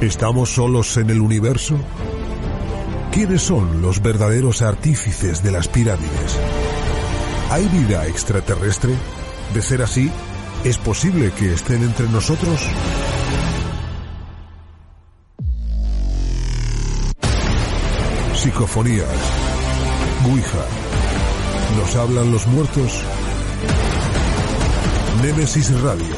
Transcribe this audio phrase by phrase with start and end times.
[0.00, 1.76] ¿Estamos solos en el universo?
[3.10, 6.38] ¿Quiénes son los verdaderos artífices de las pirámides?
[7.50, 8.94] ¿Hay vida extraterrestre?
[9.52, 10.08] De ser así,
[10.62, 12.60] ¿es posible que estén entre nosotros?
[18.34, 19.08] Psicofonías.
[20.30, 20.64] Ouija.
[21.76, 23.02] ¿Nos hablan los muertos?
[25.22, 26.14] Némesis Radio.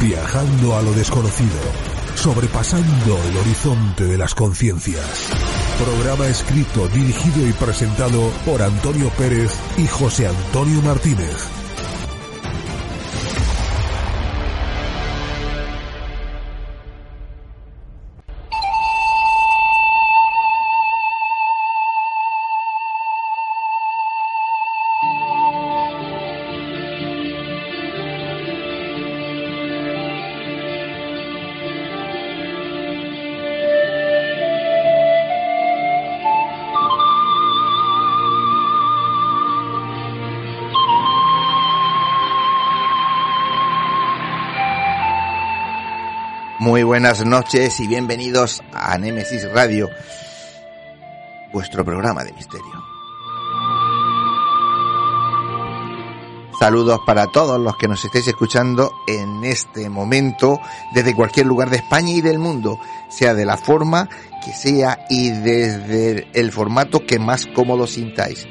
[0.00, 1.89] Viajando a lo desconocido.
[2.22, 5.30] Sobrepasando el horizonte de las conciencias.
[5.82, 11.59] Programa escrito, dirigido y presentado por Antonio Pérez y José Antonio Martínez.
[47.00, 49.88] Buenas noches y bienvenidos a Nemesis Radio,
[51.50, 52.84] vuestro programa de misterio.
[56.58, 60.60] Saludos para todos los que nos estéis escuchando en este momento
[60.92, 64.10] desde cualquier lugar de España y del mundo, sea de la forma
[64.44, 68.46] que sea y desde el formato que más cómodo sintáis.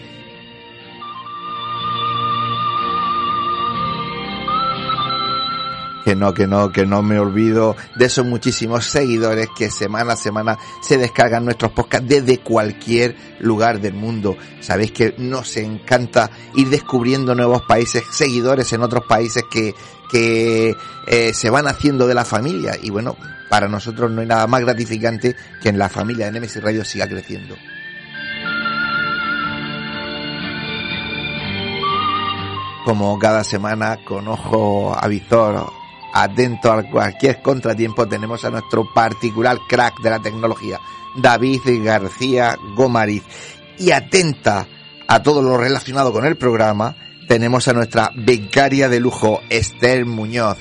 [6.09, 10.15] Que no, que no, que no me olvido de esos muchísimos seguidores que semana a
[10.15, 14.35] semana se descargan nuestros podcasts desde cualquier lugar del mundo.
[14.59, 19.75] Sabéis que nos encanta ir descubriendo nuevos países, seguidores en otros países que,
[20.11, 22.71] que eh, se van haciendo de la familia.
[22.81, 23.15] Y bueno,
[23.47, 27.07] para nosotros no hay nada más gratificante que en la familia de Nemesis Radio siga
[27.07, 27.55] creciendo.
[32.83, 35.78] Como cada semana, con ojo avizor
[36.13, 40.79] atento a cualquier contratiempo, tenemos a nuestro particular crack de la tecnología,
[41.15, 43.23] David García Gomariz.
[43.77, 44.67] Y atenta
[45.07, 46.95] a todo lo relacionado con el programa,
[47.27, 50.57] tenemos a nuestra becaria de lujo, Esther Muñoz.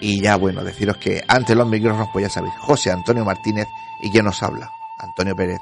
[0.00, 3.66] Y ya bueno, deciros que ante los micrófonos, pues ya sabéis, José Antonio Martínez
[4.02, 5.60] y quien nos habla, Antonio Pérez.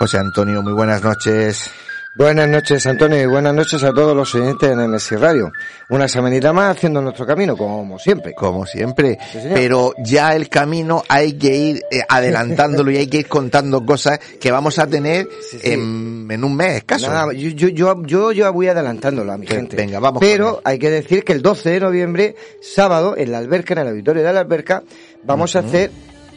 [0.00, 1.72] José Antonio, muy buenas noches.
[2.14, 5.50] Buenas noches, Antonio, y buenas noches a todos los oyentes de NMS Radio.
[5.88, 8.32] Una semanita más haciendo nuestro camino, como siempre.
[8.32, 9.18] Como siempre.
[9.52, 14.20] Pero ya el camino hay que ir eh, adelantándolo y hay que ir contando cosas
[14.40, 15.72] que vamos a tener sí, sí.
[15.72, 17.08] En, en, un mes escaso.
[17.08, 19.74] Nada, yo, yo, yo, yo, yo voy adelantándolo a mi gente.
[19.74, 20.20] Venga, vamos.
[20.20, 23.88] Pero hay que decir que el 12 de noviembre, sábado, en la alberca, en el
[23.88, 24.84] auditorio de la alberca,
[25.24, 25.64] vamos uh -huh.
[25.64, 25.90] a hacer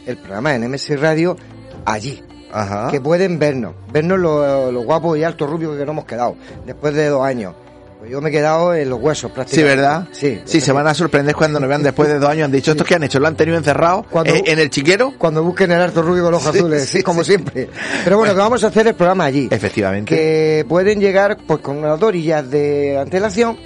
[0.07, 1.37] el programa de NMS Radio
[1.85, 2.23] allí.
[2.53, 2.89] Ajá.
[2.91, 6.35] que pueden vernos, vernos lo, lo guapos y altos rubios que nos hemos quedado
[6.65, 7.53] después de dos años.
[7.99, 9.71] Pues yo me he quedado en los huesos prácticamente.
[9.73, 10.07] Sí, ¿verdad?
[10.11, 10.41] Sí.
[10.45, 12.45] Sí, se van a sorprender cuando nos vean después de dos años.
[12.45, 13.19] Han dicho, ¿estos que han hecho?
[13.19, 15.13] ¿Lo han tenido encerrado cuando, eh, en el chiquero?
[15.19, 17.33] Cuando busquen el alto rubio con los Sí, azules, sí, como sí.
[17.33, 17.69] siempre.
[18.03, 19.47] Pero bueno, que vamos a hacer el programa allí.
[19.51, 20.15] Efectivamente.
[20.15, 23.57] Que pueden llegar pues con unas orillas de antelación,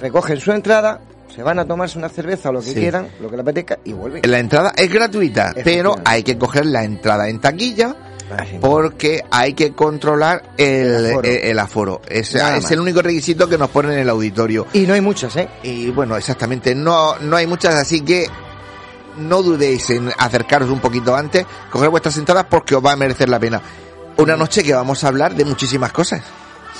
[0.00, 1.00] recogen su entrada,
[1.32, 2.74] se van a tomarse una cerveza o lo que Sí.
[2.74, 4.22] quieran, lo que les apetezca y vuelven.
[4.28, 7.94] La entrada es gratuita, pero hay que coger la entrada en taquilla.
[8.60, 11.28] Porque hay que controlar el, El aforo.
[11.28, 12.02] el- el aforo.
[12.08, 12.34] Es,
[12.70, 14.66] el único requisito que nos ponen en el auditorio.
[14.72, 15.48] Y no hay muchas, ¿eh?
[15.62, 18.26] Y bueno, exactamente, no, no hay muchas, así que
[19.18, 23.28] no dudéis en acercaros un poquito antes, coger vuestras entradas porque os va a merecer
[23.28, 23.60] la pena.
[24.16, 26.22] Una noche que vamos a hablar de muchísimas cosas.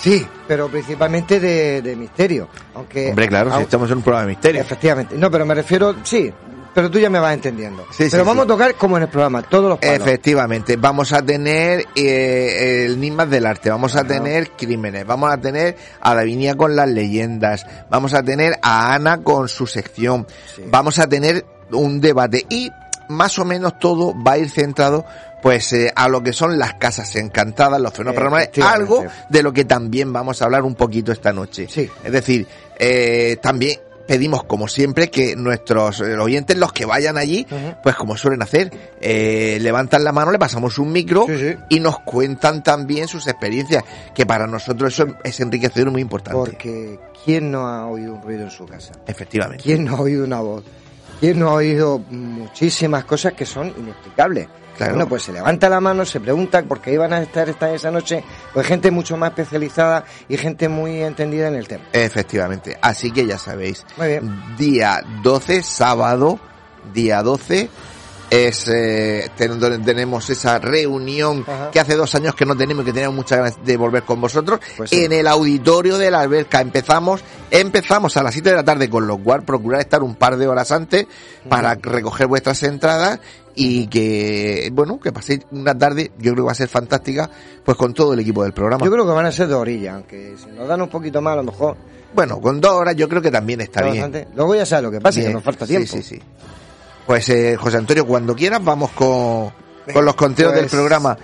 [0.00, 2.48] Sí, pero principalmente de, de misterio.
[2.74, 4.60] Aunque, Hombre, claro, si estamos en un programa de misterio.
[4.60, 5.16] Efectivamente.
[5.16, 6.32] No, pero me refiero, sí,
[6.74, 7.86] pero tú ya me vas entendiendo.
[7.90, 8.50] Sí, sí, pero vamos sí.
[8.50, 9.96] a tocar como en el programa, todos los palos.
[9.96, 14.08] Efectivamente, vamos a tener eh, el Enigmas del Arte, vamos a Ajá.
[14.08, 19.22] tener Crímenes, vamos a tener a Davinia con las leyendas, vamos a tener a Ana
[19.22, 20.26] con su sección,
[20.66, 22.70] vamos a tener un debate y
[23.08, 25.04] más o menos todo va a ir centrado
[25.42, 28.82] pues eh, a lo que son las casas encantadas, los fenómenos Efectivamente.
[28.82, 31.66] algo de lo que también vamos a hablar un poquito esta noche.
[31.68, 31.88] Sí.
[32.02, 32.46] Es decir,
[32.78, 37.46] eh, también pedimos como siempre que nuestros eh, oyentes, los que vayan allí,
[37.82, 38.70] pues como suelen hacer,
[39.00, 41.56] eh, levantan la mano, le pasamos un micro Sí, sí.
[41.70, 43.84] y nos cuentan también sus experiencias,
[44.14, 46.38] que para nosotros eso es enriquecedor muy importante.
[46.38, 48.92] Porque ¿quién no ha oído un ruido en su casa?
[49.06, 49.62] Efectivamente.
[49.62, 50.64] ¿Quién no ha oído una voz?
[51.20, 54.48] ¿Quién no ha oído muchísimas cosas que son inexplicables?
[54.76, 54.94] Claro.
[54.94, 57.90] Bueno, pues se levanta la mano, se pregunta por qué iban a estar esta, esa
[57.90, 61.84] noche, pues gente mucho más especializada y gente muy entendida en el tema.
[61.92, 62.76] Efectivamente.
[62.80, 63.84] Así que ya sabéis.
[63.96, 64.56] Muy bien.
[64.56, 66.38] Día 12, sábado,
[66.92, 67.68] día 12,
[68.34, 71.70] es eh, ten- tenemos esa reunión Ajá.
[71.70, 74.20] que hace dos años que no tenemos y que tenemos muchas ganas de volver con
[74.20, 75.04] vosotros Pues sí.
[75.04, 79.06] en el auditorio de la alberca empezamos empezamos a las 7 de la tarde con
[79.06, 81.06] lo cual procurar estar un par de horas antes
[81.48, 83.20] para recoger vuestras entradas
[83.54, 87.30] y que bueno que paséis una tarde yo creo que va a ser fantástica
[87.64, 89.94] pues con todo el equipo del programa Yo creo que van a ser dos orillas,
[89.94, 91.76] aunque si nos dan un poquito más, a lo mejor.
[92.14, 94.26] bueno con dos horas yo creo que también está bien bastante.
[94.34, 95.30] Luego ya sabes lo que pasa, Bien.
[95.30, 95.92] que nos falta Sí, tiempo.
[95.96, 96.20] Sí, sí,
[97.06, 99.52] Pues eh, José Antonio, cuando quieras vamos con,
[99.92, 101.16] con los conteos pues- del programa.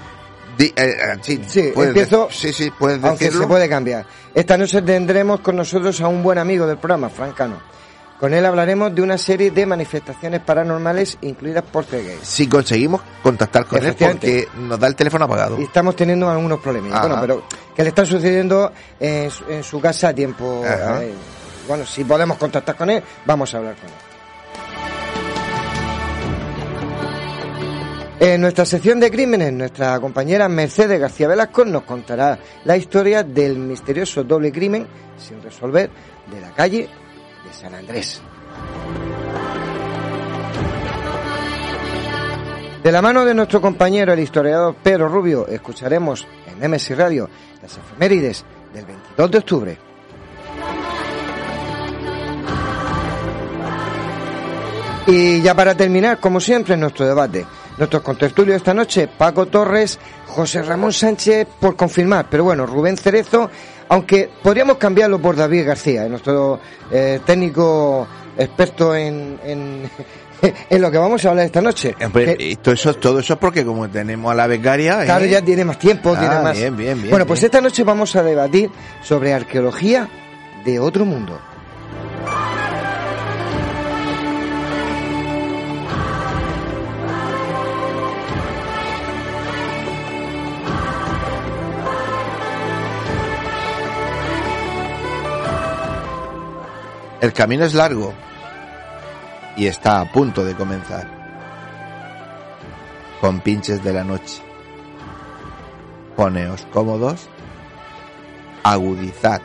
[0.59, 3.45] Di- eh, eh, sí, Sí, empiezo, sí, sí, puedes aunque decirlo.
[3.45, 4.05] se puede cambiar.
[4.35, 7.57] Esta noche tendremos con nosotros a un buen amigo del programa, Frank Cano.
[8.19, 12.19] Con él hablaremos de una serie de manifestaciones paranormales incluidas por gays.
[12.23, 15.59] Si conseguimos contactar con él porque nos da el teléfono apagado.
[15.59, 17.01] Y estamos teniendo algunos problemas.
[17.01, 17.45] Bueno, pero
[17.75, 20.63] que le están sucediendo en su, en su casa a tiempo.
[21.67, 23.95] Bueno, si podemos contactar con él, vamos a hablar con él.
[28.21, 33.57] En nuestra sección de crímenes, nuestra compañera Mercedes García Velasco nos contará la historia del
[33.57, 34.87] misterioso doble crimen
[35.17, 35.89] sin resolver
[36.31, 38.21] de la calle de San Andrés.
[42.85, 47.27] De la mano de nuestro compañero, el historiador Pedro Rubio, escucharemos en MSI Radio
[47.63, 48.45] las efemérides
[48.75, 49.79] del 22 de octubre.
[55.07, 57.47] Y ya para terminar, como siempre, nuestro debate.
[57.81, 63.51] Nuestros contertulios esta noche, Paco Torres, José Ramón Sánchez, por confirmar, pero bueno, Rubén Cerezo,
[63.89, 66.61] aunque podríamos cambiarlo por David García, eh, nuestro
[66.91, 68.07] eh, técnico
[68.37, 69.91] experto en, en,
[70.71, 71.95] en lo que vamos a hablar esta noche.
[72.05, 75.03] Hombre, Que- y todo eso, todo eso es porque como tenemos a la becaria...
[75.07, 75.31] Claro, ¿eh?
[75.31, 76.59] ya tiene más tiempo, Ah, tiene más.
[76.59, 78.71] bien, bien, bien, bueno, pues esta noche vamos a debatir
[79.03, 80.07] sobre arqueología
[80.67, 81.41] de otro mundo.
[97.21, 98.15] El camino es largo
[99.55, 101.07] y está a punto de comenzar.
[103.21, 104.43] Con pinches de la noche.
[106.17, 107.29] Poneos cómodos,
[108.63, 109.43] agudizad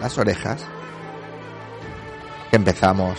[0.00, 0.64] las orejas,
[2.52, 3.18] empezamos.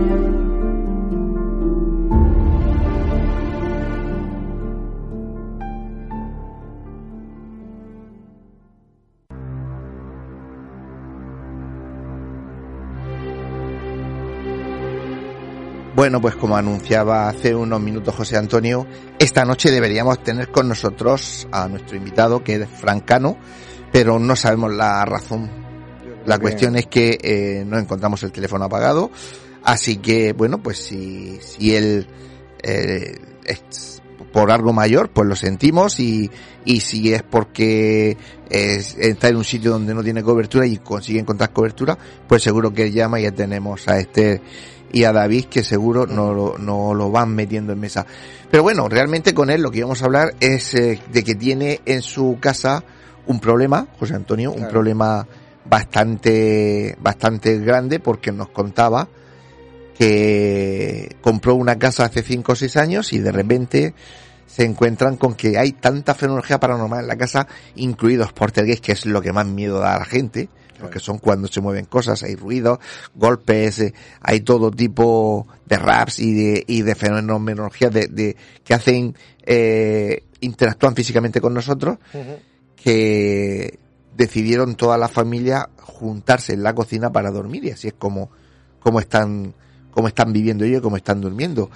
[16.01, 18.87] Bueno, pues como anunciaba hace unos minutos José Antonio,
[19.19, 23.37] esta noche deberíamos tener con nosotros a nuestro invitado, que es Francano,
[23.91, 25.51] pero no sabemos la razón.
[26.25, 29.11] La cuestión es que eh, no encontramos el teléfono apagado,
[29.63, 32.07] así que, bueno, pues si, si él
[32.63, 34.01] eh, es
[34.33, 36.31] por algo mayor, pues lo sentimos y,
[36.65, 38.17] y si es porque
[38.49, 41.95] es- está en un sitio donde no tiene cobertura y consigue encontrar cobertura,
[42.27, 44.41] pues seguro que él llama y ya tenemos a este
[44.93, 48.05] y a David que seguro no lo, no lo van metiendo en mesa.
[48.49, 51.79] Pero bueno, realmente con él lo que íbamos a hablar es eh, de que tiene
[51.85, 52.83] en su casa
[53.27, 54.71] un problema, José Antonio, un Claro.
[54.71, 55.27] problema
[55.63, 59.07] bastante, bastante grande porque nos contaba
[59.97, 63.93] que compró una casa hace 5 o 6 años y de repente
[64.47, 69.05] se encuentran con que hay tanta fenomenología paranormal en la casa, incluidos portergues, que es
[69.05, 70.49] lo que más miedo da a la gente,
[70.81, 72.79] porque son cuando se mueven cosas, hay ruidos,
[73.15, 78.73] golpes, eh, hay todo tipo de raps y de, y de fenomenología de, de, que
[78.73, 81.97] hacen, eh, interactúan físicamente con nosotros,
[82.75, 83.79] que
[84.17, 88.31] decidieron toda la familia juntarse en la cocina para dormir y así es como,
[88.79, 89.53] como están
[89.91, 91.69] cómo están viviendo ellos y cómo están durmiendo.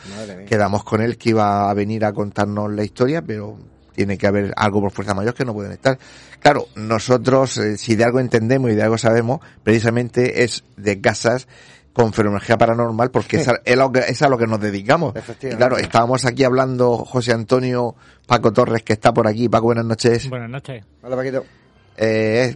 [0.47, 3.57] Quedamos con él que iba a venir a contarnos la historia, pero
[3.95, 5.97] tiene que haber algo por fuerza mayor que no pueden estar.
[6.39, 11.47] Claro, nosotros, eh, si de algo entendemos y de algo sabemos, precisamente es de casas
[11.93, 15.15] con fenomenología paranormal, porque es, a, es, lo que, es a lo que nos dedicamos.
[15.15, 15.57] Y Efectivamente.
[15.57, 17.95] claro, estábamos aquí hablando José Antonio
[18.27, 19.47] Paco Torres, que está por aquí.
[19.47, 20.29] Paco, buenas noches.
[20.29, 20.83] Buenas noches.
[21.01, 21.45] Hola, Paquito.
[21.97, 22.55] Eh,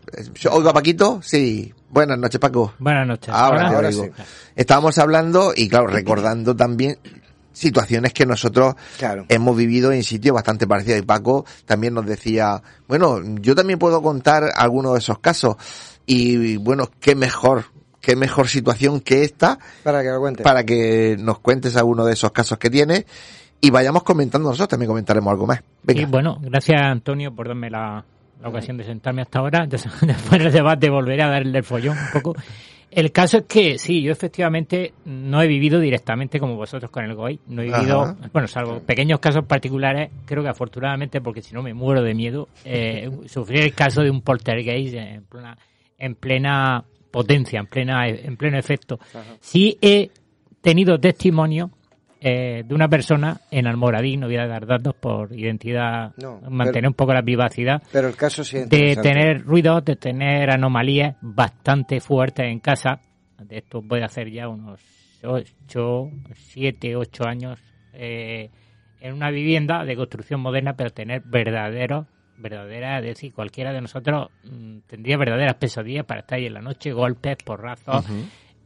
[0.52, 1.22] ¿Oigo a Paquito?
[1.24, 1.74] Sí.
[1.90, 2.74] Buenas noches, Paco.
[2.80, 3.30] Buenas noches.
[3.34, 4.12] Ahora, te Ahora sí.
[4.56, 7.00] Estábamos hablando y claro, recordando también
[7.60, 9.26] situaciones que nosotros Claro.
[9.30, 11.00] hemos vivido en sitios bastante parecidos.
[11.00, 15.56] Y Paco también nos decía, bueno, yo también puedo contar algunos de esos casos.
[16.06, 17.66] Y bueno, qué mejor,
[18.02, 20.44] qué mejor situación que esta Para que lo cuente.
[20.44, 23.06] para que nos cuentes alguno de esos casos que tienes
[23.62, 25.60] y vayamos comentando nosotros, también comentaremos algo más.
[25.84, 26.02] Venga.
[26.02, 28.04] Y bueno, gracias Antonio por darme la,
[28.42, 29.68] la ocasión de sentarme hasta ahora.
[29.70, 32.36] Después del debate volveré a darle el follón un poco.
[32.92, 37.14] El caso es que sí, yo efectivamente no he vivido directamente como vosotros con el
[37.14, 37.40] GOI.
[37.48, 38.18] No he vivido, Ajá.
[38.34, 42.48] bueno, salvo pequeños casos particulares, creo que afortunadamente, porque si no me muero de miedo,
[42.66, 45.58] eh, sufrí el caso de un poltergeist en plena,
[45.98, 49.00] en plena potencia, en plena, en pleno efecto.
[49.40, 50.10] Sí he
[50.62, 51.72] tenido testimonio
[52.22, 56.74] eh, de una persona en Almoradín, no voy a dar datos por identidad, No, mantener
[56.74, 60.50] pero- un poco la vivacidad, Pero el caso sí es de tener ruidos, de tener
[60.52, 63.00] anomalías bastante fuertes en casa.
[63.42, 64.82] De esto puede hacer ya unos
[65.24, 67.60] 8, 7, 8 años
[67.94, 68.50] eh,
[69.02, 72.06] en una vivienda de construcción moderna, pero tener verdaderos,
[72.38, 76.62] verdaderas, es decir, cualquiera de nosotros mm, tendría verdaderas pesadillas para estar ahí en la
[76.62, 78.06] noche, golpes, porrazos,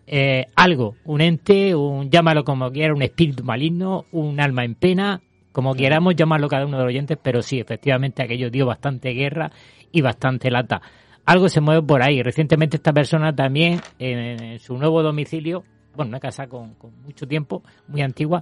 [0.07, 5.21] eh, algo, un ente, un llámalo como quiera, un espíritu maligno, un alma en pena,
[5.51, 9.51] como queramos llamarlo cada uno de los oyentes, pero sí, efectivamente aquello dio bastante guerra
[9.91, 10.81] y bastante lata.
[11.25, 12.21] Algo se mueve por ahí.
[12.21, 15.63] Recientemente esta persona también en, en su nuevo domicilio,
[15.95, 18.41] bueno, una casa con, con mucho tiempo, muy antigua,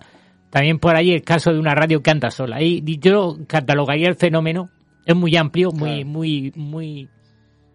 [0.49, 2.61] también por ahí el caso de una radio que anda sola.
[2.61, 4.69] Y yo catalogaría el fenómeno,
[5.05, 6.05] es muy amplio, muy, Claro.
[6.07, 7.09] muy, muy,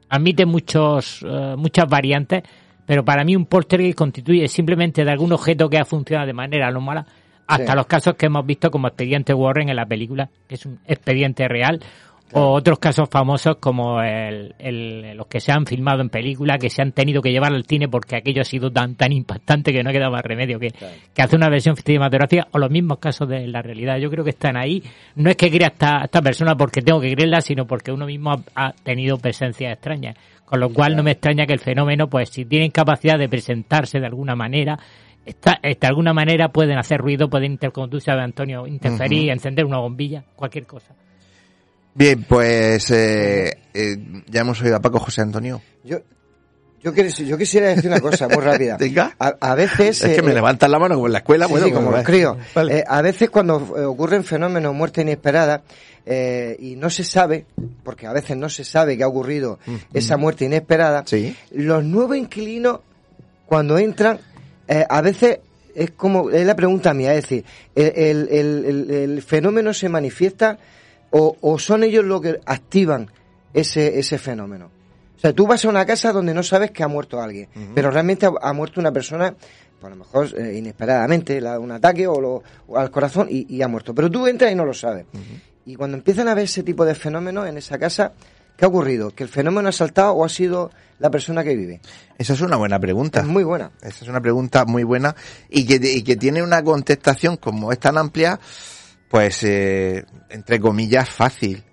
[0.09, 2.43] admite muchos, eh, muchas variantes,
[2.87, 6.69] pero para mí un poltergeist constituye simplemente de algún objeto que ha funcionado de manera
[6.69, 7.05] anómala
[7.47, 7.77] hasta Sí.
[7.77, 11.47] los casos que hemos visto como expediente Warren en la película, que es un expediente
[11.47, 11.81] real,
[12.33, 16.69] o otros casos famosos como el, el- los que se han filmado en película, que
[16.71, 19.85] se han tenido que llevar al cine porque aquello ha sido tan tan impactante que
[19.85, 20.73] no queda más remedio que,
[21.15, 23.99] que hacer una versión cinematográfica, o los mismos casos de la realidad.
[23.99, 24.83] Yo creo que están ahí.
[25.15, 28.33] No es que crea esta, esta persona porque tengo que creerla, sino porque uno mismo
[28.33, 30.17] ha, ha tenido presencias extrañas.
[30.47, 33.99] Con lo cual no me extraña que el fenómeno, pues si tienen capacidad de presentarse
[34.01, 34.79] de alguna manera,
[35.27, 39.31] está, eh, de alguna manera pueden hacer ruido, pueden, inter, como tú sabes, Antonio, interferir,
[39.31, 40.95] encender una bombilla, cualquier cosa.
[41.95, 43.97] Bien, pues eh, eh,
[44.29, 45.61] ya hemos oído a Paco José Antonio.
[45.83, 45.99] Yo,
[46.83, 48.77] yo, quis- yo quisiera decir una cosa muy rápida.
[48.79, 49.15] Venga.
[49.19, 50.05] A, a veces...
[50.05, 51.47] Es que eh, me levantan la mano como en la escuela.
[51.47, 52.37] Sí, bueno, sí, como los críos.
[52.55, 52.79] Vale.
[52.81, 55.63] Eh, a veces cuando eh, ocurren fenómenos, muerte inesperada,
[56.07, 57.47] eh, y no se sabe,
[57.83, 59.59] porque a veces no se sabe que ha ocurrido
[59.93, 61.37] esa muerte inesperada, Sí.
[61.51, 62.81] los nuevos inquilinos,
[63.47, 64.19] cuando entran,
[64.69, 65.41] eh, a veces
[65.75, 67.45] es como, es la pregunta mía, es decir,
[67.75, 70.59] el, el- el- fenómeno se manifiesta
[71.11, 73.11] o, o son ellos los que activan
[73.53, 74.71] ese, ese fenómeno.
[75.17, 77.91] O sea, tú vas a una casa donde no sabes que ha muerto alguien, pero
[77.91, 79.35] realmente ha, ha muerto una persona,
[79.81, 83.69] por lo mejor eh, inesperadamente, un ataque o, lo- o al corazón y, y ha
[83.69, 83.95] muerto.
[83.95, 85.07] Pero tú entras y no lo sabes.
[85.67, 88.13] Y cuando empiezan a ver ese tipo de fenómenos en esa casa,
[88.57, 89.11] ¿qué ha ocurrido?
[89.11, 90.71] ¿Que el fenómeno ha saltado o ha sido
[91.01, 91.81] la persona que vive?
[92.17, 93.19] Esa es una buena pregunta.
[93.21, 93.73] Es muy buena.
[93.83, 95.17] Esa es una pregunta muy buena
[95.51, 98.39] y que, y que tiene una contestación como es tan amplia,
[99.11, 101.65] pues eh, entre comillas fácil.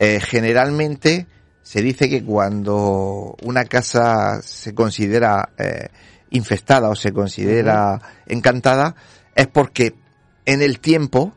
[0.00, 1.28] Eh, generalmente
[1.62, 5.90] se dice que cuando una casa se considera eh,
[6.30, 8.96] infestada o se considera encantada
[9.36, 9.94] es porque
[10.44, 11.36] en el tiempo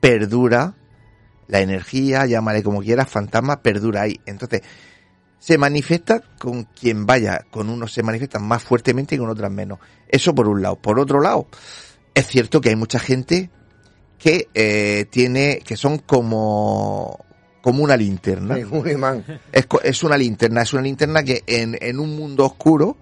[0.00, 0.74] perdura
[1.48, 4.20] la energía, llámale como quieras, fantasma, perdura ahí.
[4.26, 4.62] Entonces,
[5.38, 9.78] se manifiesta con quien vaya, con unos se manifiestan más fuertemente y con otras menos.
[10.08, 10.76] Eso por un lado.
[10.76, 11.46] Por otro lado,
[12.14, 13.50] es cierto que hay mucha gente
[14.18, 17.24] que eh, tiene, que son como,
[17.60, 18.58] como una linterna.
[18.58, 19.24] Es un imán.
[19.52, 22.96] Es, es una linterna, es una linterna que en, en un mundo oscuro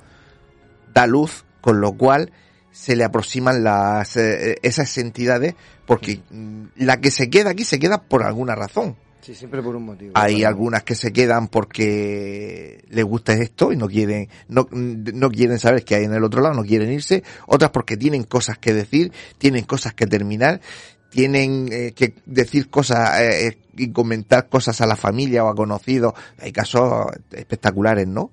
[0.92, 2.30] da luz, con lo cual
[2.74, 5.54] se le aproximan las eh, esas entidades,
[5.86, 8.96] porque mm, la que se queda aquí se queda por alguna razón.
[9.20, 10.12] Sí, siempre por un motivo.
[10.16, 15.58] Hay algunas que se quedan porque les gusta esto y no quieren, no, no quieren
[15.58, 17.22] saber qué hay en el otro lado, no quieren irse.
[17.46, 20.60] Otras porque tienen cosas que decir, tienen cosas que terminar,
[21.08, 25.54] tienen eh, que decir cosas eh, eh, y comentar cosas a la familia o a
[25.54, 26.12] conocidos.
[26.38, 28.32] Hay casos espectaculares, ¿no?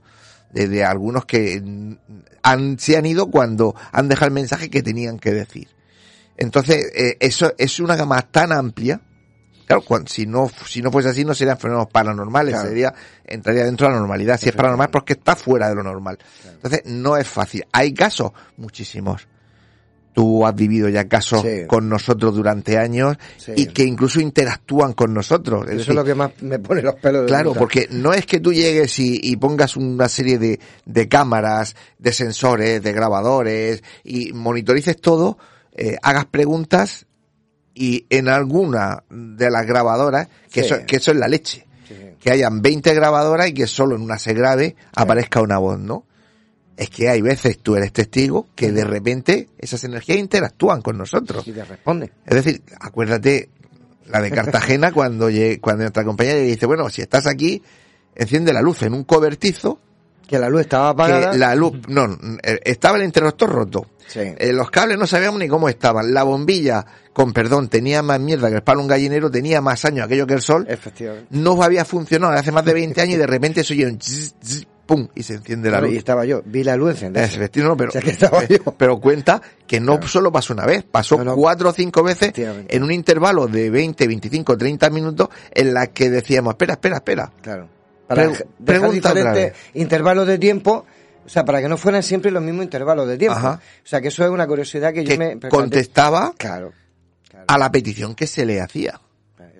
[0.53, 1.61] De, de algunos que
[2.43, 5.67] han, se han ido cuando han dejado el mensaje que tenían que decir.
[6.37, 8.99] Entonces, eh, eso es una gama tan amplia.
[9.67, 12.67] Claro, si no, si no fuese así, no serían fenómenos paranormales, Claro.
[12.67, 12.93] sería,
[13.25, 14.37] entraría dentro de la normalidad.
[14.39, 16.17] Si es paranormal, es porque está fuera de lo normal.
[16.45, 17.63] Entonces, no es fácil.
[17.71, 19.27] Hay casos, muchísimos.
[20.13, 21.65] Tú has vivido ya casos Sí.
[21.67, 23.53] con nosotros durante años Sí.
[23.55, 25.63] y que incluso interactúan con nosotros.
[25.63, 27.59] Es Eso decir, es lo que más me pone los pelos de Claro, punta.
[27.59, 32.11] porque no es que tú llegues y, y pongas una serie de, de cámaras, de
[32.11, 35.37] sensores, de grabadores y monitorices todo,
[35.73, 37.05] eh, hagas preguntas
[37.73, 40.65] y en alguna de las grabadoras, que, Sí.
[40.73, 41.65] eso, que eso es la leche,
[42.19, 46.05] que hayan 20 grabadoras y que solo en una se grabe aparezca una voz, ¿no?
[46.81, 51.47] Es que hay veces tú eres testigo que de repente esas energías interactúan con nosotros.
[51.47, 52.11] Y te responde.
[52.25, 53.49] Es decir, acuérdate
[54.07, 55.29] la de Cartagena cuando
[55.61, 57.61] cuando nuestra compañera le dice, bueno, si estás aquí,
[58.15, 59.79] enciende la luz en un cobertizo,
[60.27, 61.33] Que la luz estaba apagada.
[61.33, 63.85] que la luz, no, eh, estaba el interruptor roto.
[64.07, 64.21] Sí.
[64.21, 66.11] Eh, los cables no sabíamos ni cómo estaban.
[66.11, 66.83] La bombilla,
[67.13, 70.33] con perdón, tenía más mierda que el palo un gallinero, tenía más años aquello que
[70.33, 70.65] el sol.
[70.67, 71.27] Efectivamente.
[71.29, 74.33] No había funcionado hace más de 20 años y de repente se oye un zzz,
[74.43, 75.95] zzz, pum, y se enciende la Claro, luz.
[75.95, 76.41] y estaba yo.
[76.45, 77.27] Vi la luz encendida.
[77.63, 78.57] No, pero, O sea, que estaba yo.
[78.77, 80.07] pero cuenta que no Claro.
[80.07, 81.35] solo pasó una vez, pasó No, no.
[81.35, 86.09] cuatro o cinco veces en un intervalo de 20, 25, 30 minutos en la que
[86.09, 87.31] decíamos, espera, espera, espera.
[87.41, 87.67] Claro.
[88.07, 90.85] Para Pre- pregunta diferentes intervalos de tiempo,
[91.25, 93.37] o sea, para que no fueran siempre los mismos intervalos de tiempo.
[93.37, 93.61] Ajá.
[93.83, 96.73] O sea, que eso es una curiosidad que, Que yo me contestaba Claro.
[97.29, 97.45] claro.
[97.47, 98.99] a la petición que se le hacía.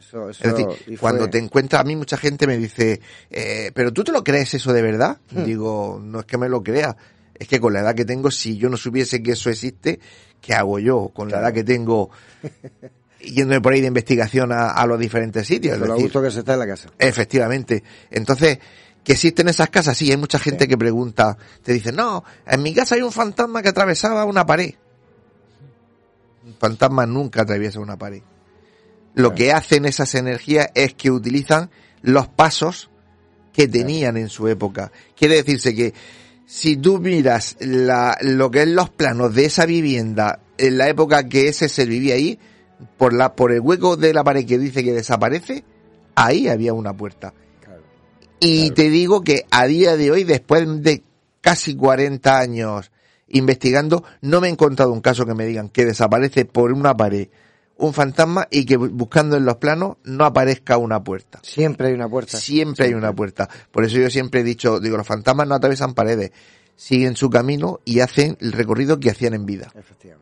[0.02, 3.94] Eso, eso, Es decir, cuando te encuentras, a mí mucha gente me dice, eh, pero
[3.94, 5.20] tú te lo crees eso de verdad?
[5.32, 5.44] Hmm.
[5.44, 6.98] Digo, no es que me lo crea,
[7.36, 10.00] es que con la edad que tengo, si yo no supiese que eso existe,
[10.42, 11.10] ¿qué hago yo?
[11.14, 12.10] Con la edad que tengo,
[13.22, 15.76] yéndome por ahí de investigación a, a los diferentes sitios.
[15.76, 16.90] Es Con lo gusto que se está en la casa.
[16.98, 17.84] Efectivamente.
[18.10, 18.58] Entonces,
[19.04, 22.74] que existen esas casas, sí, hay mucha gente que pregunta, te dice, no, en mi
[22.74, 24.74] casa hay un fantasma que atravesaba una pared.
[26.44, 28.24] Un fantasma nunca atraviesa una pared.
[29.14, 31.70] Lo que hacen esas energías es que utilizan
[32.02, 32.90] los pasos
[33.54, 34.92] que tenían en su época.
[35.16, 35.94] Quiere decirse que
[36.46, 41.28] si tú miras la, lo que es los planos de esa vivienda en la época
[41.28, 42.40] que ese se vivía ahí,
[42.98, 45.64] por la, por el hueco de la pared que dice que desaparece,
[46.16, 47.34] ahí había una puerta.
[47.64, 47.84] Claro.
[48.40, 51.04] Y te digo que a día de hoy, después de
[51.42, 52.92] casi 40 años
[53.28, 57.30] investigando, no me he encontrado un caso que me digan que desaparece por una pared
[57.82, 61.40] un fantasma y que bu- buscando en los planos no aparezca una puerta.
[61.44, 62.38] Siempre hay una puerta.
[62.38, 63.50] Siempre hay una puerta.
[63.72, 66.32] Por eso yo siempre he dicho, digo, los fantasmas no atraviesan paredes,
[66.76, 69.72] siguen su camino y hacen el recorrido que hacían en vida.
[69.76, 70.21] Efectivamente.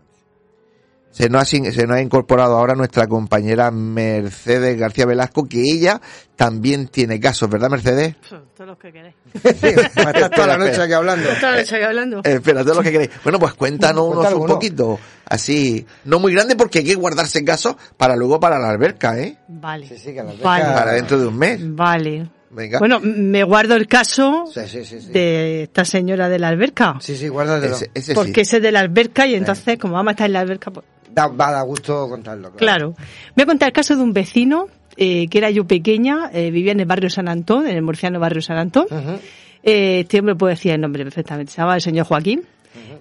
[1.12, 5.60] Se nos, ha, sin- se nos ha incorporado ahora nuestra compañera Mercedes García Velasco, que
[5.62, 6.00] ella
[6.36, 8.16] también tiene casos, ¿verdad Mercedes?
[8.56, 9.16] Todos los que queréis.
[9.44, 11.28] Estás toda la noche aquí hablando.
[11.40, 12.20] Toda la noche aquí hablando.
[12.20, 13.10] Eh, espera, todo lo que queréis.
[13.24, 17.76] Bueno, pues cuéntanos unos un poquito, así, no muy grande porque hay que guardarse casos
[17.98, 19.38] para luego para la alberca, ¿eh?
[19.48, 19.88] Vale.
[19.88, 20.64] Sí, sí, que la Vale.
[20.64, 21.60] alberca- Para dentro de un mes.
[21.76, 22.30] Vale.
[22.52, 22.80] Venga.
[22.80, 25.00] Bueno, me guardo el caso Sí, sí, sí.
[25.02, 26.96] Sí, de esta señora de la alberca.
[27.00, 27.76] sí, sí guárdatelo.
[27.76, 28.42] ese, ese Porque sí.
[28.42, 30.84] ese es de la alberca y entonces, como vamos a estar en la alberca, pues,
[31.12, 32.52] Da, va a dar gusto contarlo.
[32.52, 32.94] claro.
[33.36, 34.68] Voy a contar el caso de un vecino
[34.98, 38.20] eh, que era yo pequeña, eh, vivía en el barrio San Antón, en el murciano
[38.20, 38.86] barrio San Antón.
[38.90, 39.20] Ujú.
[39.64, 42.44] Eh, este hombre puede decir el nombre perfectamente, se llamaba el señor Joaquín.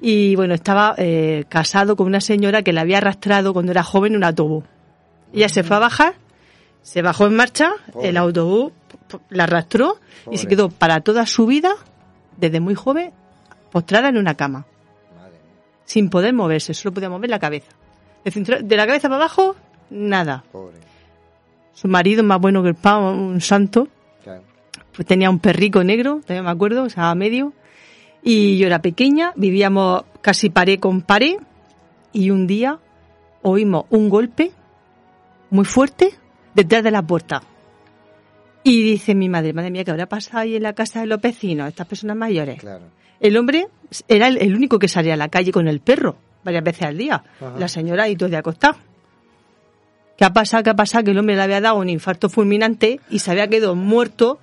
[0.01, 4.13] Y bueno, estaba eh, casado con una señora que la había arrastrado cuando era joven
[4.13, 4.65] en un autobús.
[5.33, 6.15] Ella se fue a bajar,
[6.83, 8.09] se bajó en marcha, Pobre.
[8.09, 8.73] el autobús
[9.29, 9.99] la arrastró
[10.31, 11.71] y se quedó para toda su vida,
[12.37, 13.13] desde muy joven,
[13.71, 14.67] postrada en una cama,
[15.17, 15.37] Madre
[15.85, 17.73] sin poder moverse, solo podía mover la cabeza.
[18.25, 19.57] De, la cabeza para abajo,
[19.91, 20.45] nada.
[20.53, 20.77] pobre.
[21.73, 23.89] Su marido, más bueno que el pan, un santo,
[24.25, 24.43] Claro.
[24.95, 27.53] pues tenía un perrico negro, todavía me acuerdo, o sea, a medio.
[28.23, 31.37] Y yo era pequeña, vivíamos casi pared con pared.
[32.13, 32.79] Y un día
[33.43, 34.51] oímos un golpe
[35.51, 36.11] muy fuerte
[36.55, 37.43] detrás de la puerta.
[38.65, 41.21] Y dice mi madre, madre mía, ¿qué habrá pasado ahí en la casa de los
[41.21, 42.59] vecinos, estas personas mayores?
[42.61, 42.87] Claro.
[43.21, 43.69] El hombre
[44.09, 46.97] era el, el único que salía a la calle con el perro, varias veces al
[46.99, 47.23] día.
[47.41, 47.55] Ajá.
[47.59, 48.77] La señora y todo de acostado.
[50.17, 50.63] ¿Qué ha pasado?
[50.65, 51.05] ¿Qué ha pasado?
[51.05, 54.41] Que el hombre le había dado un infarto fulminante y se había quedado muerto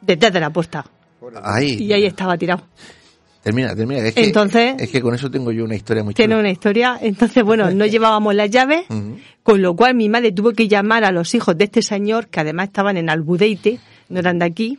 [0.00, 0.84] detrás de la puerta.
[1.18, 1.36] Pobre.
[1.42, 1.76] Ahí.
[1.82, 2.62] Y ahí estaba tirado.
[3.42, 4.02] Termina, termina.
[4.02, 6.40] Es que, Entonces- es que con eso tengo yo una historia muy Tiene chula.
[6.40, 6.98] una historia.
[7.00, 8.84] Entonces, bueno, no llevábamos las llaves,
[9.42, 12.40] con lo cual mi madre tuvo que llamar a los hijos de este señor, que
[12.40, 14.78] además estaban en Albudeite, no eran de aquí,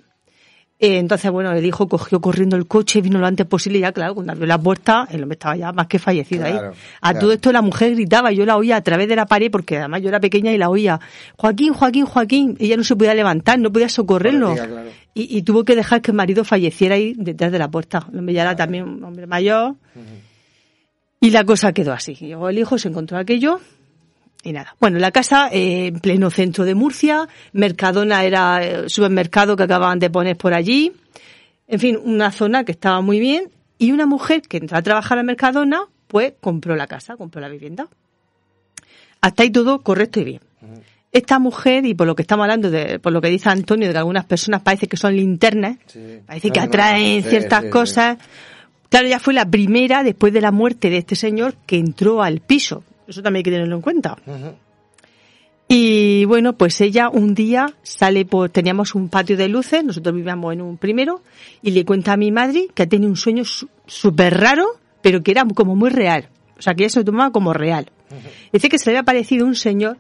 [0.82, 3.92] Eh, entonces, bueno, el hijo cogió corriendo el coche, vino lo antes posible y ya,
[3.92, 6.54] claro, cuando abrió la puerta, el hombre estaba ya más que fallecido ahí.
[6.54, 6.72] A
[7.12, 7.20] claro.
[7.20, 10.02] todo esto la mujer gritaba, yo la oía a través de la pared, porque además
[10.02, 10.98] yo era pequeña y la oía.
[11.36, 12.56] Joaquín, Joaquín, Joaquín.
[12.60, 14.52] Ella no se podía levantar, no podía socorrerlo.
[14.52, 14.90] Pobrecilla, claro.
[15.14, 18.08] Y, y tuvo que dejar que el marido falleciera ahí detrás de la puerta.
[18.14, 19.76] El hombre ya era también un hombre mayor.
[21.20, 22.16] Y la cosa quedó así.
[22.16, 23.60] Llegó el hijo, se encontró aquello
[24.44, 24.76] y nada.
[24.80, 30.00] Bueno, la casa eh, en pleno centro de Murcia, Mercadona era el supermercado que acababan
[30.00, 30.94] de poner por allí.
[31.68, 33.50] En fin, una zona que estaba muy bien.
[33.78, 37.48] Y una mujer que entró a trabajar a Mercadona, pues compró la casa, compró la
[37.48, 37.88] vivienda.
[39.22, 40.42] Hasta ahí todo correcto y bien.
[41.12, 43.94] Esta mujer, y por lo que estamos hablando, de, por lo que dice Antonio, de
[43.94, 46.20] que algunas personas parece que son linternas, Sí.
[46.26, 47.70] parece que atraen sí, ciertas sí.
[47.70, 48.18] cosas.
[48.90, 52.42] Claro, ella fue la primera, después de la muerte de este señor, que entró al
[52.42, 52.84] piso.
[53.10, 54.16] Eso también hay que tenerlo en cuenta.
[55.68, 60.54] Y bueno, pues ella un día sale por, teníamos un patio de luces, nosotros vivíamos
[60.54, 61.22] en un primero,
[61.62, 64.66] y le cuenta a mi madre que ha tenido un sueño su- súper raro,
[65.02, 66.30] pero que era como muy real.
[66.58, 67.92] O sea, que ella se lo tomaba como real.
[68.52, 69.98] Dice que se le había aparecido un señor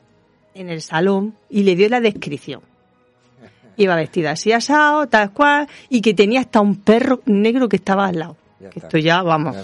[0.56, 2.62] en el salón y le dio la descripción.
[3.78, 8.08] Iba vestida así asado, tal cual, y que tenía hasta un perro negro que estaba
[8.08, 8.38] al lado.
[8.60, 8.88] Ya Que está.
[8.88, 9.56] esto ya, vamos.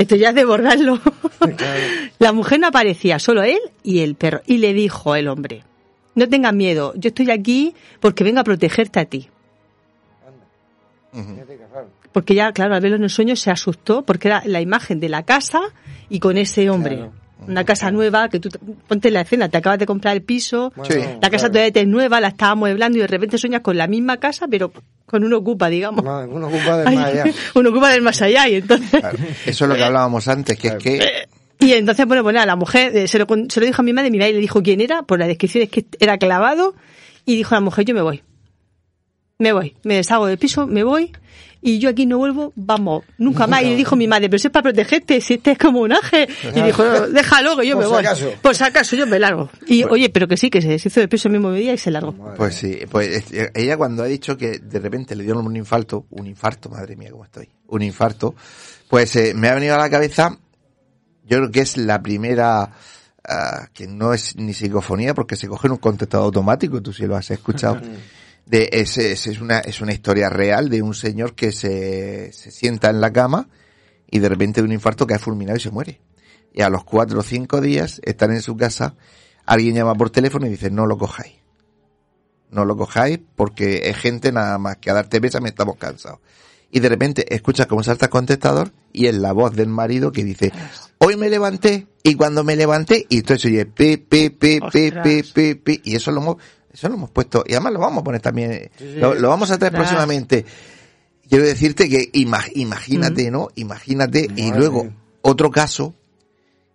[0.00, 0.98] Esto ya es de borrarlo.
[1.38, 1.80] Claro.
[2.18, 4.40] La mujer no aparecía, solo él y el perro.
[4.46, 5.62] Y le dijo el hombre,
[6.14, 9.28] no tengas miedo, yo estoy aquí porque vengo a protegerte a ti.
[12.12, 15.10] Porque ya, claro, al verlo en el sueño se asustó porque era la imagen de
[15.10, 15.60] la casa
[16.08, 16.96] y con ese hombre.
[16.96, 17.12] Claro.
[17.46, 18.48] Una casa nueva que tú,
[18.86, 21.00] ponte en la escena, te acabas de comprar el piso, Bueno, Sí.
[21.00, 21.52] la casa claro.
[21.52, 24.72] todavía es nueva, la estaba mueblando y de repente sueñas con la misma casa, pero
[25.06, 26.04] con un ocupa, digamos.
[26.04, 27.24] No, uno ocupa del más allá.
[27.54, 29.00] un ocupa del más allá y entonces...
[29.00, 29.18] Claro.
[29.46, 31.26] Eso es lo que hablábamos antes, que es que
[31.58, 33.92] Y entonces, bueno, pues nada, la mujer eh, se, lo, se lo dijo a mi
[33.92, 36.74] madre, mi madre le dijo quién era, por la descripción es que era clavado,
[37.26, 38.22] y dijo la mujer, yo me voy.
[39.38, 41.12] Me voy, me deshago del piso, me voy,
[41.62, 43.62] y yo aquí no vuelvo, vamos, nunca más.
[43.62, 45.92] Y le dijo mi madre, pero si es para protegerte, si este es como un
[45.92, 46.28] ángel.
[46.54, 48.00] Y dijo, no, déjalo, que yo Por me si voy.
[48.06, 48.32] acaso.
[48.40, 49.50] Por si acaso, yo me largo.
[49.66, 51.90] Y oye, pero que sí, que se deshizo del piso el mismo día y se
[51.90, 52.14] largó.
[52.36, 56.26] Pues sí, pues ella cuando ha dicho que de repente le dieron un infarto, un
[56.26, 58.34] infarto, madre mía, cómo estoy, un infarto,
[58.88, 60.38] pues eh, me ha venido a la cabeza,
[61.24, 62.72] yo creo que es la primera,
[63.28, 67.06] ah, que no es ni psicofonía porque se coge en un contestador automático, tú sí
[67.06, 67.80] lo has escuchado,
[68.50, 72.50] de, es, es, es una, es una historia real de un señor que se, se
[72.50, 73.48] sienta en la cama
[74.10, 76.00] y de repente de un infarto cae fulminado y se muere.
[76.52, 78.96] Y a los cuatro o cinco días están en su casa,
[79.46, 81.40] alguien llama por teléfono y dice, no lo cojáis
[82.50, 86.20] no lo cojáis porque es gente nada más que a darte me estamos cansados.
[86.72, 90.22] Y de repente escuchas cómo salta el contestador y es la voz del marido que
[90.22, 90.52] dice,
[90.98, 95.22] hoy me levanté y cuando me levanté y entonces oye, pi, pi, pi, pi, pi,
[95.22, 96.36] pi, pi, y eso lo hemos,
[96.72, 99.00] eso lo hemos puesto, y además lo vamos a poner también, eh, Sí, sí.
[99.00, 100.44] Lo, lo vamos a traer próximamente.
[101.28, 103.48] Quiero decirte que ima- imagínate, ¿no?
[103.54, 104.82] Imagínate, y luego
[105.22, 105.94] otro caso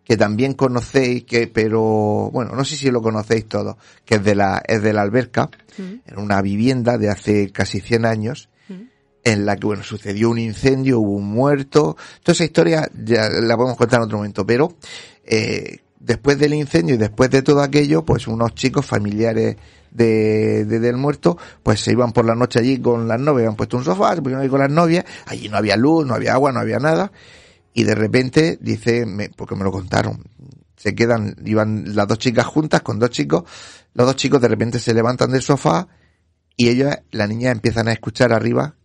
[0.03, 4.36] que también conocéis, que, pero, bueno, no sé si lo conocéis todos, que es de
[4.36, 5.49] la, es de la alberca,
[6.05, 8.49] en una vivienda de hace casi 100 años,
[9.23, 13.58] en la que, bueno, sucedió un incendio, hubo un muerto, toda esa historia ya la
[13.58, 14.75] podemos contar en otro momento, pero,
[15.25, 19.57] eh, después del incendio y después de todo aquello, pues unos chicos familiares
[19.91, 23.55] de, de- del muerto, pues se iban por la noche allí con las novias, habían
[23.55, 26.33] puesto un sofá, se pusieron ahí con las novias, allí no había luz, no había
[26.33, 27.11] agua, no había nada,
[27.73, 30.21] y de repente dice, porque me lo contaron,
[30.75, 33.43] se quedan, iban las dos chicas juntas con dos chicos,
[33.93, 35.87] los dos chicos de repente se levantan del sofá
[36.57, 38.75] y ellos, la niña empiezan a escuchar arriba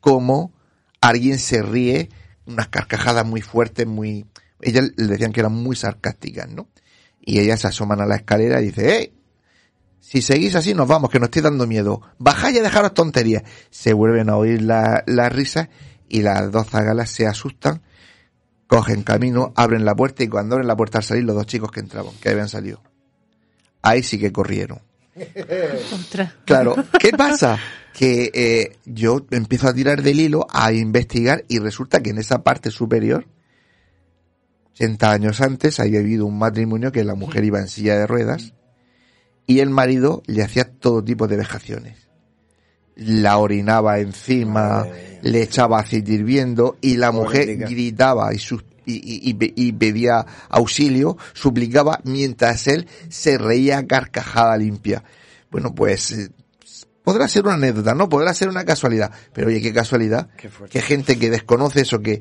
[0.00, 0.52] como
[1.00, 2.08] alguien se ríe,
[2.46, 4.24] unas carcajadas muy fuertes, muy,
[4.60, 6.68] ellas le decían que eran muy sarcásticas, ¿no?
[7.20, 9.12] Y ellas se asoman a la escalera y dice, ¡eh!
[10.00, 12.00] Si seguís así nos vamos, que nos estoy dando miedo.
[12.18, 13.42] Bajáis y dejaros tonterías.
[13.70, 15.68] Se vuelven a oír la, la risa
[16.08, 17.82] y las dos zagalas se asustan,
[18.66, 21.70] cogen camino, abren la puerta y cuando abren la puerta al salir los dos chicos
[21.70, 22.82] que entraban, que habían salido.
[23.82, 24.80] Ahí sí que corrieron.
[26.44, 27.58] Claro, ¿qué pasa?
[27.92, 32.42] Que eh, yo empiezo a tirar del hilo, a investigar y resulta que en esa
[32.42, 33.26] parte superior,
[34.78, 38.52] 80 años antes, había habido un matrimonio que la mujer iba en silla de ruedas
[39.46, 41.96] y el marido le hacía todo tipo de vejaciones.
[42.96, 44.86] La orinaba encima,
[45.22, 49.72] le echaba aceite hirviendo y la mujer gritaba y, sus- y, y- y pe- y
[49.72, 55.02] pedía auxilio, suplicaba mientras él se reía carcajada limpia.
[55.50, 56.28] Bueno, pues eh,
[57.04, 60.82] podrá ser una anécdota, no podrá ser una casualidad, pero oye, qué casualidad Qué que
[60.82, 62.20] gente que desconoce eso, que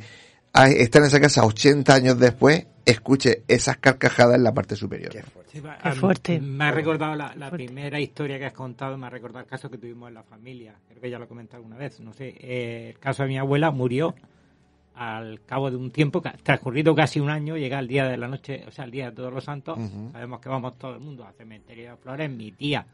[0.61, 5.11] ha- está en esa casa 80 años después, escuche esas carcajadas en la parte superior.
[5.11, 5.61] Qué fuerte.
[5.83, 6.39] Qué fuerte.
[6.39, 9.69] Me ha recordado la, la primera historia que has contado, me ha recordado el caso
[9.69, 10.75] que tuvimos en la familia.
[10.87, 11.99] Creo que ya lo he comentado alguna vez.
[11.99, 14.13] No sé, eh, el caso de mi abuela murió
[14.95, 18.63] al cabo de un tiempo, transcurrido casi un año, llega el día de la noche,
[18.67, 19.77] o sea, el día de todos los santos.
[20.11, 22.31] Sabemos que vamos todo el mundo al cementerio de Flores.
[22.31, 22.85] Mi tía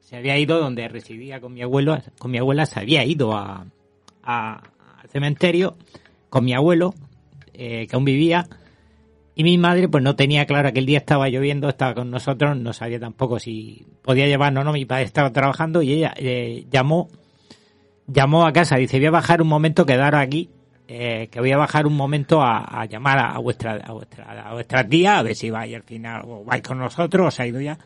[0.00, 3.64] se había ido donde residía con mi abuelo, con mi abuela, se había ido a,
[4.22, 4.62] a-
[5.00, 5.76] al cementerio
[6.28, 6.94] con mi abuelo,
[7.54, 8.48] eh, que aún vivía.
[9.34, 12.56] Y mi madre pues no tenía claro que el día estaba lloviendo, estaba con nosotros,
[12.56, 16.66] no sabía tampoco si podía llevarnos o no, mi padre estaba trabajando y ella eh,
[16.70, 17.08] llamó
[18.08, 20.50] llamó a casa, dice voy a bajar un momento, quedaros aquí,
[20.88, 24.54] eh, que voy a bajar un momento a, a llamar a, vuestra a vuestra a
[24.54, 27.46] vuestra tía a ver si vais al final o vais con nosotros o se ha
[27.46, 27.78] ido ya.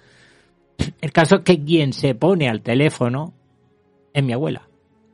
[1.00, 3.35] El caso es que quien se pone al teléfono
[4.14, 4.68] es mi abuela,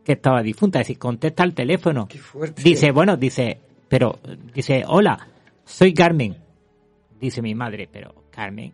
[0.09, 2.09] que estaba difunta, es decir, contesta al teléfono.
[2.09, 2.63] Qué fuerte.
[2.63, 4.19] Dice, bueno, dice, pero,
[4.55, 5.29] dice, hola,
[5.67, 6.35] soy Carmen.
[7.21, 8.73] Dice mi madre, pero, Carmen,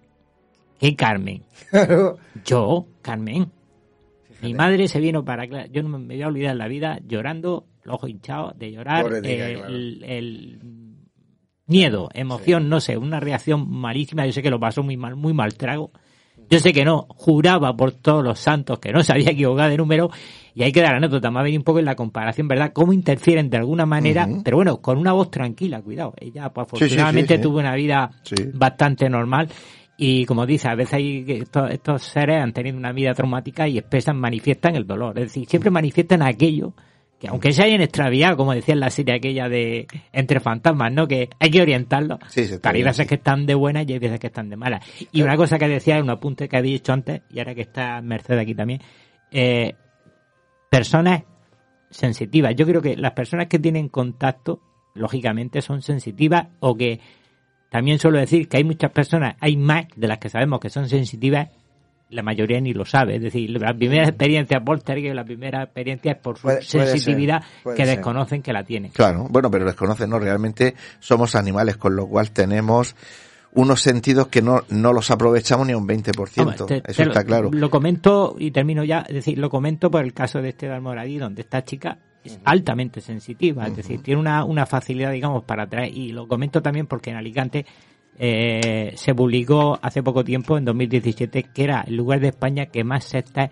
[0.79, 1.43] ¿qué Carmen?
[1.71, 2.19] Claro.
[2.45, 3.51] Yo, Carmen.
[4.43, 5.67] Mi madre se vino para acá.
[5.67, 9.07] Yo no me voy a olvidar en la vida llorando, los ojos hinchados de llorar.
[9.25, 9.67] Eh, claro.
[9.67, 10.61] el, el
[11.67, 14.25] miedo, emoción, no sé, una reacción malísima.
[14.25, 15.91] Yo sé que lo pasó muy mal, muy mal trago.
[16.51, 19.77] Yo sé que no, juraba por todos los santos que no se había equivocado de
[19.77, 20.11] número.
[20.55, 22.71] Y hay que dar anécdota, me ha venido un poco en la comparación, ¿verdad?
[22.73, 26.15] Cómo interfieren de alguna manera, pero bueno, con una voz tranquila, cuidado.
[26.17, 27.43] Ella, pues Sí, sí, sí, afortunadamente, sí.
[27.43, 28.37] tuvo una vida Sí.
[28.55, 29.49] bastante normal.
[29.97, 33.79] Y como dice, a veces hay estos, estos seres han tenido una vida traumática y
[33.79, 35.19] expresan, manifiestan el dolor.
[35.19, 36.73] Es decir, siempre manifiestan aquello
[37.25, 41.09] que aunque se hayan extraviado, como decía en la serie aquella de Entre Fantasmas, ¿no?
[41.09, 42.19] Que hay que orientarlos.
[42.29, 43.07] Sí, sí, hay veces sí.
[43.07, 44.85] que están de buenas y hay veces que están de malas.
[45.11, 48.03] Y una cosa que decía, un apunte que había hecho antes, y ahora que está
[48.03, 48.83] Mercedes aquí también,
[49.31, 49.75] eh,
[50.71, 51.23] personas
[51.89, 52.55] sensitivas.
[52.57, 54.61] Yo creo que las personas que tienen contacto,
[54.95, 57.01] lógicamente, son sensitivas o que
[57.71, 60.91] también suelo decir que hay muchas personas, hay más de las que sabemos que son
[60.91, 61.49] sensitivas,
[62.11, 63.17] la mayoría ni lo sabe.
[63.17, 67.43] Es decir, la primera experiencia poltergeist, la primera experiencia es por su Puede- puede sensitividad
[67.43, 67.97] ser, puede que ser.
[67.97, 68.91] desconocen que la tienen.
[68.93, 70.19] Claro, bueno, pero desconocen, ¿no?
[70.19, 72.95] Realmente somos animales, con lo cual tenemos
[73.53, 76.43] unos sentidos que no, no los aprovechamos ni un 20%.
[76.43, 77.51] Hombre, te- Eso te lo- está claro.
[77.53, 80.75] Lo comento y termino ya, es decir, lo comento por el caso de este de
[80.75, 85.65] Almoradí, donde esta chica es altamente sensitiva, es decir, tiene una, una facilidad, digamos, para
[85.65, 87.67] atraer, y lo comento también porque en Alicante
[88.19, 92.85] eh, se publicó hace poco tiempo, en 2017, que era el lugar de España que
[92.85, 93.51] más sectas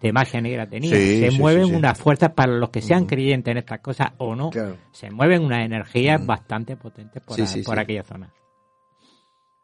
[0.00, 0.94] de magia negra tenía.
[0.94, 1.76] Sí, se sí, mueven sí, sí.
[1.76, 4.76] unas fuerzas para los que sean creyentes en estas cosas o no, Claro.
[4.92, 7.80] se mueven unas energías bastante potentes por, Sí, a- sí, por sí.
[7.80, 8.32] aquella zona.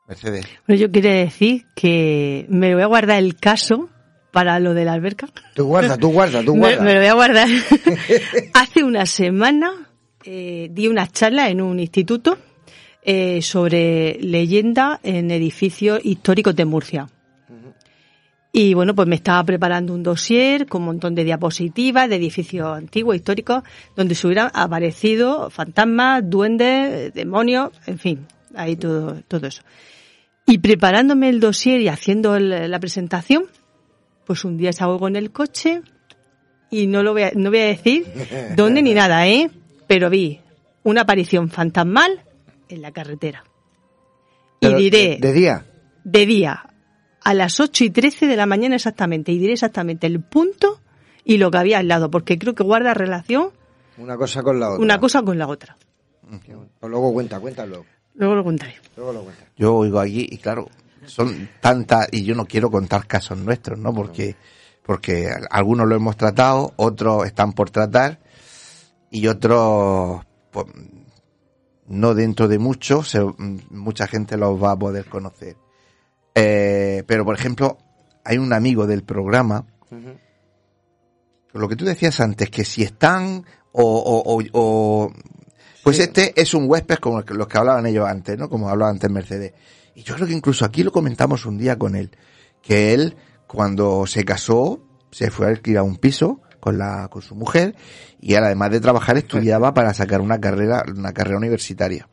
[0.07, 0.47] Mercedes.
[0.67, 3.89] Bueno, yo quiero decir que me voy a guardar el caso
[4.33, 5.29] para lo de la alberca.
[5.55, 6.83] Tú guarda, tú guarda, tú Me, guarda.
[6.85, 7.49] me lo voy a guardar.
[8.55, 9.71] Hace una semana
[10.25, 12.37] eh, di una charla en un instituto
[13.05, 17.09] eh, sobre leyenda en edificios históricos de Murcia.
[18.57, 22.69] Y bueno, pues me estaba preparando un dossier con un montón de diapositivas de edificios
[22.77, 23.65] antiguos, históricos,
[23.97, 29.63] donde se hubieran aparecido fantasmas, duendes, demonios, en fin, ahí todo, todo eso.
[30.47, 33.45] Y preparándome el dossier y haciendo el- la presentación,
[34.25, 35.83] pues un día salgo en el coche
[36.71, 38.05] y no lo voy a, no voy a decir
[38.57, 39.51] dónde ni nada, ¿eh?
[39.89, 40.39] Pero vi
[40.85, 42.23] una aparición fantasmal
[42.69, 43.45] en la carretera.
[44.61, 45.67] Y Pero, diré, De, día.
[46.05, 46.71] de día,
[47.23, 50.81] a las 8 y 13 de la mañana exactamente, y diré exactamente el punto
[51.25, 53.51] y lo que había al lado, porque creo que guarda relación
[53.99, 54.83] Una cosa con la otra.
[54.85, 55.77] una cosa con la otra.
[56.81, 57.85] Pues luego cuenta, cuéntalo.
[58.15, 58.75] Luego lo contaré.
[58.97, 59.45] Luego lo cuenta.
[59.57, 60.69] Yo oigo allí y claro,
[61.07, 63.93] son tantas y yo no quiero contar casos nuestros, ¿no?
[63.93, 64.37] Porque
[64.87, 68.19] porque algunos lo hemos tratado, otros están por tratar
[69.11, 70.67] y otros pues,
[71.89, 73.21] no dentro de mucho, se-
[73.71, 75.57] mucha gente los va a poder conocer.
[76.35, 77.79] Eh, pero por ejemplo,
[78.25, 79.65] hay un amigo del programa
[81.53, 85.13] lo que tú decías antes, que si están o, o, o- o-
[85.83, 88.49] pues este es un huésped como los que hablaban ellos antes, ¿no?
[88.49, 89.53] Como hablaba antes Mercedes.
[89.95, 92.11] Y yo creo que incluso aquí lo comentamos un día con él,
[92.63, 93.17] que él
[93.47, 94.81] cuando se casó
[95.13, 97.75] se fue a alquilar un piso con la con su mujer
[98.23, 102.09] y él además de trabajar estudiaba para sacar una carrera una carrera universitaria.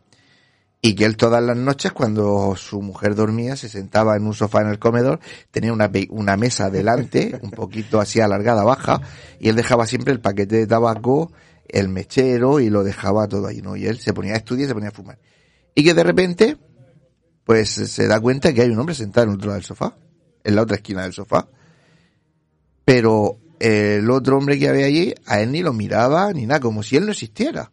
[0.81, 4.61] Y que él todas las noches, cuando su mujer dormía, se sentaba en un sofá
[4.61, 8.99] en el comedor, tenía una, una mesa delante, un poquito así alargada, baja,
[9.39, 11.31] y él dejaba siempre el paquete de tabaco,
[11.69, 13.77] el mechero, y lo dejaba todo ahí, ¿no?
[13.77, 15.19] Y él se ponía a estudiar y se ponía a fumar.
[15.75, 16.57] Y que de repente,
[17.45, 19.95] pues se da cuenta que hay un hombre sentado en otro lado del sofá,
[20.43, 21.47] en la otra esquina del sofá.
[22.83, 26.83] Pero el otro hombre que había allí, a él ni lo miraba, ni nada, como
[26.83, 27.71] si él no existiera.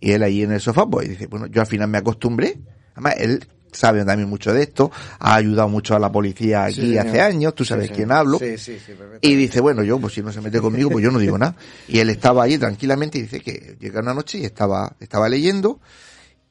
[0.00, 2.58] Y él ahí en el sofá, pues dice, bueno, yo al final me acostumbré.
[2.94, 6.98] Además, él sabe también mucho de esto, ha ayudado mucho a la policía aquí Sí,
[6.98, 8.38] hace años, tú sabes Sí, quién hablo.
[8.38, 9.28] Sí, sí, sí, perfectamente.
[9.28, 11.54] Y dice, bueno, yo, pues si no se mete conmigo, pues yo no digo nada.
[11.88, 15.80] Y él estaba ahí tranquilamente y dice que llega una noche y estaba, estaba leyendo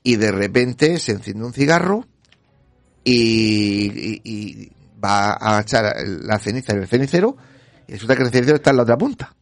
[0.03, 2.06] y de repente se enciende un cigarro
[3.03, 4.71] y, y- y
[5.03, 7.38] va a echar la ceniza en el cenicero
[7.88, 9.34] y resulta que el cenicero está en la otra punta.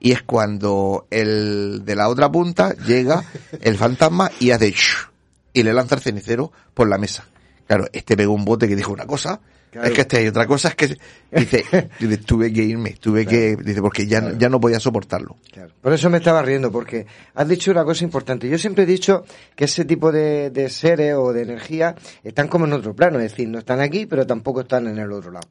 [0.00, 3.24] Y es cuando el de la otra punta llega
[3.60, 5.08] el fantasma y hace shh,
[5.52, 7.24] y le lanza el cenicero por la mesa.
[7.66, 9.88] Claro, este pegó un bote que dijo una cosa, Claro.
[9.88, 10.86] es que este hay otra cosa, es que
[11.30, 11.64] dice,
[12.00, 15.36] dice, tuve que irme, tuve que, dice, porque ya, no- ya no podía soportarlo.
[15.52, 15.72] Claro.
[15.80, 18.48] Por eso me estaba riendo, porque has dicho una cosa importante.
[18.48, 22.64] Yo siempre he dicho que ese tipo de, de seres o de energía están como
[22.66, 25.48] en otro plano, es decir, no están aquí, pero tampoco están en el otro lado.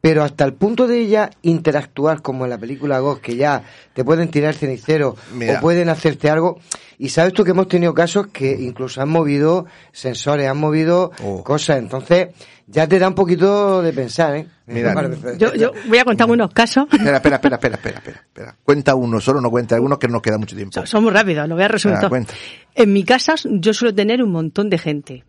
[0.00, 3.62] Pero hasta el punto de ya interactuar como en la película Ghost, que ya
[3.94, 5.58] te pueden tirar cenicero Mira.
[5.58, 6.58] o pueden hacerte algo.
[6.98, 11.42] Y sabes tú que hemos tenido casos que incluso han movido sensores, han movido Oh.
[11.42, 11.78] cosas.
[11.78, 12.28] Entonces,
[12.72, 14.46] ya te da un poquito de pensar, ¿eh?
[14.66, 14.94] Mira,
[15.38, 16.86] Yo, yo voy a contar unos casos.
[16.90, 18.56] Espera, espera, espera, espera, espera, espera, espera.
[18.64, 20.80] Cuenta uno solo, no cuenta algunos que no nos queda mucho tiempo.
[21.00, 22.10] Muy rápidos, lo voy a resumir Ah, todo.
[22.10, 22.32] cuenta.
[22.74, 25.24] En mi casa yo suelo tener un montón de gente.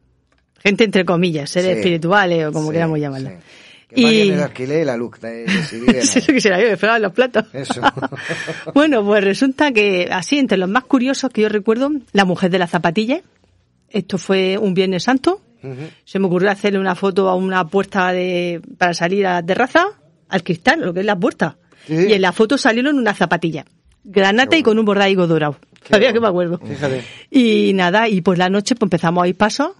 [0.59, 1.77] Gente entre comillas, seres Sí.
[1.79, 3.29] espirituales o como Sí, queramos llamarlo.
[3.29, 3.35] sí.
[3.89, 5.19] Que Y el alquiler y la luz.
[5.21, 7.45] viven eso yo, me fregaban los platos.
[7.53, 7.79] Eso.
[8.73, 12.59] bueno, pues resulta que así, entre los más curiosos que yo recuerdo, la mujer de
[12.59, 13.21] la zapatilla.
[13.89, 15.41] Esto fue un Viernes Santo.
[16.05, 19.85] Se me ocurrió hacerle una foto a una puerta de, para salir a la terraza,
[20.29, 21.57] al cristal, lo que es la puerta.
[21.87, 22.07] Sí.
[22.09, 23.65] Y en la foto salieron una zapatilla.
[24.03, 25.57] Granate y con un bordaigo dorado.
[25.87, 26.59] Todavía que me acuerdo.
[26.59, 27.03] Fíjate.
[27.29, 29.71] Y nada, y por la noche pues empezamos a oír pasos,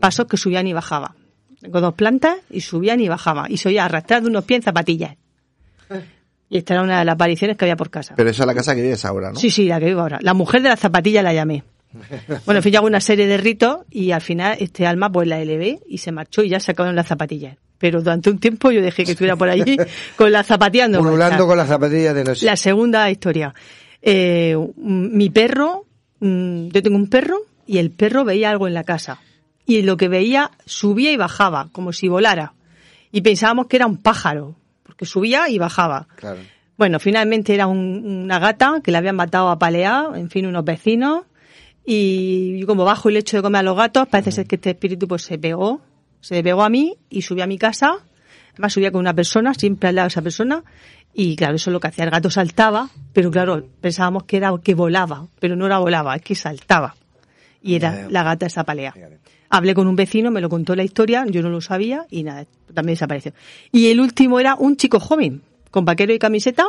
[0.00, 1.12] pasos que subían y bajaban.
[1.60, 3.50] Tengo dos plantas y subían y bajaban.
[3.50, 5.16] Y se oía arrastrar de unos pies en zapatillas.
[6.50, 8.14] Y esta era una de las apariciones que había por casa.
[8.16, 9.38] Pero esa es la casa que vives ahora, ¿no?
[9.38, 10.18] Sí, sí, la que vivo ahora.
[10.22, 11.64] La mujer de la zapatilla la llamé.
[12.44, 15.26] Bueno, en fin, yo hago una serie de ritos y al final este alma pues
[15.28, 17.56] la elevé y se marchó y ya se acabaron las zapatillas.
[17.78, 19.76] Pero durante un tiempo yo dejé que estuviera por allí
[20.16, 22.44] con las zapatillas no Pululando con las zapatillas de noche.
[22.46, 23.54] La segunda historia.
[24.02, 25.84] Eh, mi perro,
[26.20, 29.20] mm, yo tengo un perro y el perro veía algo en la casa.
[29.66, 32.54] Y lo que veía subía y bajaba, como si volara.
[33.12, 36.08] Y pensábamos que era un pájaro, porque subía y bajaba.
[36.16, 36.38] Claro.
[36.78, 40.64] Bueno, finalmente era un- una gata que le habían matado a palear, en fin, unos
[40.64, 41.24] vecinos.
[41.90, 44.56] Y yo como bajo y le echo de comer a los gatos, parece ser que
[44.56, 45.80] este espíritu pues se pegó,
[46.20, 48.04] se pegó a mí y subió a mi casa.
[48.52, 50.62] Además subía con una persona, siempre al lado de esa persona.
[51.14, 52.04] Y claro, eso es lo que hacía.
[52.04, 56.20] El gato saltaba, pero claro, pensábamos que era que volaba, pero no era volaba, es
[56.20, 56.94] que saltaba.
[57.62, 58.92] Y era la gata esa palea.
[59.48, 62.44] Hablé con un vecino, me lo contó la historia, yo no lo sabía y nada,
[62.74, 63.32] también desapareció.
[63.72, 66.66] Y el último era un chico joven, con vaquero y camiseta,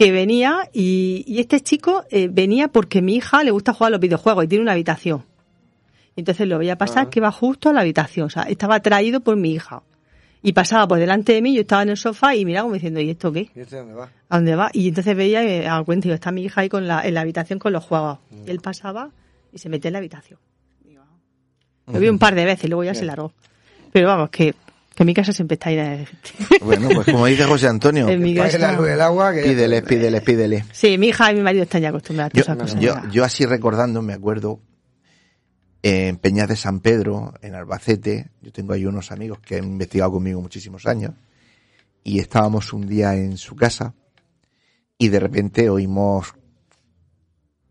[0.00, 3.90] que venía y, y este chico eh, venía porque mi hija le gusta jugar a
[3.90, 5.26] los videojuegos y tiene una habitación.
[6.16, 9.20] Y entonces lo veía pasar que va justo a la habitación, o sea, estaba atraído
[9.20, 9.82] por mi hija.
[10.42, 12.98] Y pasaba por delante de mí, yo estaba en el sofá y miraba como diciendo,
[12.98, 13.50] ¿y esto qué?
[13.54, 14.08] ¿Y este dónde va?
[14.30, 14.70] ¿A dónde va?
[14.72, 17.12] Y entonces veía y me daba cuenta, digo, está mi hija ahí con la, en
[17.12, 18.20] la habitación con los juegos.
[18.46, 19.10] Y él pasaba
[19.52, 20.38] y se metía en la habitación.
[20.96, 21.92] Ah.
[21.92, 23.34] Lo vi un par de veces, luego ya se largó.
[23.92, 24.54] Pero vamos, que,
[24.94, 26.30] que mi casa siempre está llena de gente.
[26.64, 28.72] Bueno, pues como dice José Antonio, En mi la casa.
[28.72, 29.32] luz del agua.
[29.32, 30.64] Que pídele, pídele, pídele.
[30.72, 33.12] Sí, mi hija y mi marido están ya acostumbrados a Yo, todas esas yo, cosas.
[33.12, 34.60] yo así recordando, me acuerdo,
[35.82, 40.12] en Peñas de San Pedro, en Albacete, yo tengo ahí unos amigos que han investigado
[40.12, 41.12] conmigo muchísimos años,
[42.04, 43.94] y estábamos un día en su casa,
[44.98, 46.34] y de repente oímos,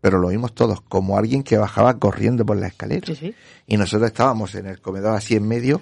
[0.00, 3.06] pero lo oímos todos, como alguien que bajaba corriendo por la escalera.
[3.06, 3.34] Sí, sí.
[3.68, 5.80] Y nosotros estábamos en el comedor así en medio,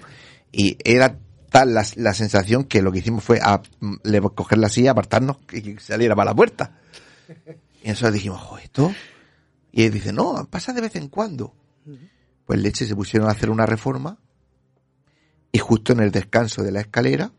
[0.51, 1.17] y era
[1.49, 3.61] tal la, la sensación que lo que hicimos fue a,
[4.03, 6.79] le- coger la silla, apartarnos y que saliera para la puerta.
[7.83, 8.93] Y nosotros dijimos, jo, esto.
[9.71, 11.53] Y él dice, no, pasa de vez en cuando.
[12.45, 14.17] Pues leche se pusieron a hacer una reforma
[15.51, 17.31] y justo en el descanso de la escalera,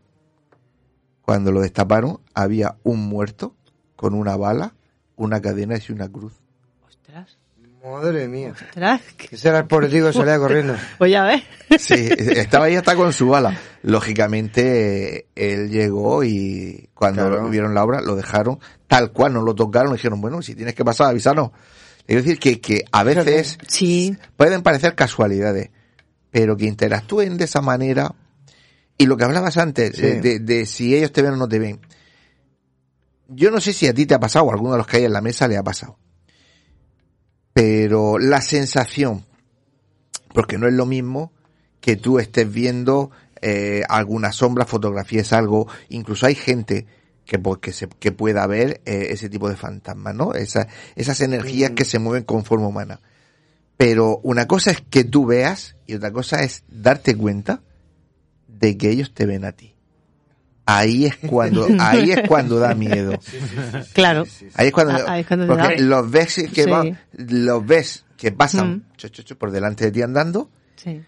[1.21, 3.55] cuando lo destaparon, había un muerto
[3.95, 4.73] con una bala,
[5.15, 6.33] una cadena y una cruz.
[7.83, 8.51] Madre mía.
[8.53, 9.01] ostras.
[9.17, 10.75] que- Ese era el pobre tío que salía corriendo.
[10.99, 11.41] Pues ya ves.
[11.79, 13.57] Sí, estaba ahí hasta con su bala.
[13.81, 17.49] Lógicamente, él llegó y cuando Claro.
[17.49, 20.85] vieron la obra lo dejaron tal cual, no lo tocaron, dijeron, bueno, si tienes que
[20.85, 21.51] pasar, avísanos.
[22.05, 24.15] Quiero decir que, que a veces Sí.
[24.35, 25.69] pueden parecer casualidades,
[26.29, 28.13] pero que interactúen de esa manera.
[28.97, 30.01] Y lo que hablabas antes, Sí.
[30.01, 31.79] de, de- de si ellos te ven o no te ven.
[33.29, 34.97] Yo no sé si a ti te ha pasado o a alguno de los que
[34.97, 35.97] hay en la mesa le ha pasado.
[37.53, 39.25] Pero la sensación,
[40.33, 41.33] porque no es lo mismo
[41.81, 43.11] que tú estés viendo
[43.41, 46.85] eh, alguna sombra, fotografías algo, incluso hay gente
[47.25, 50.33] que, pues, que, se, que pueda ver eh, ese tipo de fantasmas, ¿no?
[50.33, 53.01] Esa, esas energías que se mueven con forma humana.
[53.77, 57.61] Pero una cosa es que tú veas y otra cosa es darte cuenta
[58.47, 59.70] de que ellos te ven a ti.
[60.65, 63.19] Ahí es cuando, ahí es cuando da miedo.
[63.93, 64.25] Claro.
[64.55, 65.81] Ahí es cuando, Ah, ahí es cuando porque da.
[65.81, 66.69] los ves que Sí.
[66.69, 68.83] van, los ves que pasan Mm.
[68.97, 71.01] cho, cho, cho, por delante de ti andando Sí.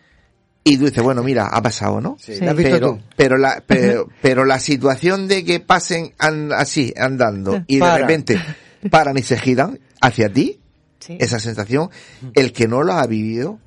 [0.63, 2.17] y tú dices, bueno, mira, ha pasado, ¿no?
[2.19, 2.43] Sí, Sí.
[2.43, 3.01] ¿la has visto pero, tú?
[3.15, 7.97] pero la, pero, pero la situación de que pasen an- así, andando, y de Para.
[7.99, 8.39] repente
[8.89, 10.59] paran y se giran hacia ti,
[10.99, 11.17] Sí.
[11.19, 11.89] esa sensación,
[12.33, 13.59] el que no lo ha vivido,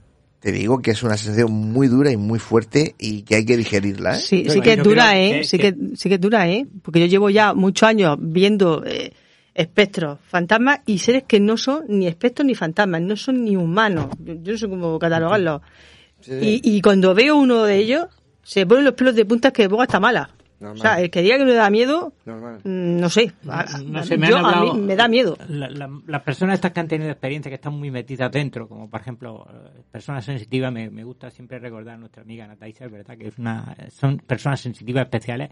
[0.46, 3.56] te digo que es una sensación muy dura y muy fuerte y que hay que
[3.56, 4.20] digerirla, ¿eh?
[4.20, 5.44] Sí, sí que es dura, ¿eh?
[5.44, 6.66] sí que- sí que es dura, ¿eh?
[6.82, 9.12] Porque yo llevo ya muchos años viendo eh,
[9.54, 14.06] espectros, fantasmas y seres que no son ni espectros ni fantasmas, no son ni humanos.
[14.24, 15.62] Yo, yo no sé cómo catalogarlos.
[16.40, 18.06] Y, y cuando veo uno de ellos,
[18.44, 20.30] se ponen los pelos de punta que de boca está mala.
[20.58, 20.78] Normal.
[20.78, 22.60] O sea, el que diga que no le da miedo, Normal.
[22.64, 23.32] mm, no sé.
[23.48, 25.36] A- No a- sé, me yo- a mí me da miedo.
[25.48, 28.88] La- la- las personas estas que han tenido experiencia, que están muy metidas dentro, como
[28.88, 33.18] por ejemplo eh, personas sensitivas, me, me gusta siempre recordar a nuestra amiga Nataisa, ¿verdad?
[33.18, 35.50] Que es una, son personas sensitivas especiales.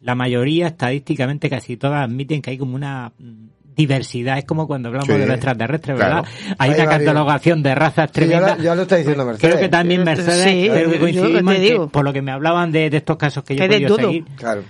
[0.00, 3.46] La mayoría, estadísticamente, casi todas admiten que hay como una mm,
[3.76, 4.38] diversidad.
[4.38, 6.22] Es como cuando hablamos Sí, de los extraterrestres, claro.
[6.22, 6.30] ¿verdad?
[6.58, 6.98] Hay Hay una varios.
[7.06, 9.54] catalogación de razas Sí, ya, lo, ya lo está diciendo Mercedes.
[9.54, 12.90] Creo que también Mercedes, Sí, creo que coincidimos que, por lo que me hablaban de,
[12.90, 14.06] de estos casos que yo he podido todo.
[14.08, 14.62] seguir, Claro.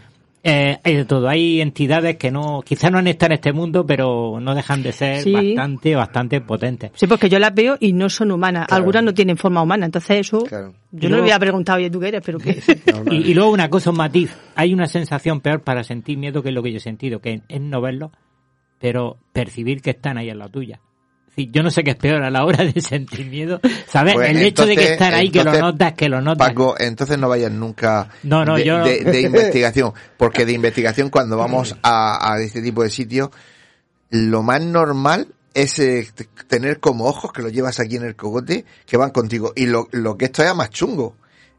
[0.42, 1.28] eh, hay de todo.
[1.28, 4.92] Hay entidades que no, quizás no han estado en este mundo, pero no dejan de
[4.92, 5.32] ser Sí.
[5.32, 6.92] bastante, bastante potentes.
[6.94, 8.66] Sí, porque yo las veo y no son humanas.
[8.68, 8.80] Claro.
[8.80, 9.86] Algunas no tienen forma humana.
[9.86, 10.72] Entonces eso, Claro.
[10.92, 12.22] yo no le había preguntado, oye, ¿tú qué eres?
[12.24, 12.38] Pero.
[13.11, 14.36] Y, y luego una cosa, un matiz.
[14.54, 17.42] Hay una sensación peor para sentir miedo que es lo que yo he sentido, que
[17.48, 18.11] es no verlo,
[18.80, 20.80] pero percibir que están ahí en la tuya.
[21.36, 23.60] Yo no sé qué es peor a la hora de sentir miedo.
[23.88, 24.14] ¿Sabes?
[24.14, 26.48] Pues el hecho de que están ahí, que lo notas, que lo notas.
[26.48, 31.10] Paco, entonces no vayas nunca No, no, de, yo- de- de investigación, porque de investigación
[31.10, 33.28] cuando vamos a, a este tipo de sitios,
[34.08, 36.08] lo más normal es eh,
[36.48, 39.52] tener como ojos que los llevas aquí en el cogote que van contigo.
[39.56, 41.16] Y lo, lo que esto es más chungo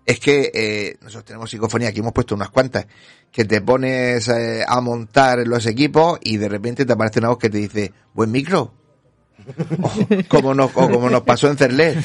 [0.08, 2.88] es que eh, nosotros tenemos psicofonía, aquí hemos puesto unas cuantas,
[3.30, 7.38] que te pones eh, a montar los equipos y de repente te aparece una voz
[7.38, 8.74] que te dice, buen micro.
[9.82, 9.91] O
[10.28, 11.97] como nos, como nos pasó en Cerlet,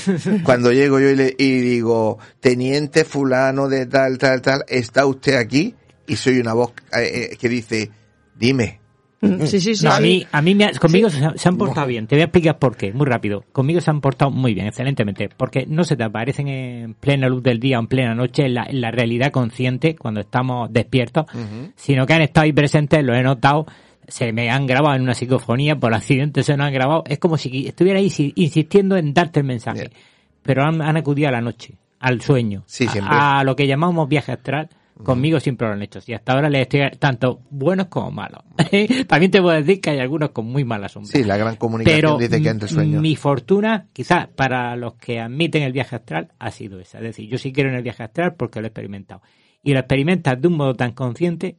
[0.45, 5.37] cuando llego yo y, le, y digo, teniente fulano de tal, tal, tal, ¿está usted
[5.37, 5.75] aquí?
[6.07, 7.91] Y soy una voz eh, eh, que dice,
[8.37, 8.82] dime.
[9.47, 9.85] Sí, sí, sí.
[9.85, 10.03] No, a sí.
[10.03, 12.07] mí, a mí me ha- conmigo se, se han portado bien.
[12.07, 13.45] Te voy a explicar por qué, muy rápido.
[13.53, 15.29] Conmigo se han portado muy bien, excelentemente.
[15.37, 18.55] Porque no se te aparecen en plena luz del día o en plena noche, en
[18.55, 21.27] la, en la realidad consciente, cuando estamos despiertos,
[21.77, 23.67] sino que han estado ahí presentes, lo he notado,
[24.09, 27.05] se me han grabado en una psicofonía, por accidente se nos han grabado.
[27.07, 29.81] Es como si estuviera ahí si- insistiendo en darte el mensaje.
[29.89, 29.93] Bien.
[30.43, 33.15] Pero han, han acudido a la noche, al sueño, Sí, a- siempre.
[33.17, 34.69] a, lo que llamamos viaje astral.
[35.05, 36.01] Conmigo siempre lo han hecho.
[36.07, 38.43] Y hasta ahora les estoy tanto buenos como malos.
[39.09, 41.11] También te puedo decir que hay algunos con muy mala sombra.
[41.11, 43.01] Sí, la gran comunicación Pero dice que entre sueños.
[43.03, 46.99] mi fortuna, quizás para los que admiten el viaje astral, ha sido esa.
[46.99, 49.23] Es decir, yo sí quiero en el viaje astral porque lo he experimentado.
[49.63, 51.57] Y lo experimentas de un modo tan consciente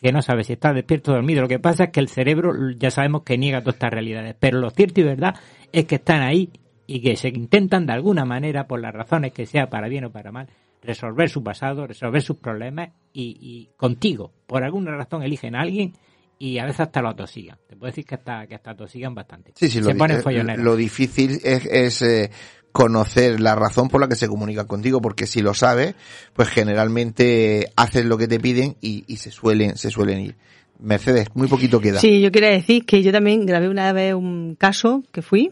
[0.00, 1.42] que no sabes si estás despierto o dormido.
[1.42, 4.36] Lo que pasa es que el cerebro ya sabemos que niega todas estas realidades.
[4.38, 5.34] Pero lo cierto y verdad
[5.72, 6.50] es que están ahí
[6.86, 10.12] y que se intentan de alguna manera, por las razones que sea, para bien o
[10.12, 10.48] para mal,
[10.86, 14.32] resolver su pasado, resolver sus problemas y, y contigo.
[14.46, 15.92] Por alguna razón eligen a alguien
[16.38, 17.58] y a veces hasta lo atosigan.
[17.68, 19.52] Te puedo decir que hasta, que hasta atosigan bastante.
[19.56, 20.64] Sí, sí, se lo, ponen di- eh, folloneros.
[20.64, 22.30] lo difícil es, es, eh,
[22.72, 25.94] conocer la razón por la que se comunican contigo, porque si lo sabes,
[26.34, 30.36] pues generalmente haces lo que te piden y, y se suelen, se suelen ir.
[30.78, 32.00] Mercedes, muy poquito queda.
[32.00, 35.50] Sí, yo quería decir que yo también grabé una vez un caso que fui,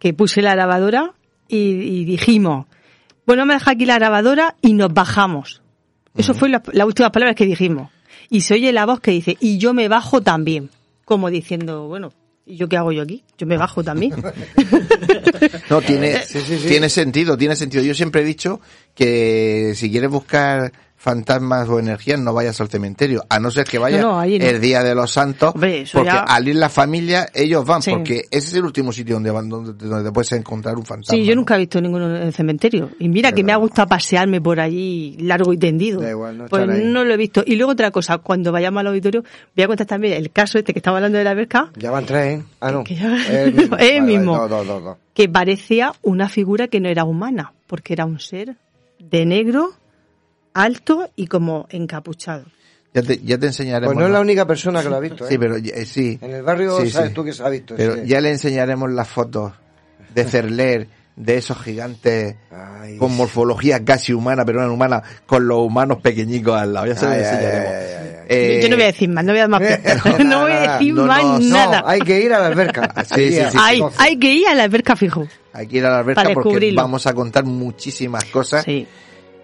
[0.00, 1.14] que puse la grabadora
[1.46, 2.66] y, y dijimos,
[3.26, 5.62] bueno, me deja aquí la grabadora y nos bajamos.
[6.16, 7.90] Eso fue la- las últimas palabras que dijimos.
[8.30, 10.70] Y se oye la voz que dice, y yo me bajo también.
[11.04, 12.12] Como diciendo, bueno,
[12.46, 13.22] ¿y yo qué hago yo aquí?
[13.38, 14.14] Yo me bajo también.
[15.70, 16.68] No, tiene, Sí, sí, sí.
[16.68, 17.82] tiene sentido, tiene sentido.
[17.82, 18.60] Yo siempre he dicho
[18.94, 20.72] que si quieres buscar
[21.06, 24.40] fantasmas o energías, no vayas al cementerio, a no ser que vayas No, no, ahí
[24.40, 24.44] no.
[24.44, 27.92] el día de los santos, Hombre, porque ya- al ir la familia, ellos van, Sí.
[27.92, 31.16] porque ese es el último sitio donde van, donde, donde te puedes encontrar un fantasma.
[31.16, 32.90] Sí, yo nunca he visto ninguno en el cementerio.
[32.98, 36.00] Y mira que me ha gustado pasearme por allí largo y tendido.
[36.00, 37.44] Da igual, no pues no lo he visto.
[37.46, 39.22] Y luego otra cosa, cuando vayamos al auditorio,
[39.54, 42.04] voy a contar también el caso este que estaba hablando de la Berca, Ya van
[42.04, 42.44] tres, ¿eh?
[42.60, 42.82] Ah, no.
[42.82, 44.38] Que ya- Es el mismo.
[44.48, 48.56] Vale, vale, que parecía una figura que no era humana, porque era un ser
[48.98, 49.70] de negro,
[50.56, 52.44] alto y como encapuchado.
[52.94, 53.92] Ya te, ya te enseñaremos.
[53.94, 55.28] Pues no es la única persona que lo ha visto, ¿eh?
[55.30, 56.18] Sí, pero eh, sí.
[56.22, 57.14] En el barrio Sí, sabes sí.
[57.14, 57.74] tú que se ha visto.
[57.76, 58.00] Pero sí.
[58.06, 59.52] ya le enseñaremos las fotos
[60.14, 65.58] de Cerler, de esos gigantes Ay, con morfología casi humana, pero no humana, con los
[65.58, 66.86] humanos pequeñicos al lado.
[66.86, 67.68] Ya se lo Ay, enseñaremos.
[67.68, 68.06] ay.
[68.28, 70.18] Eh, Yo no voy a decir más, no voy a dar más pistas.
[70.24, 71.80] no voy a decir no, más no, no, nada.
[71.82, 72.92] No, hay que ir a la alberca.
[73.14, 73.84] Sí, sí, sí, hay, sí.
[73.98, 75.28] hay que ir a la alberca fijo.
[75.52, 78.86] Hay que ir a la alberca porque vamos a contar muchísimas cosas Sí.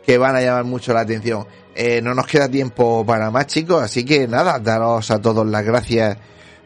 [0.05, 1.47] Que van a llamar mucho la atención.
[1.75, 5.65] Eh, no nos queda tiempo para más, chicos, así que nada, daros a todos las
[5.65, 6.19] gracias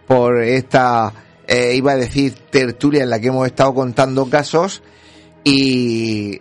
[0.07, 1.13] por esta,
[1.47, 4.83] eh, iba a decir, tertulia en la que hemos estado contando casos
[5.45, 6.41] y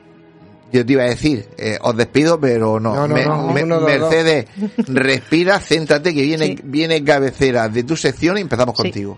[0.71, 2.95] yo te iba a decir, eh, os despido, pero no.
[2.95, 4.45] No, no, Me- no, me- uno, dos, Mercedes,
[4.87, 6.57] respira, céntrate que viene, Sí.
[6.63, 8.83] viene cabecera de tu sección y empezamos Sí.
[8.83, 9.17] contigo.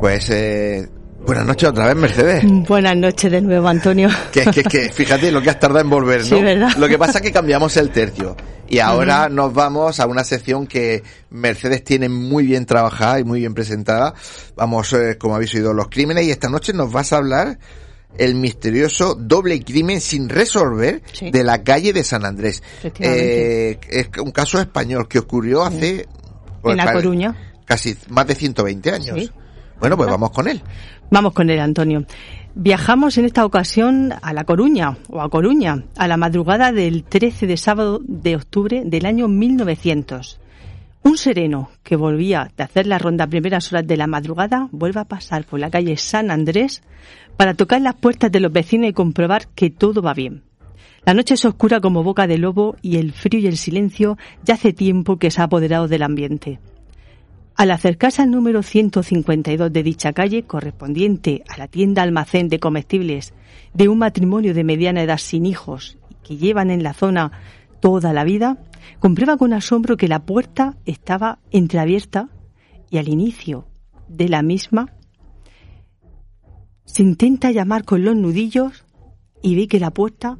[0.00, 0.88] Pues, eh,
[1.26, 2.44] buenas noches otra vez, Mercedes.
[2.68, 4.08] Buenas noches de nuevo, Antonio.
[4.32, 6.26] Que, que, que fíjate lo que has tardado en volver, ¿no?
[6.36, 6.70] Sí, ¿verdad?
[6.78, 8.36] Lo que pasa es que cambiamos el tercio.
[8.68, 13.40] Y ahora nos vamos a una sección que Mercedes tiene muy bien trabajada y muy
[13.40, 14.12] bien presentada.
[14.56, 16.26] Vamos, eh, como habéis oído, los crímenes.
[16.26, 17.58] Y esta noche nos vas a hablar
[18.18, 21.30] el misterioso doble crimen sin resolver Sí.
[21.30, 22.62] de la calle de San Andrés.
[23.00, 26.06] Eh, es un caso español que ocurrió hace...
[26.60, 27.34] pues, En La Coruña.
[27.64, 29.18] Casi más de 120 años.
[29.18, 29.30] Sí.
[29.80, 30.60] Bueno, pues vamos con él.
[31.10, 32.04] Vamos con él, Antonio.
[32.54, 37.46] Viajamos en esta ocasión a La Coruña, o a Coruña, a la madrugada del 13
[37.46, 40.40] de sábado de octubre del año 1900.
[41.04, 45.00] Un sereno que volvía de hacer la ronda a primeras horas de la madrugada vuelve
[45.00, 46.82] a pasar por la calle San Andrés
[47.36, 50.42] para tocar las puertas de los vecinos y comprobar que todo va bien.
[51.04, 54.54] La noche es oscura como boca de lobo y el frío y el silencio ya
[54.54, 56.58] hace tiempo que se ha apoderado del ambiente.
[57.58, 63.34] Al acercarse al número 152 de dicha calle, correspondiente a la tienda almacén de comestibles
[63.74, 67.32] de un matrimonio de mediana edad sin hijos que llevan en la zona
[67.80, 68.58] toda la vida,
[69.00, 72.28] comprueba con asombro que la puerta estaba entreabierta
[72.90, 73.66] y al inicio
[74.06, 74.94] de la misma
[76.84, 78.84] se intenta llamar con los nudillos
[79.42, 80.38] y ve que la puerta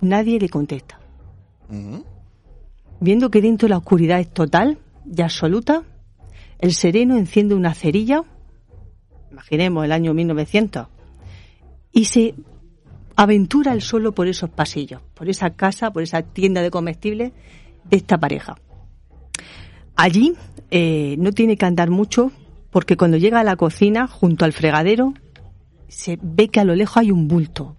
[0.00, 0.98] nadie le contesta.
[3.00, 5.84] Viendo que dentro la oscuridad es total y absoluta,
[6.60, 8.22] el sereno enciende una cerilla,
[9.30, 10.88] imaginemos el año 1900,
[11.92, 12.34] y se
[13.16, 17.32] aventura él solo por esos pasillos, por esa casa, por esa tienda de comestibles
[17.84, 18.56] de esta pareja.
[19.96, 20.34] Allí
[20.70, 22.30] eh, no tiene que andar mucho
[22.70, 25.14] porque cuando llega a la cocina, junto al fregadero,
[25.88, 27.76] se ve que a lo lejos hay un bulto.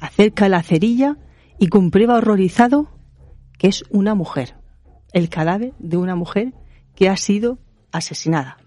[0.00, 1.16] Acerca la cerilla
[1.58, 2.90] y comprueba horrorizado
[3.58, 4.56] que es una mujer,
[5.12, 6.52] el cadáver de una mujer
[6.94, 7.58] que ha sido
[7.98, 8.58] asesinada.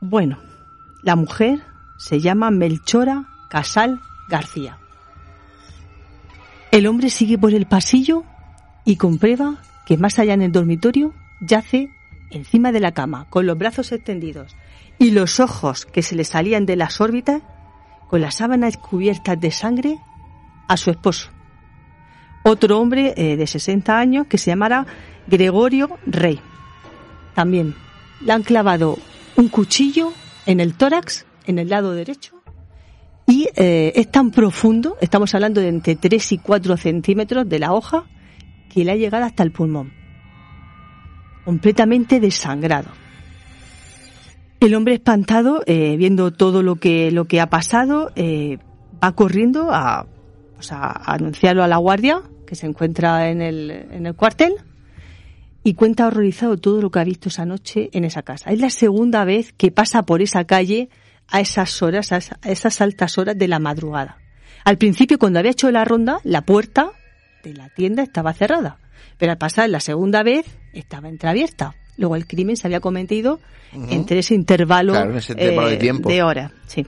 [0.00, 0.38] Bueno,
[1.02, 1.62] la mujer
[1.98, 4.78] se llama Melchora Casal García.
[6.70, 8.24] El hombre sigue por el pasillo
[8.84, 11.90] y comprueba que más allá en el dormitorio yace
[12.30, 14.56] encima de la cama, con los brazos extendidos
[14.98, 17.42] y los ojos que se le salían de las órbitas,
[18.08, 19.98] con las sábanas cubiertas de sangre,
[20.68, 21.30] a su esposo.
[22.42, 24.86] Otro hombre eh, de 60 años que se llamara
[25.26, 26.40] Gregorio Rey.
[27.34, 27.74] También
[28.20, 28.98] le han clavado
[29.36, 30.12] un cuchillo
[30.46, 32.34] en el tórax, en el lado derecho,
[33.26, 37.72] y eh, es tan profundo, estamos hablando de entre 3 y 4 centímetros de la
[37.72, 38.04] hoja,
[38.68, 39.92] que le ha llegado hasta el pulmón.
[41.44, 42.90] Completamente desangrado.
[44.60, 48.58] El hombre espantado, eh, viendo todo lo que, lo que ha pasado, eh,
[49.02, 50.06] va corriendo a,
[50.54, 54.54] pues a, a anunciarlo a la guardia, que se encuentra en el, en el cuartel,
[55.64, 58.50] y cuenta horrorizado todo lo que ha visto esa noche en esa casa.
[58.50, 60.90] Es la segunda vez que pasa por esa calle
[61.28, 64.18] a esas horas, a esa- a esas altas horas de la madrugada.
[64.64, 66.92] Al principio, cuando había hecho la ronda, la puerta
[67.42, 68.78] de la tienda estaba cerrada,
[69.18, 71.74] pero al pasar la segunda vez estaba entreabierta.
[71.96, 73.40] Luego el crimen se había cometido
[73.90, 76.08] entre ese intervalo, Claro, en ese intervalo de eh, tiempo.
[76.08, 76.52] de horas.
[76.66, 76.86] Sí.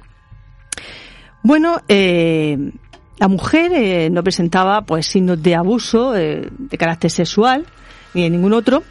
[1.43, 2.59] Bueno, eh,
[3.19, 7.65] la mujer eh, no presentaba pues signos de abuso eh, de carácter sexual
[8.17, 8.83] ni de ningún otro.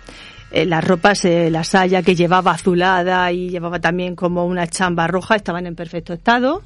[0.52, 5.36] eh, las ropas, la saya que llevaba azulada y llevaba también como una chamba roja
[5.36, 6.62] estaban en perfecto estado.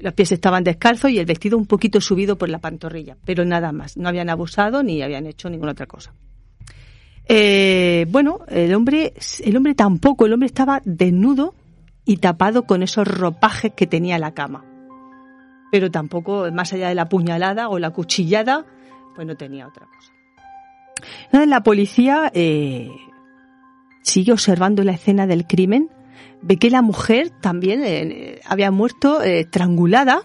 [0.00, 3.70] Los pies estaban descalzos y el vestido un poquito subido por la pantorrilla, pero nada
[3.70, 3.96] más.
[3.96, 6.12] No habían abusado ni habían hecho ninguna otra cosa.
[7.28, 11.54] Eh, bueno, el hombre, el hombre tampoco, el hombre estaba desnudo
[12.04, 14.64] y tapado con esos ropajes que tenía la cama.
[15.70, 18.66] Pero tampoco, más allá de la puñalada o la cuchillada,
[19.14, 20.11] pues no tenía otra cosa.
[21.24, 22.90] Entonces la policía eh,
[24.02, 25.90] sigue observando la escena del crimen,
[26.40, 30.22] ve que la mujer también eh, había muerto eh, estrangulada,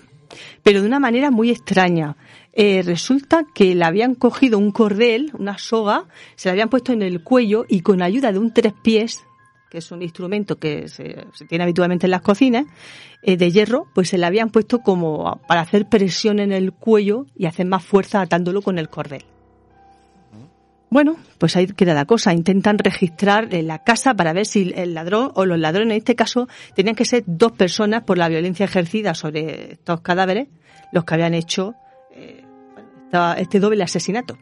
[0.64, 2.16] pero de una manera muy extraña.
[2.60, 6.06] Resulta que le habían cogido un cordel, una soga,
[6.36, 9.28] se la habían puesto en el cuello y con ayuda de un tres pies,
[9.70, 12.66] que es un instrumento que se, tiene habitualmente en las cocinas,
[13.22, 17.26] eh, de hierro, pues se le habían puesto como para hacer presión en el cuello
[17.36, 19.26] y hacer más fuerza atándolo con el cordel.
[20.90, 22.34] Bueno, pues ahí queda la cosa.
[22.34, 26.16] Intentan registrar en la casa para ver si el ladrón o los ladrones, en este
[26.16, 30.48] caso, tenían que ser dos personas por la violencia ejercida sobre estos cadáveres,
[30.94, 31.76] los que habían hecho
[32.16, 32.44] eh,
[33.38, 34.38] este doble asesinato.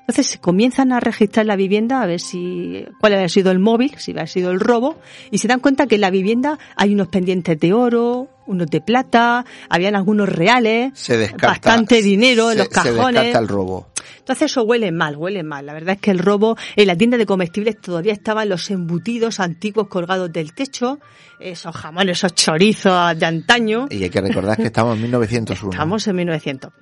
[0.00, 4.10] Entonces comienzan a registrar la vivienda a ver si cuál había sido el móvil, si
[4.12, 4.96] había sido el robo,
[5.30, 8.80] y se dan cuenta que en la vivienda hay unos pendientes de oro, unos de
[8.80, 11.46] plata, habían algunos reales, Se descarta.
[11.48, 13.22] bastante dinero en se- los Se cajones.
[13.22, 13.86] descarta el robo.
[14.18, 15.66] Entonces eso huele mal, huele mal.
[15.66, 19.40] La verdad es que el robo en la tienda de comestibles todavía estaban los embutidos
[19.40, 20.98] antiguos colgados del techo,
[21.38, 23.86] esos jamones, esos chorizos de antaño.
[23.90, 25.72] Y hay que recordar que estamos en 1901.
[25.72, 26.72] Estamos en 1900.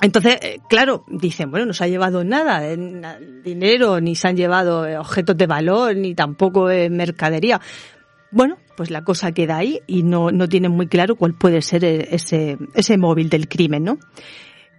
[0.00, 2.76] Entonces, eh, claro, dicen, bueno, no se ha llevado nada, eh,
[3.42, 7.60] dinero, ni se han llevado eh, objetos de valor, ni tampoco mercadería.
[8.30, 11.84] Bueno, pues la cosa queda ahí y no, no tienen muy claro cuál puede ser
[11.84, 13.98] ese, ese móvil del crimen, ¿no?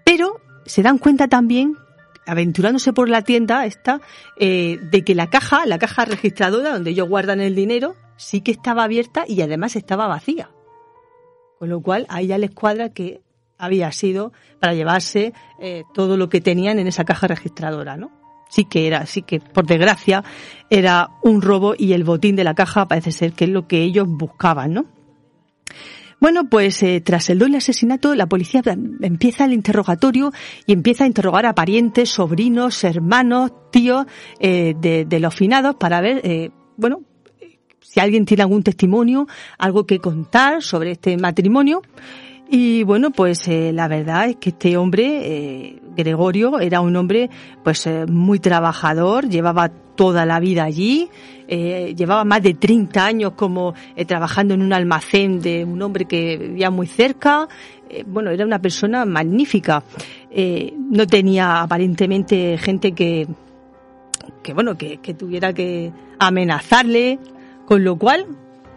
[0.05, 0.39] Pero
[0.69, 1.75] se dan cuenta también,
[2.27, 4.01] aventurándose por la tienda esta,
[4.37, 8.51] eh, de que la caja, la caja registradora donde ellos guardan el dinero, sí que
[8.51, 10.51] estaba abierta y además estaba vacía.
[11.57, 13.21] Con lo cual, ahí ya les cuadra que
[13.57, 18.11] había sido para llevarse eh, todo lo que tenían en esa caja registradora, ¿no?
[18.47, 20.23] Sí que era, sí que por desgracia
[20.69, 23.81] era un robo y el botín de la caja parece ser que es lo que
[23.81, 24.85] ellos buscaban, ¿no?
[26.19, 28.61] Bueno, pues eh, tras el doble asesinato, la policía
[29.01, 30.33] empieza el interrogatorio
[30.65, 34.05] y empieza a interrogar a parientes, sobrinos, hermanos, tíos
[34.39, 37.03] eh, de, de los finados para ver, eh, bueno,
[37.79, 41.81] si alguien tiene algún testimonio, algo que contar sobre este matrimonio.
[42.51, 47.29] Y bueno, pues eh, la verdad es que este hombre, eh, Gregorio, era un hombre
[47.63, 51.09] pues eh, muy trabajador, llevaba toda la vida allí,
[51.47, 53.73] llevaba más de 30 años como
[54.07, 57.49] trabajando en un almacén de un hombre que vivía muy cerca.
[58.07, 59.83] Bueno, era una persona magnífica.
[60.77, 63.27] No tenía aparentemente gente que,
[64.41, 67.19] que bueno, que, que tuviera que amenazarle,
[67.65, 68.25] con lo cual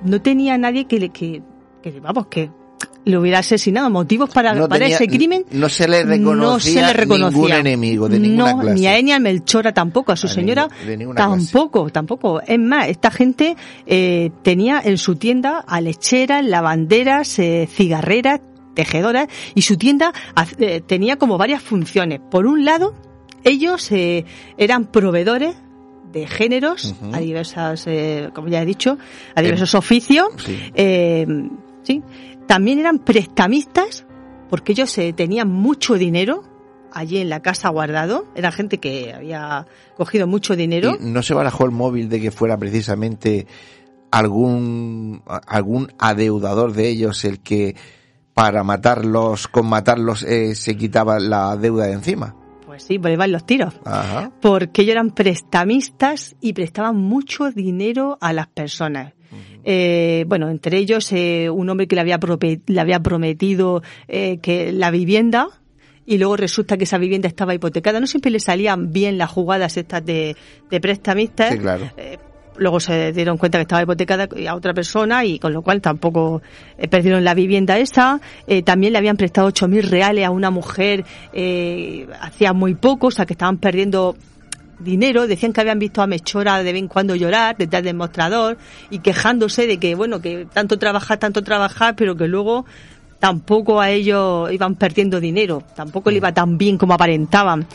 [0.03, 1.41] no tenía nadie que le, que,
[1.83, 2.51] que vamos, que
[3.05, 3.91] le hubiera asesinado.
[3.91, 5.45] Motivos para, No para tenía- ese crimen.
[5.51, 7.31] no se le no se reconocía le reconocía.
[7.41, 8.81] ningún enemigo de ninguna no, clase.
[8.81, 11.31] Ni a él ni a Melchora tampoco, a su A señora ningún- clase.
[11.31, 12.41] tampoco, tampoco.
[12.47, 18.41] Es más, esta gente eh, tenía en su tienda alecheras, lavanderas, eh, cigarreras,
[18.75, 20.13] tejedoras y su tienda
[20.59, 22.21] eh, tenía como varias funciones.
[22.31, 22.95] Por un lado,
[23.45, 24.25] ellos eh,
[24.57, 25.55] eran proveedores
[26.13, 28.97] de géneros a diversas, eh, como ya he dicho,
[29.35, 30.27] a diversos oficios.
[30.45, 30.59] sí.
[30.75, 31.27] Eh,
[31.83, 32.03] sí.
[32.47, 34.05] También eran prestamistas
[34.51, 36.45] porque ellos eh, tenían mucho dinero
[36.93, 38.27] allí en la casa guardado.
[38.35, 39.67] Era gente que había
[39.97, 40.97] cogido mucho dinero.
[41.01, 43.47] Y no se barajó el móvil de que fuera precisamente
[44.11, 47.77] algún algún adeudador de ellos el que
[48.35, 52.37] para matarlos con matarlos eh, se quitaba la deuda de encima.
[52.67, 53.75] Pues sí, por ahí van los tiros.
[53.85, 54.33] Ajá.
[54.41, 59.13] Porque ellos eran prestamistas y prestaban mucho dinero a las personas.
[59.65, 62.19] Eh, bueno, entre ellos eh, un hombre que le había,
[62.67, 65.49] le había prometido eh, que la vivienda
[66.05, 68.01] y luego resulta que esa vivienda estaba hipotecada.
[68.01, 70.37] No siempre le salían bien las jugadas estas de,
[70.71, 71.53] de prestamistas.
[71.53, 71.91] Sí, claro.
[71.97, 72.19] Eh,
[72.57, 76.43] luego se dieron cuenta que estaba hipotecada a otra persona y con lo cual tampoco
[76.79, 78.21] eh, perdieron la vivienda esa.
[78.47, 83.11] Eh, también le habían prestado 8.000 reales a una mujer eh, hacía muy poco, o
[83.11, 84.17] sea que estaban perdiendo
[84.83, 85.27] dinero.
[85.27, 88.59] Decían que habían visto a Mechora de vez en cuando llorar detrás del mostrador
[88.91, 92.65] y quejándose de que, bueno, que tanto trabajar, tanto trabajar, pero que luego
[93.19, 97.67] tampoco a ellos iban perdiendo dinero, tampoco le iba tan bien como aparentaban.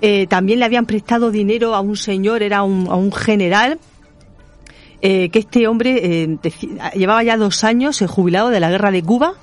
[0.00, 3.78] Eh, también le habían prestado dinero a un señor, era un, a un general,
[5.00, 6.38] eh, que este hombre eh,
[6.96, 9.34] llevaba ya dos años jubilado de la guerra de Cuba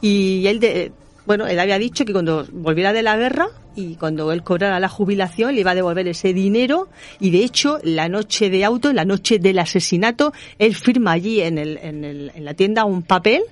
[0.00, 0.92] y él de-
[1.26, 4.88] bueno, él había dicho que cuando volviera de la guerra y cuando él cobrara la
[4.88, 6.88] jubilación le iba a devolver ese dinero.
[7.20, 11.58] Y de hecho la noche de auto, la noche del asesinato, él firma allí en,
[11.58, 13.42] el, en, el, en la tienda un papel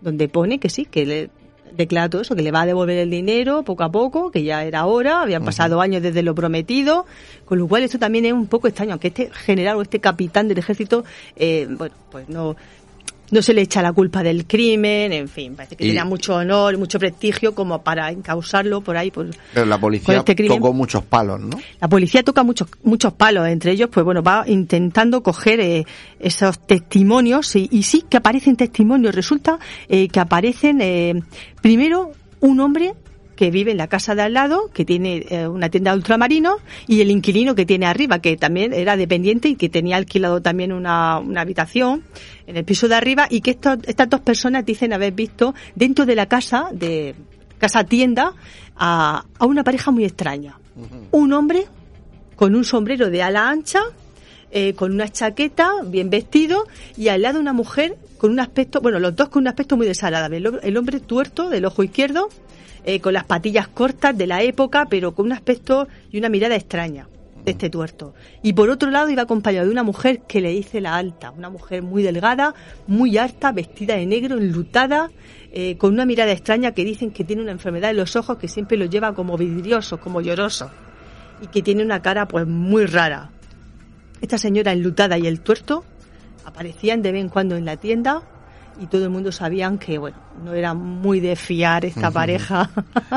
[0.00, 1.30] donde pone que sí, que le
[1.76, 4.64] declara todo eso, que le va a devolver el dinero poco a poco, que ya
[4.64, 7.06] era hora, habían pasado años desde lo prometido,
[7.44, 10.48] con lo cual esto también es un poco extraño, aunque este general o este capitán
[10.48, 11.04] del ejército,
[11.36, 12.56] eh, bueno, pues no,
[13.34, 16.36] no se le echa la culpa del crimen, en fin, parece que Y- tenía mucho
[16.36, 19.10] honor, mucho prestigio como para encausarlo por ahí.
[19.10, 21.58] Por, Pero la policía este tocó muchos palos, ¿no?
[21.80, 25.84] La policía toca muchos muchos palos, entre ellos, pues bueno, va intentando coger eh,
[26.18, 29.14] esos testimonios y, y sí que aparecen testimonios.
[29.14, 29.58] Resulta
[29.88, 31.20] eh, que aparecen eh,
[31.60, 32.94] primero un hombre
[33.36, 36.60] que vive en la casa de al lado, que tiene eh, una tienda de ultramarinos,
[36.86, 40.72] y el inquilino que tiene arriba, que también era dependiente y que tenía alquilado también
[40.72, 42.04] una, una habitación
[42.46, 46.06] en el piso de arriba, y que estos, estas dos personas dicen haber visto dentro
[46.06, 47.14] de la casa, de
[47.58, 48.34] casa tienda,
[48.76, 50.58] a, a una pareja muy extraña.
[51.12, 51.66] Un hombre
[52.36, 53.80] con un sombrero de ala ancha,
[54.50, 56.66] eh, con una chaqueta, bien vestido,
[56.96, 59.86] y al lado una mujer con un aspecto, bueno, los dos con un aspecto muy
[59.86, 60.36] desagradable.
[60.38, 62.28] El, el hombre tuerto del ojo izquierdo,
[62.84, 66.54] eh, con las patillas cortas de la época, pero con un aspecto y una mirada
[66.54, 67.08] extraña
[67.44, 68.14] de este tuerto.
[68.42, 71.50] Y por otro lado iba acompañado de una mujer que le dice la alta, una
[71.50, 72.54] mujer muy delgada,
[72.86, 75.10] muy alta, vestida de negro, enlutada,
[75.52, 78.48] eh, con una mirada extraña que dicen que tiene una enfermedad en los ojos que
[78.48, 80.70] siempre los lleva como vidriosos, como llorosos,
[81.42, 83.30] y que tiene una cara pues muy rara.
[84.20, 85.84] Esta señora enlutada y el tuerto
[86.44, 88.22] aparecían de vez en cuando en la tienda
[88.80, 92.70] y todo el mundo sabían que, bueno, no era muy de fiar esta pareja.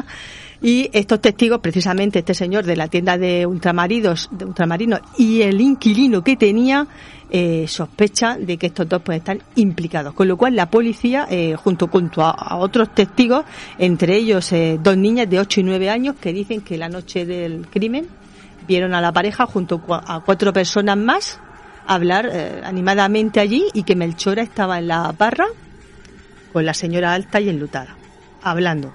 [0.62, 5.60] y estos testigos, precisamente este señor de la tienda de ultramarinos, de ultramarinos y el
[5.62, 6.88] inquilino que tenía,
[7.30, 10.14] eh, sospecha de que estos dos pueden estar implicados.
[10.14, 13.43] Con lo cual la policía, eh, junto, junto a, a otros testigos,
[13.78, 17.26] entre ellos eh, dos niñas de 8 y 9 años que dicen que la noche
[17.26, 18.08] del crimen
[18.68, 21.39] vieron a la pareja junto a cuatro personas más
[21.88, 25.45] hablar eh, animadamente allí y que Melchora estaba en la barra
[26.53, 27.95] con la señora alta y enlutada,
[28.41, 28.93] hablando.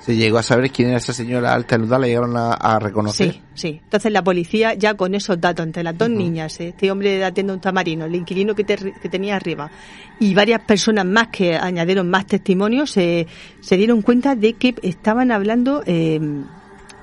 [0.00, 3.32] Se llegó a saber quién era esa señora alta en la llegaron a, a reconocer.
[3.32, 3.80] Sí, sí.
[3.84, 7.32] Entonces la policía ya con esos datos entre las dos niñas, este hombre de la
[7.32, 9.70] tienda un tamarino, el inquilino que, te- que tenía arriba
[10.18, 13.26] y varias personas más que añadieron más testimonios, eh,
[13.60, 16.18] se dieron cuenta de que estaban hablando eh,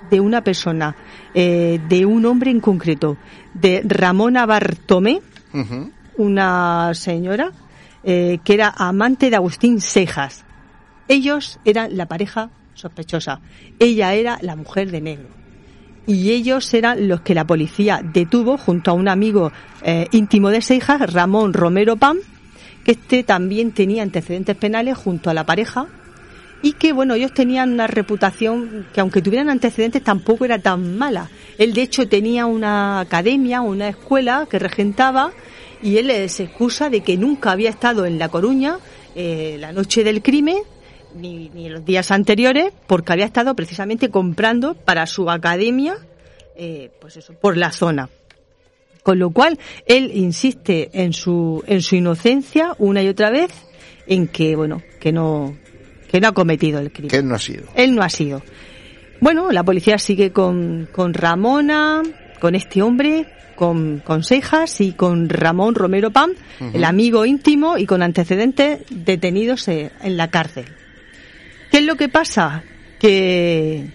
[0.10, 0.96] de una persona,
[1.34, 3.18] eh, de un hombre en concreto,
[3.54, 5.22] de Ramona Bartomé,
[6.18, 7.52] una señora
[8.04, 10.46] eh, que era amante de Agustín Sejas.
[11.08, 13.42] Ellos eran la pareja sospechosa.
[13.80, 15.28] Ella era la mujer de negro.
[16.06, 19.52] Y ellos eran los que la policía detuvo junto a un amigo
[19.82, 22.18] eh, íntimo de Seijas, Ramón Romero Pam,
[22.86, 25.88] que este también tenía antecedentes penales junto a la pareja
[26.62, 31.30] y que bueno ellos tenían una reputación que aunque tuvieran antecedentes tampoco era tan mala.
[31.58, 35.32] Él de hecho tenía una academia una escuela que regentaba
[35.82, 38.80] y él se excusa de que nunca había estado en la Coruña
[39.16, 40.58] eh, la noche del crimen
[41.16, 45.98] ni, ni los días anteriores porque había estado precisamente comprando para su academia
[46.56, 48.10] eh, pues eso por la zona.
[49.04, 53.52] Con lo cual él insiste en su en su inocencia una y otra vez
[54.08, 55.56] en que bueno que no
[56.12, 57.64] que no ha cometido el crimen Que no ha sido.
[57.76, 58.42] él no ha sido.
[59.20, 62.04] Bueno, la policía sigue con, con Ramona,
[62.40, 66.32] con este hombre, con, con Seijas y con Ramón Romero Pam,
[66.74, 70.66] el amigo íntimo y con antecedentes detenidos en la cárcel.
[71.72, 72.64] ¿Qué es lo que pasa?
[73.00, 73.88] Que,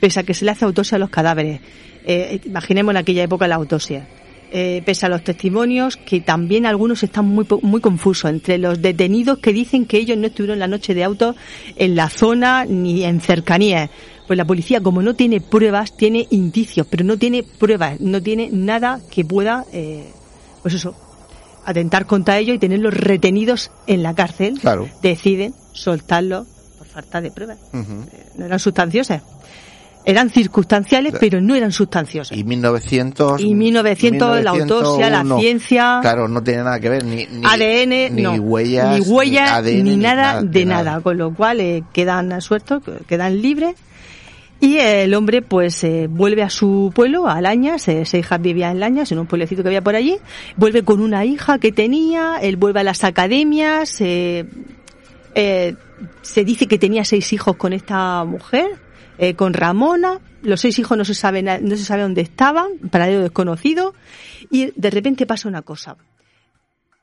[0.00, 1.60] pese a que se le hace autopsia a los cadáveres,
[2.06, 4.06] eh, imaginemos en aquella época la autopsia,
[4.50, 9.38] eh, pese a los testimonios, que también algunos están muy, muy confusos, entre los detenidos
[9.38, 11.34] que dicen que ellos no estuvieron la noche de auto
[11.76, 13.90] en la zona ni en cercanías.
[14.26, 18.50] Pues la policía, como no tiene pruebas, tiene indicios, pero no tiene pruebas, no tiene
[18.52, 20.10] nada que pueda, eh,
[20.62, 20.94] pues eso,
[21.64, 24.58] atentar contra ellos y tenerlos retenidos en la cárcel.
[24.60, 24.88] Claro.
[25.02, 26.46] Deciden soltarlos
[26.78, 27.58] por falta de pruebas.
[27.72, 29.22] Eh, No eran sustanciosas.
[30.04, 32.36] Eran circunstanciales, pero no eran sustanciosas.
[32.36, 33.40] Y 1900.
[33.40, 35.98] Y 1900, la autopsia, la ciencia.
[36.00, 38.32] Claro, no tiene nada que ver, ni, ni ADN, ni no.
[38.34, 43.42] huellas, ni, huellas, ADN, ni nada de nada, con lo cual eh, quedan sueltos, quedan
[43.42, 43.74] libres.
[44.60, 48.72] Y el hombre pues eh, vuelve a su pueblo, a Lañas, eh, seis hijas vivía
[48.72, 50.16] en Lañas, en un pueblecito que había por allí,
[50.56, 54.46] vuelve con una hija que tenía, él vuelve a las academias, eh,
[55.36, 55.76] eh,
[56.22, 58.66] se dice que tenía seis hijos con esta mujer,
[59.18, 63.20] eh, con Ramona, los seis hijos no se sabe, no se sabe dónde estaban, paradero
[63.22, 63.94] desconocido,
[64.50, 65.96] y de repente pasa una cosa.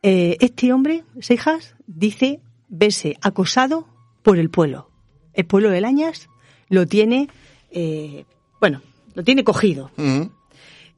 [0.02, 2.40] Eh, este hombre, Seijas, dice
[2.70, 3.88] verse acosado
[4.24, 4.90] por el pueblo.
[5.34, 6.30] el pueblo de Lañas
[6.70, 7.28] lo tiene,
[7.72, 8.24] eh,
[8.62, 8.82] bueno,
[9.16, 9.92] lo tiene cogido.
[9.98, 10.32] Ujú.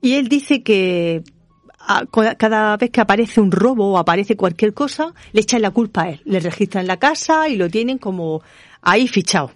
[0.02, 1.24] Y él dice que
[1.80, 5.72] a- co- cada vez que aparece un robo o aparece cualquier cosa, le echan la
[5.72, 6.22] culpa a él.
[6.26, 8.44] Le registran la casa y lo tienen como
[8.84, 9.52] ahí fichado.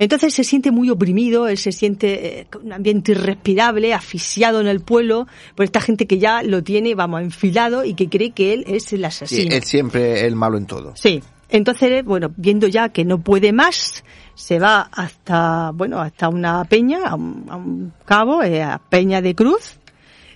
[0.00, 4.66] Entonces se siente muy oprimido, él se siente eh, con un ambiente irrespirable, asfixiado en
[4.66, 8.54] el pueblo, por esta gente que ya lo tiene, vamos, enfilado y que cree que
[8.54, 9.54] él es el Sí, asesino.
[9.54, 10.94] él siempre el malo en todo.
[10.96, 11.22] Sí.
[11.50, 14.02] Entonces, bueno, viendo ya que no puede más,
[14.34, 19.20] se va hasta, bueno, hasta una peña, a un, a un cabo, eh, a Peña
[19.20, 19.78] de Cruz,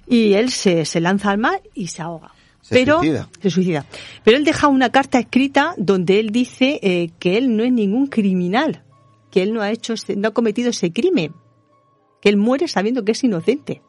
[0.06, 2.32] y él se, se lanza al mar y se ahoga.
[2.60, 3.28] Se Pero, suicida.
[3.40, 3.86] se suicida.
[4.24, 8.08] Pero él deja una carta escrita donde él dice eh, que él no es ningún
[8.08, 8.82] criminal,
[9.34, 11.34] que él no ha hecho, no ha cometido ese crimen,
[12.22, 13.82] que él muere sabiendo que es inocente.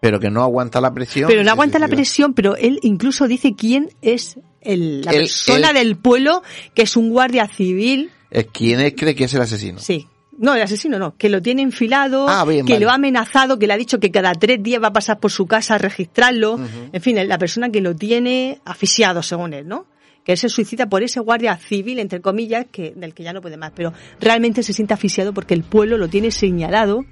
[0.00, 1.28] Pero que no aguanta la presión.
[1.28, 5.94] Pero no aguanta la presión, pero él incluso dice quién es el, la persona del
[5.94, 6.42] pueblo,
[6.74, 8.10] que es un guardia civil.
[8.28, 9.78] Es quien él cree que es el asesino.
[9.78, 10.08] Sí.
[10.36, 12.86] No, el asesino no, que lo tiene enfilado, Ah, bien, que vale.
[12.86, 15.30] lo ha amenazado, que le ha dicho que cada tres días va a pasar por
[15.30, 16.58] su casa a registrarlo.
[16.92, 19.86] En fin, la persona que lo tiene asfixiado, según él, ¿no?
[20.24, 23.42] Que él se suicida por ese guardia civil, entre comillas, que, del que ya no
[23.42, 23.72] puede más.
[23.74, 27.04] Pero realmente se siente asfixiado porque el pueblo lo tiene señalado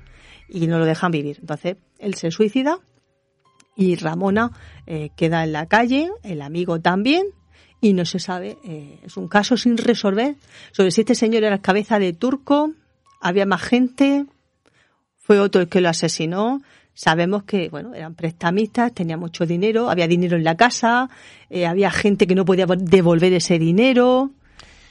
[0.48, 1.38] y no lo dejan vivir.
[1.40, 2.78] Entonces, él se suicida
[3.76, 4.50] y Ramona
[4.86, 7.26] eh, queda en la calle, el amigo también,
[7.80, 10.36] y no se sabe, eh, es un caso sin resolver
[10.72, 12.72] sobre si este señor era cabeza de turco,
[13.20, 14.26] había más gente,
[15.16, 16.62] fue otro el que lo asesinó.
[16.94, 21.08] Sabemos que, bueno, eran prestamistas, tenía mucho dinero, había dinero en la casa,
[21.48, 24.30] eh, había gente que no podía devolver ese dinero.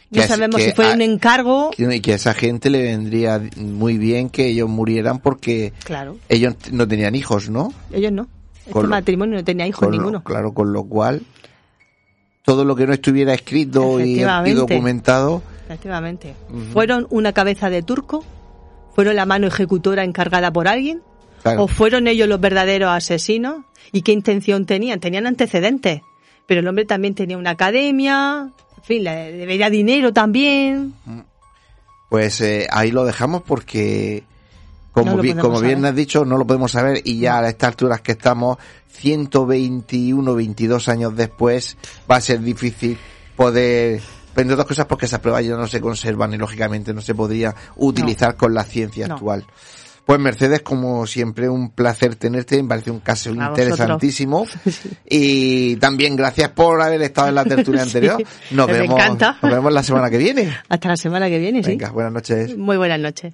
[0.09, 1.71] No sabemos que si fue a- un encargo.
[1.77, 6.55] Y que a esa gente le vendría muy bien que ellos murieran porque Claro, ellos
[6.71, 7.71] no tenían hijos, ¿no?
[7.93, 8.27] ellos no.
[8.59, 10.23] Este Con matrimonio no tenía hijos lo- ninguno.
[10.23, 11.21] claro, con lo cual
[12.43, 14.59] todo lo que no estuviera escrito y, y Efectivamente.
[14.59, 16.35] documentado, Efectivamente.
[16.73, 18.25] Fueron una cabeza de turco,
[18.93, 21.01] fueron la mano ejecutora encargada por alguien,
[21.41, 23.65] claro, o fueron ellos los verdaderos asesinos.
[23.91, 24.99] ¿Y qué intención tenían?
[24.99, 26.01] Tenían antecedentes.
[26.47, 30.93] Pero el hombre también tenía una academia, en fin, le debería dinero también.
[32.09, 34.23] pues eh, ahí lo dejamos porque
[34.91, 35.89] como, No bien, como bien saber.
[35.91, 38.57] has dicho, no lo podemos saber y ya a estas alturas que estamos,
[38.89, 41.77] 121, 22 años después,
[42.09, 42.97] va a ser difícil
[43.35, 44.01] poder,
[44.35, 47.55] entre otras cosas porque esas pruebas ya no se conservan y lógicamente no se podría
[47.77, 49.15] utilizar con la ciencia No.
[49.15, 49.45] actual.
[50.11, 54.45] Pues Mercedes, como siempre, un placer tenerte, me parece un caso A interesantísimo.
[54.65, 54.89] Sí.
[55.09, 58.21] Y también gracias por haber estado en la tertulia Sí, anterior.
[58.51, 59.37] Nos me vemos, encanta.
[59.41, 60.53] nos vemos la semana que viene.
[60.67, 61.69] Hasta la semana que viene, sí.
[61.69, 62.57] Venga, buenas noches.
[62.57, 63.33] Muy buenas noches.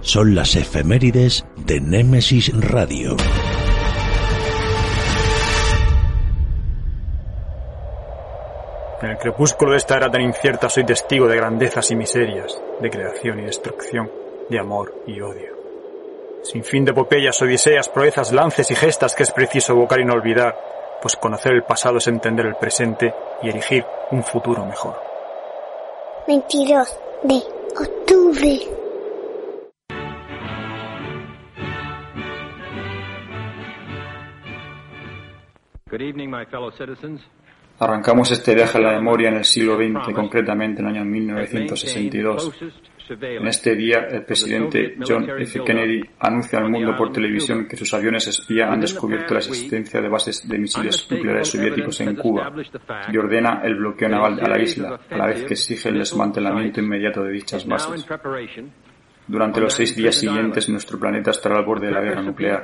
[0.00, 3.16] son las efemérides de Némesis Radio.
[9.02, 12.90] En el crepúsculo de esta era tan incierta soy testigo de grandezas y miserias, de
[12.90, 14.10] creación y destrucción,
[14.50, 15.58] de amor y odio.
[16.42, 20.14] Sin fin de epopeyas, odiseas, proezas, lances y gestas que es preciso evocar y no
[20.14, 20.56] olvidar,
[21.00, 25.00] pues conocer el pasado es entender el presente y erigir un futuro mejor.
[26.26, 27.42] 22 de
[27.78, 28.79] octubre.
[35.90, 37.20] Good evening, my fellow citizens.
[37.80, 42.52] Arrancamos este viaje a la memoria en el siglo XX, concretamente en el año 1962.
[43.08, 45.64] En este día, el presidente John F.
[45.64, 50.08] Kennedy anuncia al mundo por televisión que sus aviones espía han descubierto la existencia de
[50.08, 52.52] bases de misiles nucleares soviéticos en Cuba
[53.12, 56.78] y ordena el bloqueo naval a la isla, a la vez que exige el desmantelamiento
[56.78, 58.06] inmediato de dichas bases.
[59.26, 62.62] Durante los seis días siguientes, nuestro planeta estará al borde de la guerra nuclear.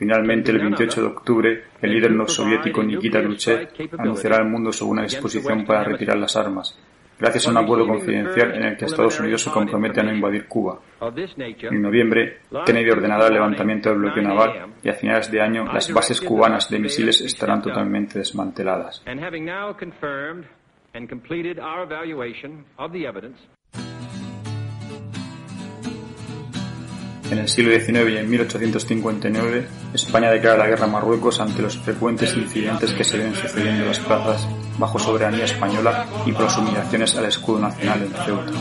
[0.00, 5.02] Finalmente, el 28 de octubre, el líder norsoviético Nikita Khrushchev anunciará al mundo su una
[5.02, 6.74] disposición para retirar las armas,
[7.18, 10.46] gracias a un acuerdo confidencial en el que Estados Unidos se compromete a no invadir
[10.48, 10.80] Cuba.
[11.02, 15.92] En noviembre, Kennedy ordenará el levantamiento del bloqueo naval y a finales de año las
[15.92, 19.04] bases cubanas de misiles estarán totalmente desmanteladas.
[27.30, 31.78] En el siglo XIX y en 1859, España declara la guerra a Marruecos ante los
[31.78, 36.58] frecuentes incidentes que se ven sucediendo en las plazas bajo soberanía española y por las
[36.58, 38.52] humillaciones al escudo nacional en Ceuta.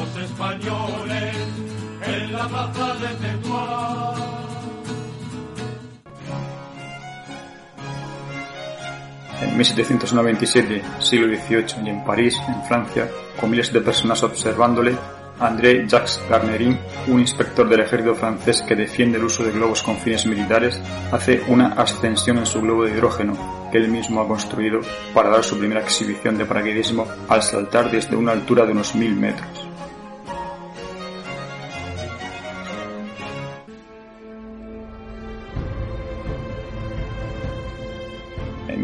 [9.41, 13.09] En 1797, siglo XVIII, y en París, en Francia,
[13.39, 14.95] con miles de personas observándole,
[15.39, 16.77] André Jacques Garnerin,
[17.07, 20.79] un inspector del ejército francés que defiende el uso de globos con fines militares,
[21.11, 24.81] hace una ascensión en su globo de hidrógeno que él mismo ha construido
[25.13, 29.15] para dar su primera exhibición de paracaidismo al saltar desde una altura de unos mil
[29.15, 29.68] metros.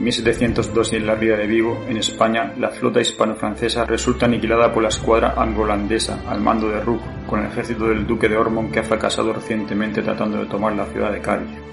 [0.06, 4.84] 1702 y en la Ría de Vigo, en España, la flota hispano-francesa resulta aniquilada por
[4.84, 8.82] la escuadra anglo-holandesa al mando de Rooke, con el ejército del duque de Ormond que
[8.82, 11.65] ha fracasado recientemente tratando de tomar la ciudad de Cádiz.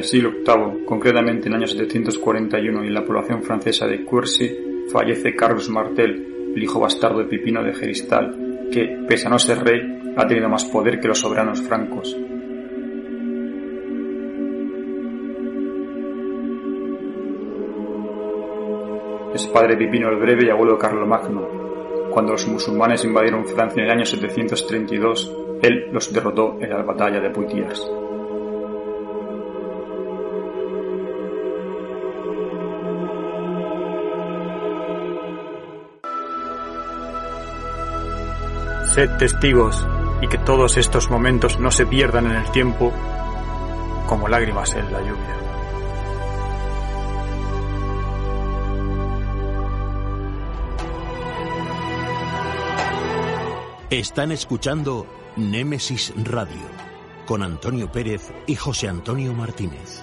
[0.00, 4.86] El siglo VIII, concretamente en el año 741 y en la población francesa de Quercy,
[4.90, 9.62] fallece Carlos Martel, el hijo bastardo de Pipino de Geristal, que, pese a no ser
[9.62, 9.80] rey,
[10.16, 12.16] ha tenido más poder que los soberanos francos.
[19.34, 22.08] Es padre Pipino el Breve y abuelo Carlomagno.
[22.10, 27.20] Cuando los musulmanes invadieron Francia en el año 732, él los derrotó en la batalla
[27.20, 27.99] de Poitiers.
[38.94, 39.86] Sed testigos
[40.20, 42.92] y que todos estos momentos no se pierdan en el tiempo
[44.08, 45.36] como lágrimas en la lluvia.
[53.90, 56.66] Están escuchando Némesis Radio
[57.26, 60.02] con Antonio Pérez y José Antonio Martínez.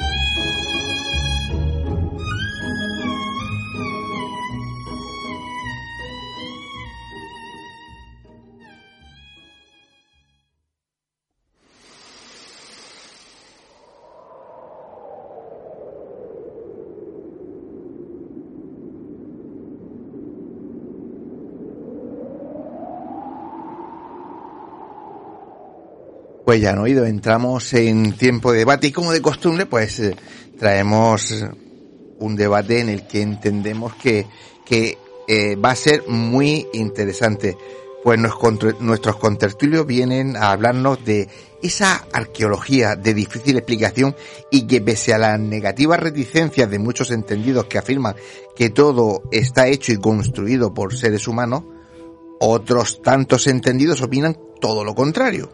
[26.51, 30.17] Pues ya han oído, entramos en tiempo de debate y como de costumbre, pues eh,
[30.59, 31.45] traemos
[32.19, 34.27] un debate en el que entendemos que,
[34.65, 34.97] que
[35.29, 37.55] eh, va a ser muy interesante.
[38.03, 41.29] Pues nuestros contertulios vienen a hablarnos de
[41.63, 44.13] esa arqueología de difícil explicación
[44.51, 48.17] y que pese a las negativas reticencias de muchos entendidos que afirman
[48.57, 51.63] que todo está hecho y construido por seres humanos,
[52.41, 55.49] otros tantos entendidos opinan todo lo contrario.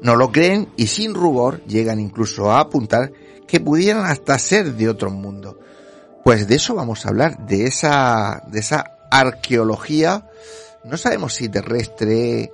[0.00, 3.12] No lo creen y sin rubor llegan incluso a apuntar
[3.46, 5.58] que pudieran hasta ser de otro mundo.
[6.24, 10.28] Pues de eso vamos a hablar, de esa, de esa arqueología,
[10.84, 12.52] no sabemos si terrestre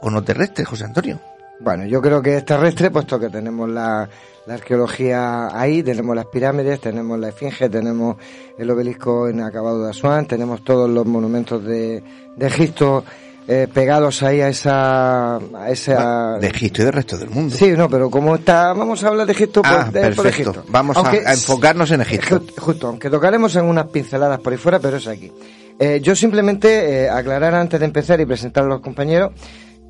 [0.00, 1.20] o no terrestre, José Antonio.
[1.60, 4.08] Bueno, yo creo que es terrestre, puesto que tenemos la,
[4.46, 8.16] la arqueología ahí, tenemos las pirámides, tenemos la esfinge, tenemos
[8.58, 12.02] el obelisco en acabado de Asuán, tenemos todos los monumentos de,
[12.36, 13.04] de Egipto
[13.46, 16.38] eh, pegados ahí a esa, a esa...
[16.38, 17.54] De Egipto y del resto del mundo.
[17.54, 20.50] Sí, no, pero como está, vamos a hablar de Egipto, pues, ah, de, por perfecto.
[20.50, 20.64] Egipto.
[20.68, 22.42] Vamos a, a enfocarnos en Egipto.
[22.58, 25.30] Justo, aunque tocaremos en unas pinceladas por ahí fuera, pero es aquí.
[25.78, 29.32] Eh, yo simplemente eh, aclarar antes de empezar y presentar a los compañeros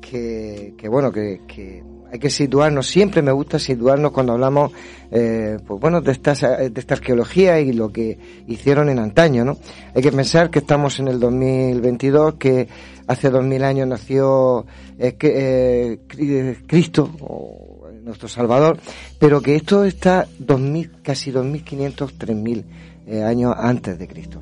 [0.01, 1.83] que, que bueno, que, que
[2.15, 4.71] hay que situarnos, siempre me gusta situarnos cuando hablamos,
[5.11, 9.57] eh, pues bueno, de, estas, de esta arqueología y lo que hicieron en antaño, ¿no?
[9.93, 12.67] Hay que pensar que estamos en el 2022, que
[13.07, 14.65] hace dos mil años nació
[14.97, 18.77] eh, eh, Cristo, o nuestro Salvador,
[19.19, 22.63] pero que esto está 2000, casi 2.500, 3.000
[23.07, 24.41] eh, años antes de Cristo.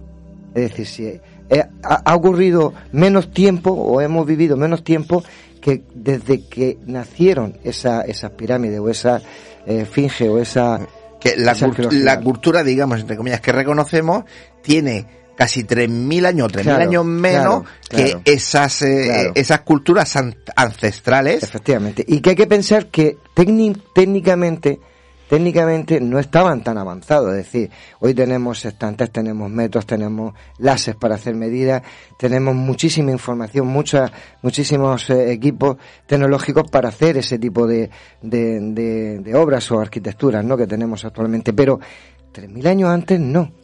[0.53, 1.21] Es decir, si eh,
[1.81, 5.23] ha ocurrido menos tiempo o hemos vivido menos tiempo
[5.63, 9.21] que desde que nacieron esa, esas pirámides o esa
[9.65, 10.85] eh, esfinge o esa...
[11.19, 12.03] Que la, esa cult- arqueología.
[12.03, 14.25] la cultura, digamos, entre comillas, que reconocemos,
[14.61, 15.05] tiene
[15.37, 18.21] casi 3.000 años, 3.000 Claro, años menos claro, claro.
[18.25, 21.41] que esas, eh, esas culturas an- ancestrales.
[21.43, 22.03] Efectivamente.
[22.05, 24.79] Y que hay que pensar que técni- técnicamente,
[25.29, 27.31] técnicamente no estaban tan avanzados.
[27.31, 31.81] Es decir, hoy tenemos estantes, tenemos metros, tenemos láseres para hacer medidas,
[32.17, 34.11] tenemos muchísima información, muchas,
[34.41, 37.89] muchísimos eh, equipos tecnológicos para hacer ese tipo de,
[38.21, 40.57] de, obras o arquitecturas, ¿no?
[40.57, 41.53] Que tenemos actualmente.
[41.53, 41.79] Pero
[42.33, 43.62] 3.000 años antes no.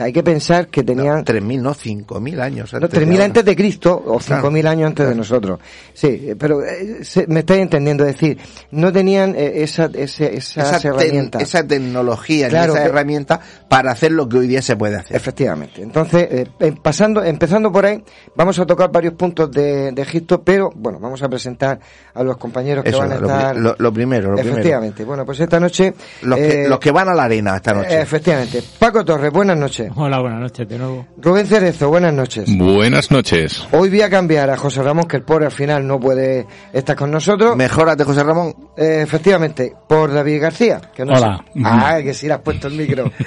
[0.00, 1.24] Sea, hay que pensar que tenían...
[1.24, 2.72] 3.000, no, 5.000 años.
[2.72, 3.24] No, antes de 3.000 ahora.
[3.26, 5.60] antes de Cristo o Claro, 5.000 años antes de nosotros.
[5.92, 8.38] Sí, eh, pero eh, se- me estáis entendiendo, es decir,
[8.70, 11.42] no tenían eh, esa, ese- esa, tec- herramientas.
[11.42, 14.96] esa tecnología, ni Claro, esa que- herramienta para hacer lo que hoy día se puede
[14.96, 15.16] hacer.
[15.16, 15.82] Efectivamente.
[15.82, 16.28] Entonces,
[16.60, 18.02] eh, pasando, empezando por ahí,
[18.34, 21.78] vamos a tocar varios puntos de, de Egipto, pero bueno, vamos a presentar
[22.14, 23.56] a los compañeros que van a lo, estar.
[23.56, 24.52] lo- lo primero, lo primero.
[24.58, 25.04] efectivamente.
[25.04, 25.92] Bueno, pues esta noche.
[26.22, 28.00] Los, que, los que van a la arena esta noche.
[28.00, 28.62] Efectivamente.
[28.78, 29.89] Paco Torres, buenas noches.
[29.96, 31.06] Hola, buenas noches de nuevo.
[31.18, 32.56] Rubén Cerezo, buenas noches.
[32.56, 33.64] Buenas noches.
[33.72, 36.94] Hoy voy a cambiar a José Ramón, que el pobre al final no puede estar
[36.96, 37.56] con nosotros.
[37.56, 38.54] Mejórate, José Ramón.
[38.76, 40.80] Eh, efectivamente, por David García.
[40.94, 41.44] Que no Hola.
[41.54, 43.10] sé- Ah, que sí le has puesto el micro.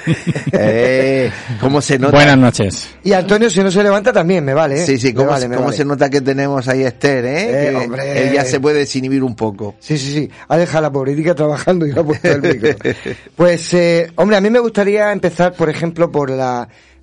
[0.55, 2.15] Eh, ¿Cómo se nota?
[2.15, 2.89] Buenas noches.
[3.03, 4.83] y Antonio, si no se levanta, también me vale.
[4.83, 4.85] ¿eh?
[4.85, 5.75] Sí, sí, ¿cómo, vale, cómo vale.
[5.77, 7.31] se nota que tenemos ahí a Esther, eh?
[7.67, 8.27] Eh, Que hombre.
[8.27, 9.73] Él ya se puede desinhibir un poco.
[9.79, 10.29] Sí, sí, sí.
[10.47, 12.69] Ha dejado a la pobretica trabajando y ha puesto el micro.
[13.35, 16.42] Pues, eh, hombre, a mí me gustaría empezar, por ejemplo, por la,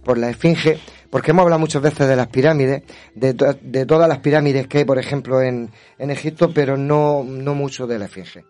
[0.04, 0.78] por la esfinge,
[1.10, 2.82] porque hemos hablado muchas veces de las pirámides,
[3.14, 7.22] de, to- de todas las pirámides que hay, por ejemplo, en, en Egipto, pero no,
[7.24, 8.44] no mucho de la esfinge.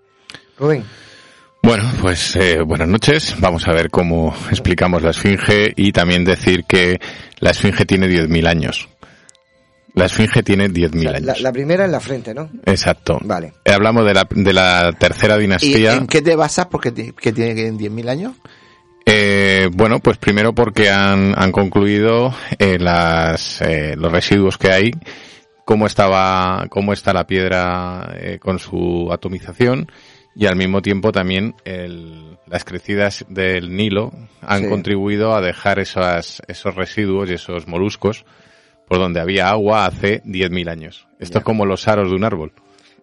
[0.58, 0.84] Rubén.
[1.62, 3.34] Bueno, pues eh, buenas noches.
[3.38, 6.98] Vamos a ver cómo explicamos la esfinge y también decir que
[7.40, 8.88] la esfinge tiene 10.000 años.
[9.94, 11.40] La esfinge tiene 10.000 La, años.
[11.40, 12.48] la primera en la frente, ¿no?
[12.64, 13.18] Exacto.
[13.24, 13.54] Vale.
[13.64, 15.94] Eh, Hablamos de la, de la tercera ¿Y dinastía.
[15.94, 16.66] en qué te basas?
[16.66, 18.36] Porque que tiene que en 10.000 años.
[19.12, 24.92] Eh, bueno, pues primero porque han, han concluido eh, las, eh, los residuos que hay,
[25.64, 29.90] cómo estaba, cómo está la piedra eh, con su atomización
[30.36, 34.68] y al mismo tiempo también el- las crecidas del Nilo han Sí.
[34.68, 38.24] contribuido a dejar esas, esos residuos y esos moluscos
[38.86, 41.08] por donde había agua hace 10.000 años.
[41.18, 42.52] Esto es como los aros de un árbol.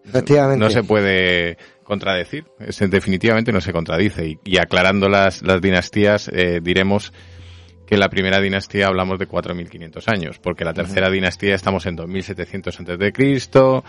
[0.08, 0.64] Efectivamente.
[0.64, 4.26] No se puede contradecir, es, definitivamente no se contradice.
[4.26, 7.12] Y, y aclarando las, las dinastías, eh, diremos
[7.88, 11.96] que en la primera dinastía hablamos de 4.500 años, porque la tercera dinastía estamos en
[11.96, 13.82] 2.700 antes de Cristo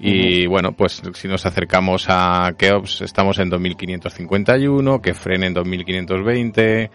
[0.00, 6.90] y bueno, pues si nos acercamos a Keops estamos en 2.551, Kefren en 2.520,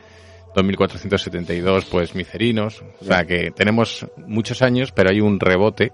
[0.54, 5.94] 2.472 pues Micerinos, o sea que tenemos muchos años, pero hay un rebote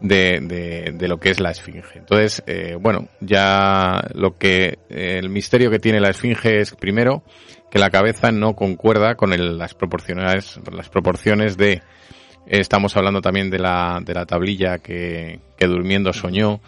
[0.00, 1.98] de, de, de lo que es la esfinge.
[1.98, 7.22] Entonces, eh, bueno, ya lo que el misterio que tiene la esfinge es primero
[7.70, 11.80] que la cabeza no concuerda con el- las proporciones las proporciones de eh,
[12.46, 16.60] estamos hablando también de la de la tablilla que, que durmiendo soñó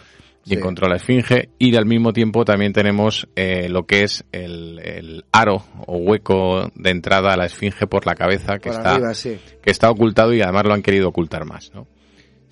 [0.45, 0.55] y Sí.
[0.57, 5.25] encontró la esfinge y al mismo tiempo también tenemos eh, lo que es el, el
[5.33, 9.15] aro o hueco de entrada a la esfinge por la cabeza que Por está arriba,
[9.15, 9.39] sí.
[9.63, 11.87] que está ocultado y además lo han querido ocultar más, ¿no?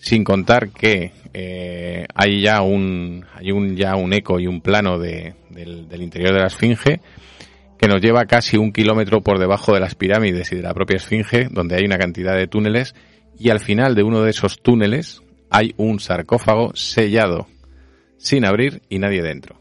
[0.00, 4.98] Sin contar que eh, hay ya un hay un ya un eco y un plano
[4.98, 7.00] de, del, interior de la esfinge
[7.78, 10.96] que nos lleva casi un kilómetro por debajo de las pirámides y de la propia
[10.96, 12.94] esfinge, donde hay una cantidad de túneles
[13.38, 17.46] y al final de uno de esos túneles hay un sarcófago sellado
[18.18, 19.56] sin abrir y nadie dentro.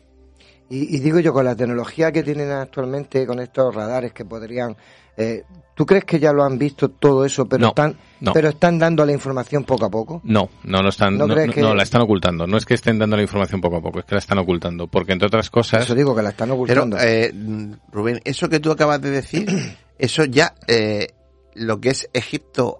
[0.69, 4.75] Y, y digo yo, con la tecnología que tienen actualmente, con estos radares que podrían...
[5.19, 5.43] eh,
[5.75, 8.33] ¿Tú crees que ya lo han visto todo eso, pero, No, están, no.
[8.33, 10.19] pero están dando la información poco a poco?
[10.25, 12.45] No, no lo están, ¿No no, crees no- que- no, la están ocultando.
[12.47, 14.87] No es que estén dando la información poco a poco, es que la están ocultando,
[14.87, 15.83] porque entre otras cosas.
[15.85, 16.97] Eso digo, que la están Pero, ocultando.
[16.99, 17.33] eh,
[17.93, 19.47] Rubén, eso que tú acabas de decir,
[19.97, 21.07] eso ya, eh,
[21.55, 22.79] lo que es Egipto,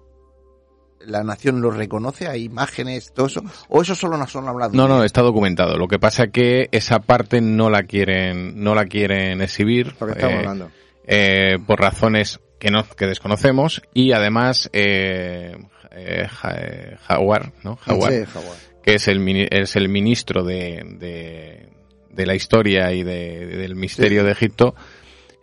[1.06, 4.72] la nación lo reconoce, hay imágenes, todo eso, o eso solo nos son hablado.
[4.74, 5.78] No, no, está documentado.
[5.78, 9.94] Lo que pasa que esa parte no la quieren, no la quieren exhibir.
[9.98, 10.70] Lo que estamos eh, hablando.
[11.06, 15.56] Eh, por razones que no, que desconocemos y además eh,
[15.92, 17.76] eh, Ja- eh, Jawar, ¿no?
[17.76, 18.12] Sí, Jaguar.
[18.82, 21.68] que es el es el ministro de, de,
[22.10, 24.26] de la historia y de, del misterio Sí.
[24.26, 24.74] de Egipto.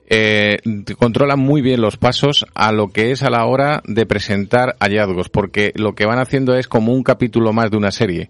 [0.10, 0.58] eh,
[0.98, 5.30] controla muy bien los pasos a lo que es a la hora de presentar hallazgos,
[5.30, 8.30] porque lo que van haciendo es como un capítulo más de una serie.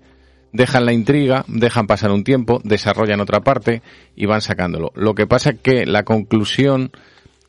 [0.53, 3.81] dejan la intriga, dejan pasar un tiempo, desarrollan otra parte
[4.15, 4.91] y van sacándolo.
[4.95, 6.91] Lo que pasa es que la conclusión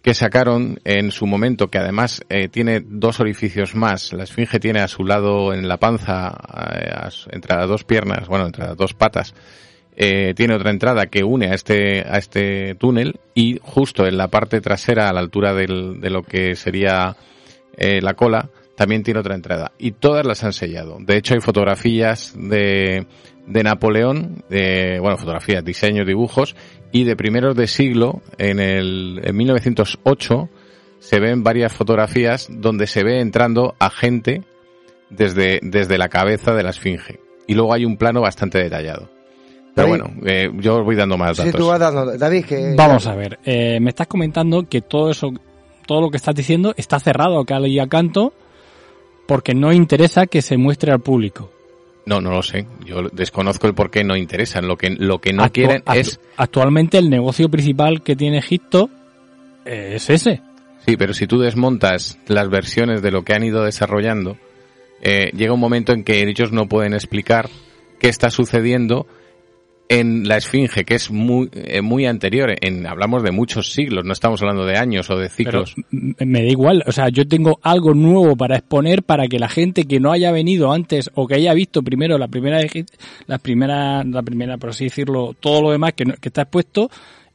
[0.09, 4.81] que sacaron en su momento, que además eh, tiene dos orificios más, la esfinge tiene
[4.81, 6.35] a su lado en la panza,
[6.81, 9.35] eh, entre las dos piernas, bueno, entre las dos patas,
[9.95, 14.29] eh, tiene otra entrada que une a este, a este túnel y justo en la
[14.29, 17.15] parte trasera, a la altura de lo que sería
[17.77, 19.73] la cola, también tiene otra entrada.
[19.79, 20.97] Y todas las han sellado.
[21.01, 23.07] De hecho, hay fotografías de,
[23.47, 26.55] de Napoleón, de, bueno, fotografías, diseños, dibujos,
[26.93, 30.49] y de primeros de siglo, en el, en 1908,
[30.99, 34.43] se ven varias fotografías donde se ve entrando a gente
[35.11, 37.21] desde, desde la cabeza de la esfinge.
[37.47, 39.11] Y luego hay un plano bastante detallado.
[39.75, 41.55] Pero bueno, eh, yo os voy dando más datos.
[41.55, 42.75] tú vas dando, David, que...
[42.77, 45.33] Vamos a ver, eh, me estás comentando que todo eso,
[45.87, 48.33] todo lo que estás diciendo está cerrado a cal y a canto
[49.27, 51.53] porque no interesa que se muestre al público.
[52.09, 52.67] No, no lo sé.
[52.87, 54.67] Yo desconozco el por qué no interesan.
[54.67, 56.19] Lo que, lo que no quieren es...
[56.39, 58.89] Actualmente el negocio principal que tiene Egipto
[59.67, 60.41] es ese.
[60.87, 64.39] Sí, pero si tú desmontas las versiones de lo que han ido desarrollando,
[65.03, 67.51] eh, llega un momento en que ellos no pueden explicar
[67.99, 69.07] qué está sucediendo
[69.89, 74.13] en la esfinge, que es muy, eh, muy anterior, en, hablamos de muchos siglos, no
[74.13, 75.75] estamos hablando de años o de ciclos.
[75.91, 79.85] me da igual, o sea, yo tengo algo nuevo para exponer para que la gente
[79.85, 82.61] que no haya venido antes o que haya visto primero la primera,
[83.27, 86.91] la primera, la primera, por así decirlo, todo lo demás que, que está expuesto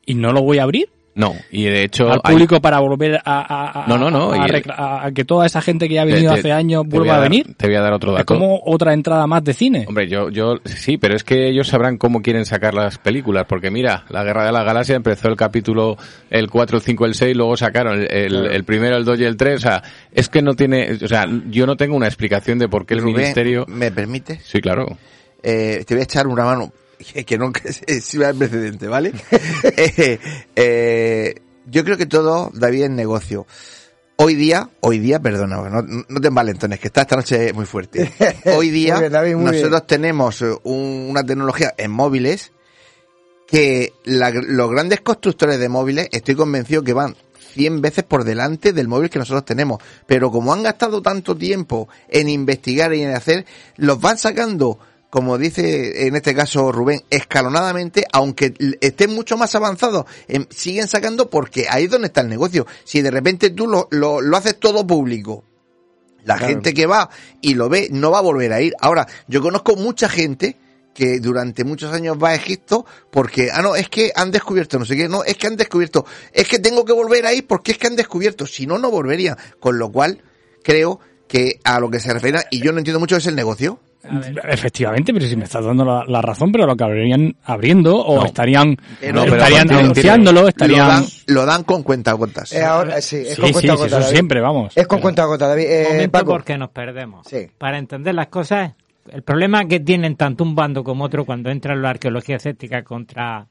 [0.06, 2.12] y no lo voy a abrir, no, y de hecho...
[2.12, 5.96] Al público para volver a, a, no, no, no, a, que toda esa gente que
[5.96, 7.54] ya ha venido hace años vuelva a, venir.
[7.56, 8.22] Te voy a dar otro dato.
[8.22, 9.86] Es como otra entrada más de cine.
[9.88, 13.70] Hombre, yo, yo, sí, pero es que ellos sabrán cómo quieren sacar las películas, porque
[13.70, 15.98] mira, La Guerra de la Galaxia empezó el capítulo
[16.32, 19.38] el 4, el 5, el 6, luego sacaron el, el, primero, el 2 y el
[19.38, 22.68] 3, o sea, es que no tiene, o sea, yo no tengo una explicación de
[22.68, 23.66] por qué el ministerio...
[23.68, 24.40] ¿Me permite?
[24.44, 24.98] Sí, claro.
[25.44, 26.72] Eh, te voy a echar una mano
[27.26, 27.52] que no
[28.02, 29.14] sirva de precedente, ¿vale?
[29.64, 30.20] eh,
[30.56, 31.36] eh,
[31.66, 33.48] yo creo que todo, David, es negocio.
[34.16, 38.14] Hoy día, hoy día, perdona, no, no te envalentones, que está esta noche muy fuerte.
[38.56, 42.52] Hoy día, nosotros tenemos eh, una tecnología en móviles
[43.48, 47.16] que los grandes constructores de móviles, estoy convencido que van
[47.54, 49.82] 100 veces por delante del móvil que nosotros tenemos.
[50.06, 53.46] Pero como han gastado tanto tiempo en investigar y en hacer,
[53.78, 54.80] los van sacando
[55.14, 61.30] como dice en este caso Rubén, escalonadamente, aunque estén mucho más avanzados, em, siguen sacando
[61.30, 62.66] porque ahí es donde está el negocio.
[62.84, 65.44] Si de repente tú lo, lo, haces todo público,
[66.24, 67.12] la gente que va
[67.42, 68.74] y lo ve no va a volver a ir.
[68.80, 70.58] Ahora, yo conozco mucha gente
[70.96, 74.86] que durante muchos años va a Egipto porque, ah, no, es que han descubierto, no
[74.86, 77.74] sé qué, no, es que han descubierto, es que tengo que volver a ir porque
[77.74, 79.38] es que han descubierto, si no, no volvería.
[79.60, 80.24] Con lo cual,
[80.64, 83.80] creo que a lo que se refiere, y yo no entiendo mucho, es el negocio.
[84.04, 89.72] Efectivamente, pero si me estás dando la, razón, pero lo acabarían abriendo o estarían, estarían
[89.72, 91.06] anunciándolo, estarían...
[91.28, 92.52] Lo dan, con cuenta gotas.
[92.52, 94.74] Eh, ahora, sí, es con cuenta sí, eso siempre, vamos.
[94.76, 95.66] Es con cuenta gotas, David.
[95.68, 97.28] Eh, momento porque nos perdemos.
[97.58, 98.74] Para entender las cosas,
[99.10, 102.84] el problema que tienen tanto un bando como otro cuando entra en la arqueología escéptica
[102.84, 103.48] contra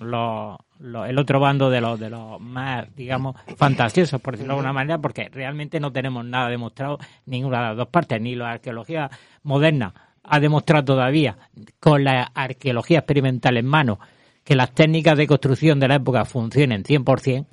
[0.00, 4.72] los el otro bando de los de los más digamos fantasiosos por decirlo de alguna
[4.72, 9.10] manera porque realmente no tenemos nada demostrado ninguna de las dos partes ni la arqueología
[9.42, 11.36] moderna ha demostrado todavía
[11.80, 13.98] con la arqueología experimental en mano
[14.44, 17.46] que las técnicas de construcción de la época funcionen 100%,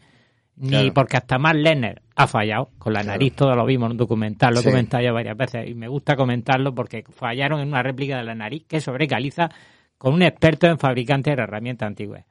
[0.57, 3.98] ni porque hasta más Lerner ha fallado, con la nariz todo lo vimos en un
[3.98, 7.84] documental, lo he comentado ya varias veces y me gusta comentarlo porque fallaron en una
[7.84, 9.49] réplica de la nariz que sobrecaliza
[9.98, 12.24] con un experto en fabricantes de herramientas antiguas.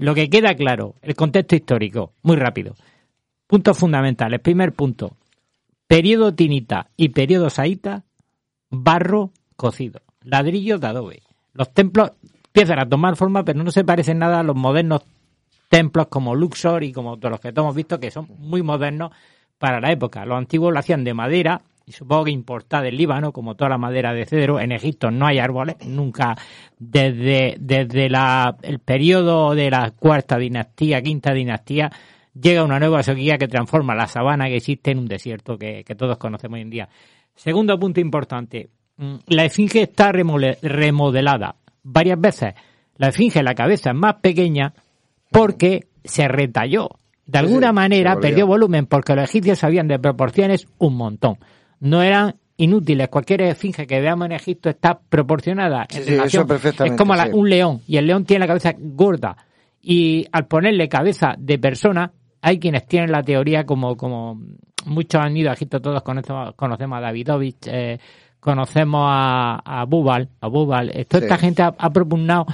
[0.00, 2.74] Lo que queda claro, el contexto histórico, muy rápido.
[3.46, 4.40] Puntos fundamentales.
[4.40, 5.18] Primer punto,
[5.86, 8.04] periodo tinita y periodo saíta,
[8.70, 11.22] barro cocido, ladrillos de adobe.
[11.52, 12.10] Los templos
[12.46, 15.02] empiezan a tomar forma, pero no se parecen nada a los modernos
[15.68, 19.10] templos como Luxor y como todos los que hemos visto, que son muy modernos
[19.58, 20.24] para la época.
[20.24, 23.78] Los antiguos lo hacían de madera, y supongo que importada del Líbano, como toda la
[23.78, 24.58] madera de cedro.
[24.58, 26.36] En Egipto no hay árboles, nunca
[26.78, 31.92] desde, desde la, el periodo de la cuarta dinastía, quinta dinastía,
[32.40, 36.18] llega una nueva sequía que transforma la sabana que existe en un desierto que, todos
[36.18, 36.88] conocemos hoy en día.
[37.36, 42.54] Segundo punto importante, mm, la esfinge está remodelada varias veces.
[42.96, 44.74] La esfinge, la cabeza es más pequeña
[45.30, 46.88] porque se retalló.
[47.24, 51.38] De alguna manera perdió volumen porque los egipcios sabían de proporciones un montón
[51.80, 53.08] no eran inútiles.
[53.08, 55.86] Cualquier esfinge que veamos en Egipto está proporcionada.
[55.90, 59.36] En relación, es como un león y el león tiene la cabeza gorda
[59.80, 64.40] y al ponerle cabeza de persona hay quienes tienen la teoría como como
[64.86, 67.98] muchos han ido a Egipto todos conocemos, conocemos a Davidovich eh,
[68.40, 72.46] conocemos a, a Bubal, a Bubal, toda esta gente ha, ha propugnado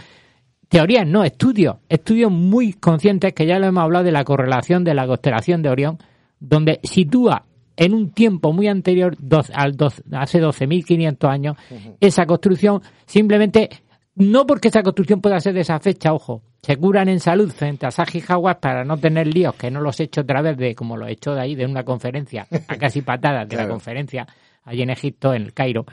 [0.69, 4.95] teorías, no, estudios, estudios muy conscientes que ya lo hemos hablado de la correlación de
[4.95, 5.99] la constelación de Orión,
[6.41, 7.45] donde sitúa
[7.77, 11.57] en un tiempo muy anterior, dos- al dos- hace 12.500 años,
[12.01, 13.69] esa construcción, simplemente,
[14.15, 17.87] no porque esa construcción pueda ser de esa fecha, ojo, se curan en salud frente
[17.87, 20.75] a Saji Jaguar para no tener líos, que no los he hecho otra vez de,
[20.75, 24.27] como lo he hecho de ahí, de una conferencia, a casi patadas de la conferencia,
[24.65, 25.87] allí en Egipto, en el Cairo,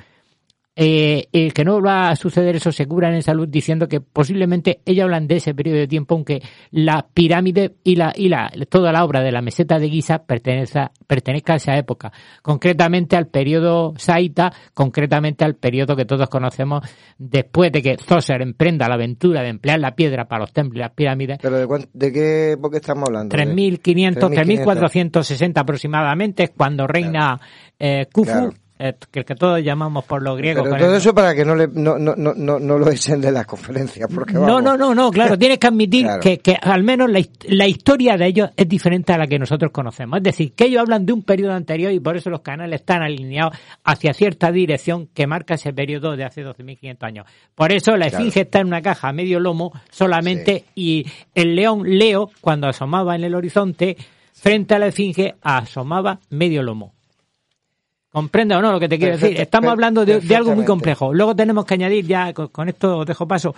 [0.81, 4.80] eh, eh, que no va a suceder eso, se curan en salud diciendo que posiblemente
[4.85, 6.41] ellos hablan de ese periodo de tiempo, aunque
[6.72, 10.80] la pirámide y la y la toda la obra de la meseta de Giza pertenece,
[11.06, 16.81] pertenezca a esa época, concretamente al periodo saita, concretamente al periodo que todos conocemos
[17.18, 20.80] después de que Zoser emprenda la aventura de emplear la piedra para los templos y
[20.80, 21.39] las pirámides.
[21.41, 23.35] ¿Pero de, cuán- de qué época estamos hablando?
[23.35, 24.64] 3.500, 3.500.
[24.65, 27.38] 3.460 aproximadamente es cuando reina
[27.77, 28.53] eh, Khufu, Claro.
[28.80, 30.64] Eh, que, que todos llamamos por los griegos.
[30.64, 33.19] Pero todo el- eso para que no, le, no, no, no, no, no lo echen
[33.19, 34.10] de las conferencias.
[34.14, 34.64] Porque No, vamos.
[34.64, 36.22] no, no, no, claro, tienes que admitir Claro.
[36.22, 37.19] que, que al menos la,
[37.49, 40.18] la historia de ellos es diferente a la que nosotros conocemos.
[40.18, 43.01] Es decir, que ellos hablan de un periodo anterior y por eso los canales están
[43.03, 43.53] alineados
[43.84, 47.26] hacia cierta dirección que marca ese periodo de hace 12.500 años.
[47.56, 48.23] Por eso la Claro.
[48.26, 53.15] esfinge está en una caja a medio lomo solamente y el león Leo, cuando asomaba
[53.15, 53.97] en el horizonte,
[54.34, 56.93] frente a la esfinge, asomaba medio lomo.
[58.11, 59.40] ¿Comprende o no lo que te quiero decir?
[59.40, 61.14] Estamos hablando de, de algo muy complejo.
[61.14, 63.53] Luego tenemos que añadir, ya con, con esto os dejo paso,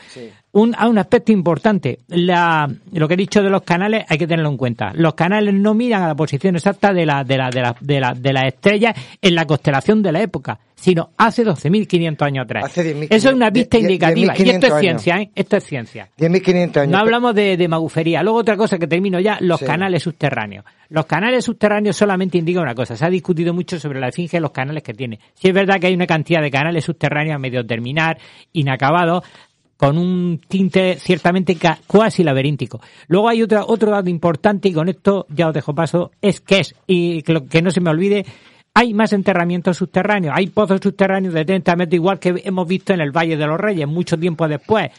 [0.53, 1.99] un, a un aspecto importante.
[2.07, 4.91] La, lo que he dicho de los canales hay que tenerlo en cuenta.
[4.93, 7.99] Los canales no miran a la posición exacta de la, de la, de la, de
[7.99, 12.65] la, de las estrellas en la constelación de la época, sino hace 12.500 años atrás.
[12.65, 14.33] Hace 10.500 Eso es una pista indicativa.
[14.37, 15.31] Y esto es 10.500 ciencia, ¿eh?
[15.35, 16.09] Esto es ciencia.
[16.17, 16.91] 10.500 años.
[16.91, 18.21] No hablamos de, de magufería.
[18.23, 19.65] Luego otra cosa que termino ya, los Sí.
[19.65, 20.65] canales subterráneos.
[20.89, 22.95] Los canales subterráneos solamente indican una cosa.
[22.97, 25.19] Se ha discutido mucho sobre la esfinge y los canales que tiene.
[25.35, 28.17] Sí es verdad que hay una cantidad de canales subterráneos a medio terminar,
[28.51, 29.23] inacabados,
[29.81, 32.79] con un tinte ciertamente ca- cuasi laberíntico.
[33.07, 36.59] Luego hay otra, otro dato importante y con esto ya os dejo paso, es que
[36.59, 38.23] es, y que, lo- que no se me olvide,
[38.75, 43.01] hay más enterramientos subterráneos, hay pozos subterráneos de 30 metros igual que hemos visto en
[43.01, 44.91] el Valle de los Reyes mucho tiempo después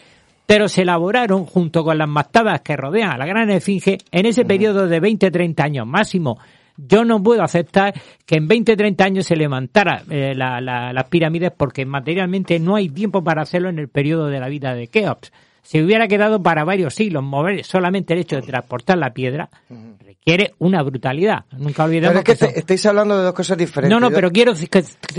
[0.44, 4.44] pero se elaboraron junto con las mastabas que rodean a la gran esfinge en ese
[4.44, 6.38] periodo de 20-30 años máximo.
[6.76, 7.94] Yo no puedo aceptar
[8.26, 12.88] que en 20-30 años se levantara eh, la- la- las pirámides porque materialmente no hay
[12.88, 15.32] tiempo para hacerlo en el periodo de la vida de Keops.
[15.64, 19.48] Si hubiera quedado para varios siglos mover solamente el hecho de transportar la piedra,
[20.04, 21.44] requiere una brutalidad.
[21.56, 23.90] Nunca olvidemos Pero es que que son- te- estáis hablando de dos cosas diferentes.
[23.94, 24.54] no, no, pero quiero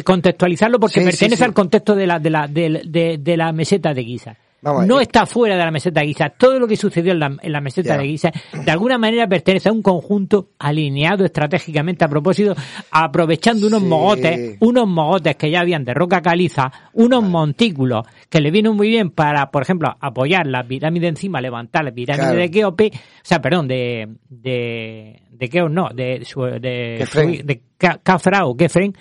[0.03, 1.43] contextualizarlo porque Sí, pertenece sí.
[1.43, 4.35] al contexto de la, de la, de, de- de la meseta de Giza.
[4.63, 6.29] Vamos, no está fuera de la meseta de Giza.
[6.29, 9.67] Todo lo que sucedió en la, en la meseta de Giza, de alguna manera pertenece
[9.69, 12.55] a un conjunto alineado estratégicamente a propósito,
[12.89, 13.87] aprovechando unos Sí.
[13.87, 18.87] mogotes, unos mogotes que ya habían de roca caliza, unos montículos que le vino muy
[18.87, 22.39] bien para, por ejemplo, apoyar la pirámide encima, levantar la pirámide Claro.
[22.39, 27.05] de Keope, o sea, perdón, de, de, de Keops, no, de, su- de,
[27.43, 28.93] de Ca- Cafra o Kefren,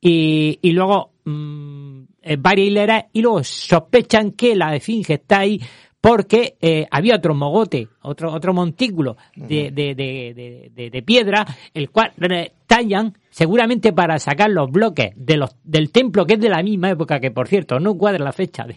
[0.00, 5.60] y, y luego mm, eh, varias hileras y luego sospechan que la esfinge está ahí
[6.00, 11.44] porque eh, había otro mogote, otro otro montículo de, de, de, de, piedra,
[11.74, 16.40] el cual eh, tallan seguramente para sacar los bloques de los, del templo que es
[16.40, 18.76] de la misma época, que por cierto no cuadra la fecha de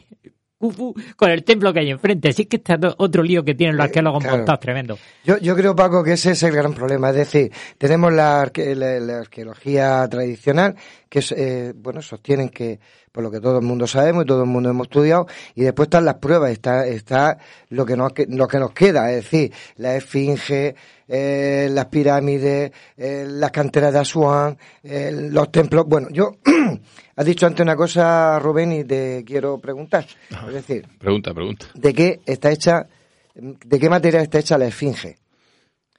[0.57, 2.29] Khufu con el templo que hay enfrente.
[2.29, 4.37] Así que este es otro lío que tienen los Eh, arqueólogos claro.
[4.37, 4.97] montados tremendo.
[5.23, 7.11] Yo, yo creo, Paco, que ese es el gran problema.
[7.11, 10.75] Es decir, tenemos la, arque- la- la arqueología tradicional,
[11.09, 12.79] que eh, bueno, sostienen que,
[13.11, 15.87] por lo que todo el mundo sabemos y todo el mundo hemos estudiado, y después
[15.87, 19.95] están las pruebas, está, está lo que nos, lo que nos queda, es decir, la
[19.95, 20.75] esfinge,
[21.07, 25.85] eh, las pirámides, eh, las canteras de Asuán, eh, los templos.
[25.87, 26.37] Bueno, yo,
[27.15, 30.05] has dicho antes una cosa, Rubén, y te quiero preguntar.
[30.47, 31.65] Es decir, Pregunta, pregunta.
[31.73, 32.87] ¿de qué está hecha,
[33.33, 35.17] de qué material está hecha la esfinge?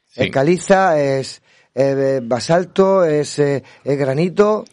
[0.06, 0.24] Sí.
[0.24, 1.00] ¿Es caliza?
[1.00, 1.42] ¿Es
[1.74, 3.04] eh, basalto?
[3.04, 4.64] ¿Es, eh, es granito?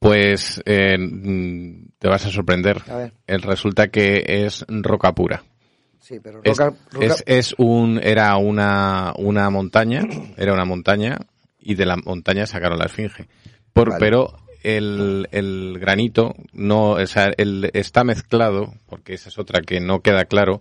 [0.00, 0.96] Pues eh,
[1.98, 2.82] te vas a sorprender.
[2.88, 3.12] A ver.
[3.42, 5.44] Resulta que es roca pura.
[6.00, 10.02] Sí, pero Es, roca, es, es un, era una, una montaña,
[10.36, 11.18] era una montaña,
[11.60, 13.28] y de la montaña sacaron la esfinge.
[13.74, 14.00] Por, Vale.
[14.00, 19.80] Pero el, el granito no, o sea, el, está mezclado, porque esa es otra que
[19.80, 20.60] no queda claro,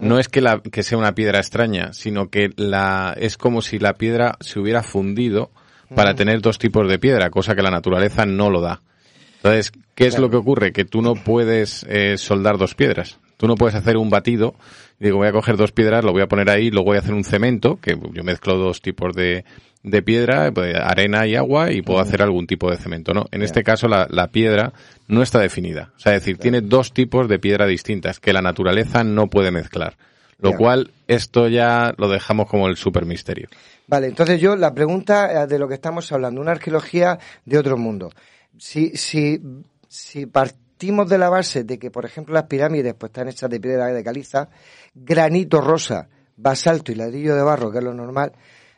[0.00, 3.78] no es que, la, que sea una piedra extraña, sino que la, es como si
[3.78, 5.50] la piedra se hubiera fundido
[5.94, 8.82] para tener dos tipos de piedra, cosa que la naturaleza no lo da.
[9.36, 10.72] Entonces, ¿qué es lo que ocurre?
[10.72, 13.18] Que tú no puedes eh, soldar dos piedras.
[13.36, 14.56] Tú no puedes hacer un batido,
[14.98, 17.14] digo, voy a coger dos piedras, lo voy a poner ahí, luego voy a hacer
[17.14, 19.44] un cemento, que yo mezclo dos tipos de,
[19.84, 23.26] de piedra, pues, arena y agua, y puedo hacer algún tipo de cemento, ¿no?
[23.30, 24.72] En este caso, la, la piedra
[25.06, 25.92] no está definida.
[25.96, 29.52] O sea, es decir, tiene dos tipos de piedra distintas que la naturaleza no puede
[29.52, 29.96] mezclar.
[30.38, 30.56] Lo Ya.
[30.56, 33.48] cual, esto ya lo dejamos como el super misterio.
[33.86, 37.76] Vale, entonces yo, la pregunta eh, de lo que estamos hablando, una arqueología de otro
[37.76, 38.10] mundo.
[38.56, 39.40] Si, si,
[39.88, 43.60] si partimos de la base de que, por ejemplo, las pirámides pues están hechas de
[43.60, 44.48] piedra de caliza,
[44.94, 48.32] granito rosa, basalto y ladrillo de barro, que es lo normal,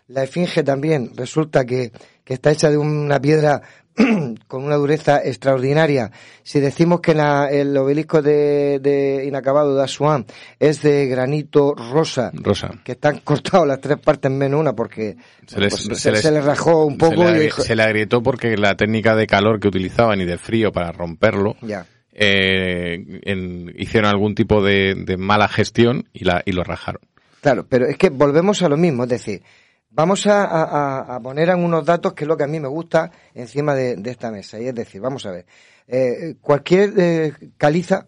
[0.09, 1.93] la esfinge también resulta que,
[2.25, 3.63] que está hecha de una piedra
[4.47, 6.11] con una dureza extraordinaria.
[6.43, 10.27] Si decimos que la- el obelisco de, de inacabado de Asuán
[10.59, 12.71] es de granito rosa, Rosa.
[12.85, 16.23] que están cortados las tres partes menos una porque Se les, pues, se se, les-
[16.23, 18.77] se les rajó un poco se le, y agri- dijo- se le agrietó porque la
[18.77, 21.87] técnica de calor que utilizaban y de frío para romperlo Ya.
[22.13, 27.01] eh, en- hicieron algún tipo de, de mala gestión y, la, y lo rajaron.
[27.41, 29.43] Claro, pero es que volvemos a lo mismo, es decir,
[29.91, 33.11] vamos a, a- a poner unos datos que es lo que a mí me gusta
[33.35, 34.59] encima de, de esta mesa.
[34.61, 35.47] Y es decir, vamos a ver,
[35.87, 38.07] eh, cualquier eh, caliza,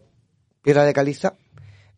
[0.63, 1.35] piedra de caliza,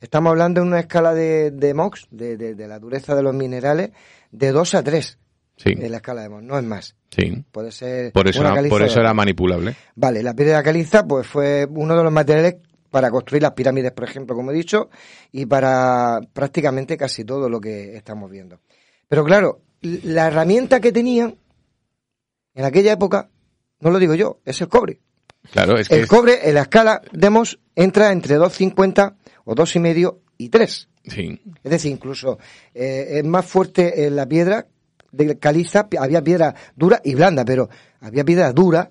[0.00, 3.34] estamos hablando en una escala de, de MOX, de, de- de la dureza de los
[3.34, 3.90] minerales,
[4.30, 5.18] de 2 a 3
[5.56, 6.96] Sí, en la escala de MOX, no es más.
[7.10, 7.44] sí.
[7.52, 9.76] Puede ser Por eso, una era, caliza por de eso era manipulable.
[9.94, 12.56] Vale, la piedra caliza pues fue uno de los materiales
[12.90, 14.88] para construir las pirámides, por ejemplo, como he dicho,
[15.32, 18.60] y para prácticamente casi todo lo que estamos viendo.
[19.08, 19.60] Pero claro,
[20.02, 21.36] la herramienta que tenían
[22.54, 23.28] en aquella época,
[23.80, 25.00] no lo digo yo, es el cobre.
[25.52, 30.16] Claro, es que El cobre en la escala de Mohs entra entre 2,50 o 2,5
[30.38, 30.88] y 3.
[31.06, 32.38] sí, Es decir, incluso
[32.72, 34.66] eh, es más fuerte en la piedra
[35.12, 37.68] de caliza, había piedra dura y blanda, pero
[38.00, 38.90] había piedra dura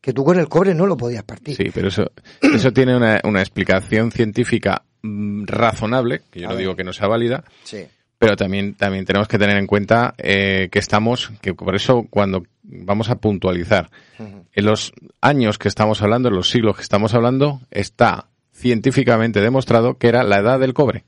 [0.00, 1.54] que tú con el cobre no lo podías partir.
[1.54, 2.10] sí, pero eso,
[2.40, 6.62] eso tiene una, una explicación científica mm, razonable, que yo A no ver.
[6.62, 7.86] digo que no sea válida, Sí.
[8.20, 12.42] Pero también, también tenemos que tener en cuenta eh, que estamos, que por eso cuando
[12.62, 14.92] vamos a puntualizar, en los
[15.22, 20.22] años que estamos hablando, en los siglos que estamos hablando, está científicamente demostrado que era
[20.22, 21.04] la edad del cobre.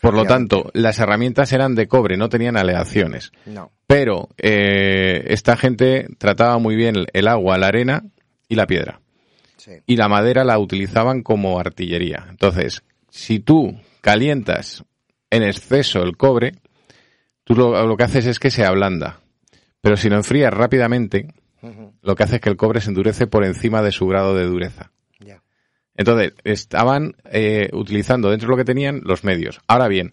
[0.00, 3.30] Por lo tanto, las herramientas eran de cobre, no tenían aleaciones.
[3.44, 3.70] No.
[3.86, 8.02] Pero eh, esta gente trataba muy bien el- el agua, la arena
[8.48, 9.00] y la piedra.
[9.58, 9.72] Sí.
[9.86, 12.26] Y la madera la utilizaban como artillería.
[12.30, 14.82] Entonces, si tú calientas
[15.30, 16.54] en exceso el cobre,
[17.44, 19.20] tú lo, lo que haces es que se ablanda.
[19.80, 21.28] Pero si lo enfrías rápidamente,
[22.02, 24.44] lo que hace es que el cobre se endurece por encima de su grado de
[24.44, 24.90] dureza.
[25.96, 29.60] Entonces, estaban eh, utilizando dentro de lo que tenían los medios.
[29.66, 30.12] Ahora bien,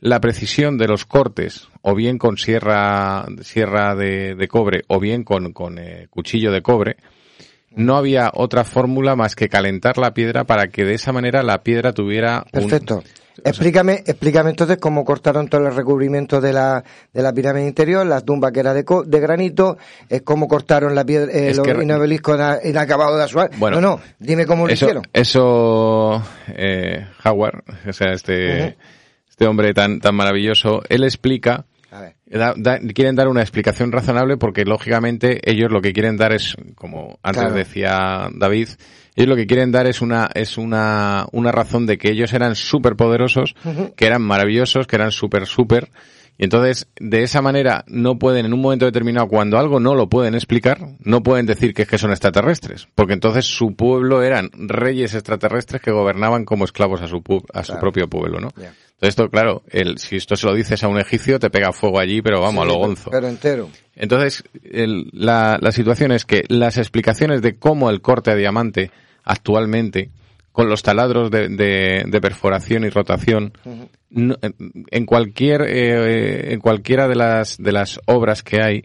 [0.00, 5.24] la precisión de los cortes, o bien con sierra, sierra de, de cobre, o bien
[5.24, 6.96] con, con eh, cuchillo de cobre,
[7.70, 11.62] no había otra fórmula más que calentar la piedra para que de esa manera la
[11.62, 12.68] piedra tuviera un-
[13.44, 16.82] Explícame, explícame entonces cómo cortaron todo el recubrimiento de la,
[17.12, 19.76] de la pirámide interior, las tumbas que era de, co- de granito,
[20.08, 21.66] eh, cómo cortaron la piedra, eh, los
[21.96, 23.48] obeliscos na- inacabado de Asuán.
[23.58, 25.04] Bueno, no, no, dime cómo lo hicieron.
[25.12, 28.76] Eso, eh, Howard, o sea, este,
[29.28, 32.14] este hombre tan, tan maravilloso, él explica, A ver.
[32.26, 36.56] da- da- quieren dar una explicación razonable porque lógicamente ellos lo que quieren dar es,
[36.74, 37.54] como antes Claro.
[37.54, 38.68] decía David,
[39.14, 42.56] ellos lo que quieren dar es una, es una, una razón de que ellos eran
[42.56, 43.54] súper poderosos,
[43.94, 45.90] que eran maravillosos, que eran súper, súper,
[46.38, 50.08] y entonces, de esa manera, no pueden, en un momento determinado, cuando algo no lo
[50.08, 54.50] pueden explicar, no pueden decir que es que son extraterrestres, porque entonces su pueblo eran
[54.54, 57.80] reyes extraterrestres que gobernaban como esclavos a su, pu- a su Claro.
[57.80, 58.48] propio pueblo, ¿no?
[58.56, 61.98] Entonces, esto, claro, el, si esto se lo dices a un egipcio, te pega fuego
[62.00, 63.10] allí, pero vamos, Sí, a lo gonzo.
[63.10, 63.68] Pero entero.
[63.96, 68.90] Entonces, el- la, la situación es que las explicaciones de cómo el corte a diamante
[69.24, 70.10] actualmente,
[70.52, 73.52] con los taladros de, de- de perforación y rotación,
[74.10, 74.36] no-
[74.90, 78.84] en- cualquier eh, en cualquiera de las de las obras que hay,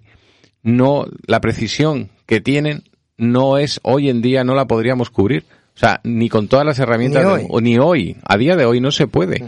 [0.64, 2.84] no la precisión que tienen
[3.18, 5.46] no es hoy en día no la podríamos cubrir.
[5.76, 7.46] O sea, ni con todas las herramientas Ni de- hoy.
[7.50, 9.44] o ni hoy, a día de hoy no se puede.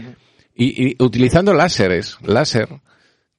[0.54, 2.68] y, y utilizando láseres, láser,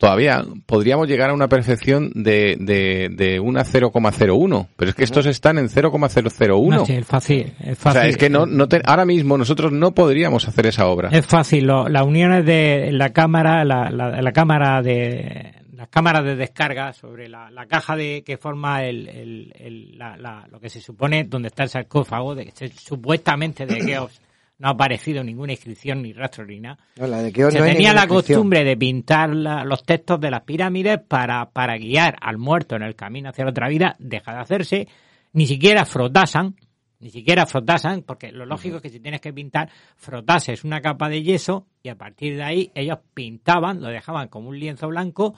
[0.01, 5.27] todavía podríamos llegar a una perfección de, de, de una 0,01, pero es que estos
[5.27, 6.75] están en 0,001.
[6.75, 8.01] No, sí, es fácil, es o fácil.
[8.01, 11.09] sea, es que no, no te- ahora mismo nosotros no podríamos hacer esa obra.
[11.11, 16.23] Es fácil, lo- las uniones de la cámara, la, la, la cámara de las cámaras
[16.25, 20.59] de descarga sobre la, la caja de que forma el, el- el- la- la- lo
[20.59, 24.19] que se supone donde está el sarcófago, de supuestamente de Keops
[24.61, 26.77] no ha aparecido ninguna inscripción ni rastro ni nada.
[26.97, 30.41] No, la de se no tenía la costumbre de pintar la- los textos de las
[30.43, 34.39] pirámides para, para guiar al muerto en el camino hacia la otra vida, deja de
[34.39, 34.88] hacerse,
[35.33, 36.55] ni siquiera frotasan,
[36.99, 41.09] Ni siquiera frotasen, porque lo lógico es que si tienes que pintar, frotases una capa
[41.09, 45.33] de yeso y a partir de ahí ellos pintaban, lo dejaban como un lienzo blanco,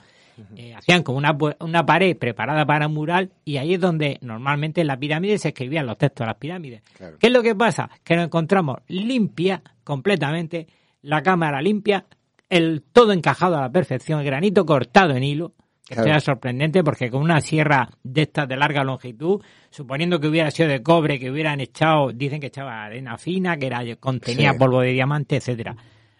[0.56, 4.80] eh, hacían como una, una pared preparada para un mural y ahí es donde normalmente
[4.80, 6.82] en la pirámide se escribían los textos de las pirámides.
[7.18, 7.90] ¿Qué es lo que pasa?
[8.02, 10.66] Que nos encontramos limpia completamente,
[11.02, 12.06] la cámara limpia,
[12.48, 15.52] el todo encajado a la perfección, el granito cortado en hilo,
[15.86, 16.08] que Claro.
[16.10, 20.68] era sorprendente porque con una sierra de estas de larga longitud, suponiendo que hubiera sido
[20.70, 24.58] de cobre, que hubieran echado, dicen que echaba arena fina, que era contenía Sí.
[24.58, 25.76] polvo de diamante, etcétera.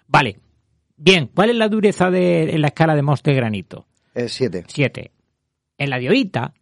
[0.07, 0.39] Vale.
[0.97, 3.86] Bien, ¿cuál es la dureza de en la escala de Mohs de granito?
[4.15, 4.65] El 7.
[4.69, 5.11] 7.
[5.78, 6.55] En la diorita,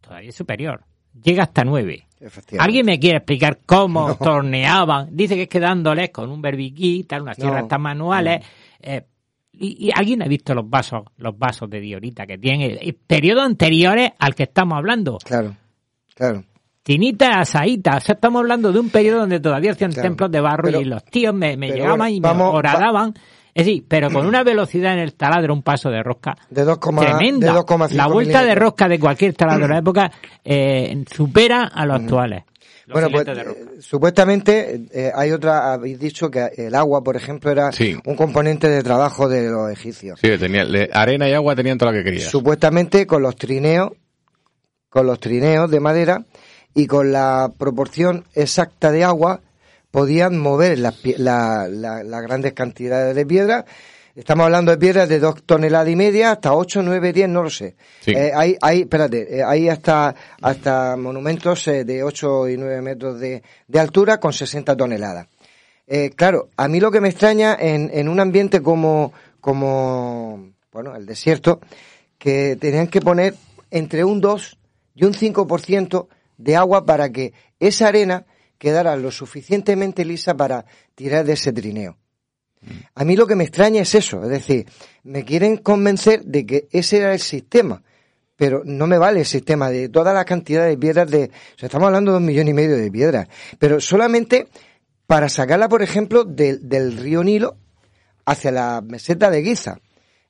[0.00, 0.84] todavía es superior.
[1.22, 2.06] Llega hasta 9.
[2.20, 2.58] Efectivamente.
[2.64, 5.08] ¿Alguien me quiere explicar cómo torneaban?
[5.16, 7.44] Dice que es que dándoles con un berbiquí, tal, unas No.
[7.46, 8.44] sierras tan manuales.
[8.80, 9.04] eh,
[9.52, 12.94] y, y alguien ha visto los vasos, los vasos de diorita que tienen el, el
[12.94, 15.18] periodo anteriores al que estamos hablando.
[15.24, 15.54] Claro,
[16.14, 16.44] claro.
[16.82, 20.08] Tinitas, asaitas, o sea, estamos hablando de un periodo donde todavía hacían Claro.
[20.08, 23.14] templos de barro Pero- y los tíos me, me llegaban bueno, y me horadaban.
[23.54, 27.00] Es decir, pero con una velocidad en el taladro, un paso de rosca De 2,5
[27.00, 27.52] tremenda.
[27.52, 30.10] de 2,5 la vuelta de rosca de cualquier taladro de la época
[30.44, 32.44] eh, supera a los actuales.
[32.86, 33.60] Los Bueno, pues filetes de rosca.
[33.78, 37.96] eh, supuestamente eh, hay otra, habéis dicho que el agua, por ejemplo, era Sí.
[38.04, 40.18] un componente de trabajo de los egipcios.
[40.20, 42.24] Sí, tenía, le- arena y agua tenían todo lo que querías.
[42.30, 43.92] Supuestamente con los trineos,
[44.88, 46.24] con los trineos de madera
[46.74, 49.40] y con la proporción exacta de agua
[49.90, 53.64] podían mover las, la- la- las grandes cantidades de piedra.
[54.14, 57.50] Estamos hablando de piedras de dos toneladas y media hasta 8, 9, 10, no lo
[57.50, 57.76] sé.
[58.00, 58.10] Sí.
[58.10, 63.20] Eh, hay, hay, espérate, eh, hay hasta, hasta monumentos eh, de 8 y 9 metros
[63.20, 65.28] de, de altura con 60 toneladas.
[65.86, 70.94] Eh, claro, a mí lo que me extraña en, en un ambiente como, como, bueno,
[70.96, 71.60] el desierto,
[72.18, 73.34] que tenían que poner
[73.70, 74.58] entre un 2
[74.96, 78.24] y un 5% de agua para que esa arena
[78.60, 81.96] quedara lo suficientemente lisa para tirar de ese trineo.
[82.94, 84.66] A mí lo que me extraña es eso, es decir,
[85.02, 87.82] me quieren convencer de que ese era el sistema,
[88.36, 91.68] pero no me vale el sistema de toda la cantidad de piedras de, o sea,
[91.68, 93.28] estamos hablando de un millón y medio de piedras,
[93.58, 94.48] pero solamente
[95.06, 97.56] para sacarla, por ejemplo, del, del río Nilo
[98.26, 99.78] hacia la meseta de Giza.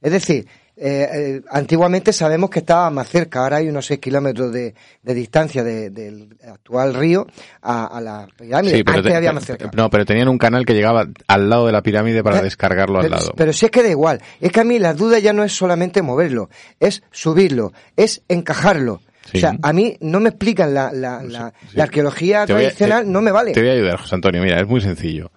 [0.01, 0.47] Es decir,
[0.83, 5.15] eh, eh, antiguamente sabemos que estaba más cerca, ahora hay unos 6 kilómetros de, de
[5.15, 7.27] distancia de- del actual río
[7.61, 8.77] a, a la pirámide.
[8.79, 9.71] Sí, pero Antes te- había más cerca.
[9.75, 12.97] no, pero tenían un canal que llegaba al lado de la pirámide para Eh, descargarlo
[12.99, 13.33] al pero, lado.
[13.37, 15.53] pero si es que da igual, es que a mí la duda ya no es
[15.53, 16.49] solamente moverlo,
[16.81, 19.03] es subirlo, es encajarlo.
[19.31, 19.37] Sí.
[19.37, 23.11] O sea, a mí no me explican la, la, la, la arqueología a- tradicional, te-
[23.11, 23.53] no me vale.
[23.53, 24.43] Te voy a ayudar, José Antonio.
[24.43, 25.31] Mira, es muy sencillo.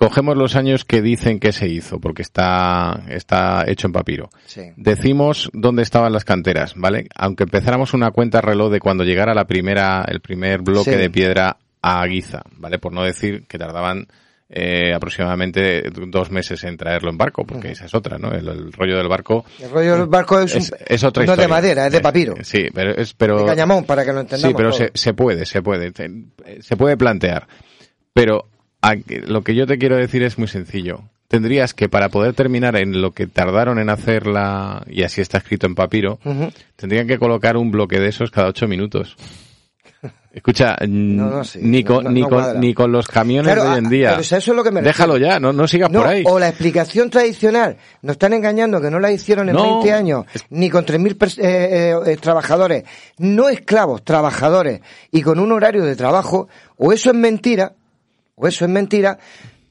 [0.00, 4.30] Cogemos los años que dicen que se hizo, porque está, está hecho en papiro.
[4.46, 4.62] Sí.
[4.76, 7.06] Decimos dónde estaban las canteras, ¿vale?
[7.14, 10.96] Aunque empezáramos una cuenta reloj de cuando llegara la primera, el primer bloque Sí.
[10.96, 12.78] de piedra a Guiza, ¿vale?
[12.78, 14.06] Por no decir que tardaban
[14.48, 18.32] eh, aproximadamente dos meses en traerlo en barco, porque esa es otra, ¿no?
[18.32, 21.36] El, el rollo del barco El rollo del barco es, un- es, es otra no
[21.36, 22.34] de madera, es de Eh, papiro.
[22.42, 24.50] Sí, pero es, pero de cañamón, para que lo entendamos.
[24.50, 26.10] Sí, pero se, se puede, se puede, se,
[26.62, 27.46] se puede plantear.
[28.12, 28.48] Pero
[29.26, 31.02] lo que yo te quiero decir es muy sencillo.
[31.28, 35.66] Tendrías que, para poder terminar en lo que tardaron en hacerla, y así está escrito
[35.66, 36.18] en papiro,
[36.76, 39.16] tendrían que colocar un bloque de esos cada ocho minutos.
[40.32, 42.60] Escucha, No, no, sí, ni, con, no, ni, no con, cuadra.
[42.60, 44.08] ni con los camiones Claro, de hoy ah, en día.
[44.10, 46.22] pero eso es lo que me Déjalo ya, no, no sigas por ahí.
[46.24, 49.80] o la explicación tradicional, nos están engañando que no la hicieron en No.
[49.80, 52.84] 20 años, ni con 3.000 pers- eh, eh, eh, trabajadores,
[53.18, 54.80] no esclavos, trabajadores,
[55.10, 57.72] y con un horario de trabajo, o eso es mentira,
[58.40, 59.18] o eso es mentira,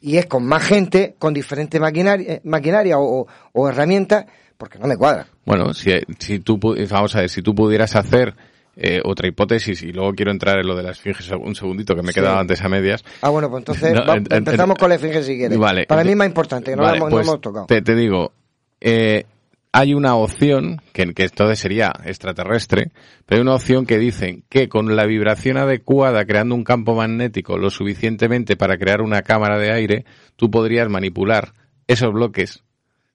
[0.02, 3.28] y es con más gente, con diferente maquinaria, eh, maquinaria o,
[3.70, 4.26] herramientas,
[4.58, 5.28] porque no me cuadra.
[5.46, 8.34] Bueno, si, si tú, pu- vamos a ver, si tú pudieras hacer
[8.82, 12.02] eh, otra hipótesis, y luego quiero entrar en lo de las esfinges un segundito, que
[12.02, 12.20] me he Sí.
[12.22, 13.04] quedado antes a medias.
[13.22, 15.58] Ah, bueno, pues entonces No, va- en- en- empezamos en- con la esfinge si quieres.
[15.58, 15.86] Vale.
[15.86, 17.66] Para mí es más importante, que no, Vale, lo hemos, no pues hemos tocado.
[17.66, 18.32] Te, te digo,
[18.80, 19.26] eh,
[19.72, 22.91] hay una opción, que, que entonces sería extraterrestre,
[23.26, 27.58] pero hay una opción que dicen que con la vibración adecuada, creando un campo magnético
[27.58, 30.06] lo suficientemente para crear una cámara de aire,
[30.36, 31.54] tú podrías manipular
[31.88, 32.64] esos bloques.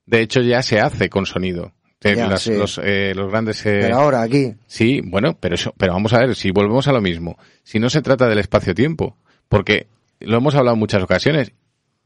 [0.05, 1.73] De hecho, ya se hace con sonido.
[1.99, 2.53] Te- Ya, las- sí.
[2.53, 3.65] los, eh, los grandes...
[3.65, 6.91] eh, Pero ahora, aquí, Sí, bueno, pero eso, pero vamos a ver, si volvemos a
[6.93, 9.17] lo mismo, si no se trata del espacio-tiempo,
[9.49, 9.87] porque
[10.19, 11.51] lo hemos hablado en muchas ocasiones,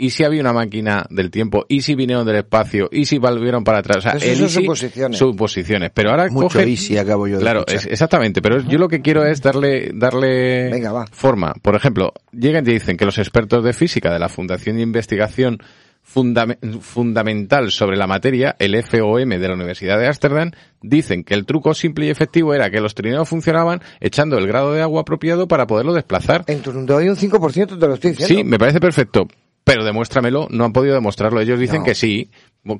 [0.01, 3.63] y si había una máquina del tiempo, y si vinieron del espacio, y si volvieron
[3.65, 5.17] para atrás, o sea, Eso el son suposiciones.
[5.19, 8.87] suposiciones, pero ahora Mucho coge- easy acabo yo de Claro, es- exactamente, pero yo lo
[8.87, 10.71] que quiero es darle, darle
[11.11, 11.53] forma.
[11.61, 15.59] Por ejemplo, llegan y dicen que los expertos de física de la Fundación de Investigación
[16.01, 20.51] fundam- fundamental sobre la materia, el FOM de la Universidad de Ámsterdam,
[20.81, 24.73] dicen que el truco simple y efectivo era que los trineos funcionaban echando el grado
[24.73, 26.45] de agua apropiado para poderlo desplazar.
[26.47, 28.35] En tu mundo hay un 5%, te lo estoy diciendo.
[28.35, 29.27] Sí, me parece perfecto,
[29.69, 31.39] pero demuéstramelo, no han podido demostrarlo.
[31.41, 31.83] Ellos dicen No.
[31.85, 32.29] que sí,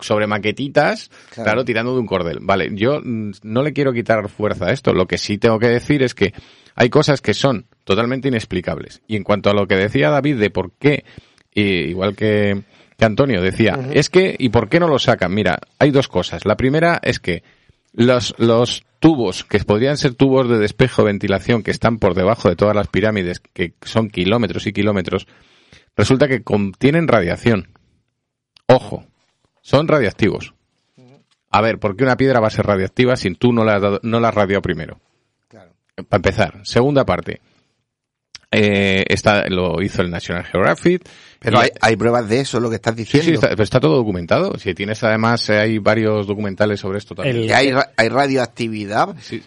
[0.02, 1.44] sobre maquetitas, Claro.
[1.46, 1.66] claro.
[1.66, 2.40] tirando de un cordel.
[2.42, 4.94] Vale, yo mm, no le quiero quitar fuerza a esto.
[4.94, 6.34] Lo que sí tengo que decir es que
[6.76, 9.02] hay cosas que son totalmente inexplicables.
[9.08, 11.04] Y en cuanto a lo que decía David de por qué,
[11.54, 12.62] y igual que,
[12.98, 15.34] que Antonio decía, es que, ¿y por qué no lo sacan?
[15.34, 16.46] Mira, hay dos cosas.
[16.46, 17.44] La primera es que
[17.94, 22.56] los, los tubos, que podrían ser tubos de despejo ventilación que están por debajo de
[22.56, 25.28] todas las pirámides, que son kilómetros y kilómetros,
[26.00, 27.68] resulta que contienen radiación.
[28.68, 29.06] Ojo,
[29.62, 30.54] son radiactivos.
[31.52, 33.82] A ver, ¿por qué una piedra va a ser radiactiva si tú no la has,
[33.82, 35.00] dado- no la has radiado primero?
[35.50, 36.62] Para empezar.
[36.64, 37.42] Segunda parte.
[38.52, 41.04] Eh, esta lo hizo el National Geographic.
[41.40, 43.26] Pero hay, hay pruebas de eso, lo que estás Sí, diciendo.
[43.28, 44.58] sí, está, pero está todo documentado.
[44.58, 47.52] Si tienes además, eh, hay varios documentales sobre esto también.
[47.54, 49.16] Hay, hay radioactividad.
[49.32, 49.44] eh,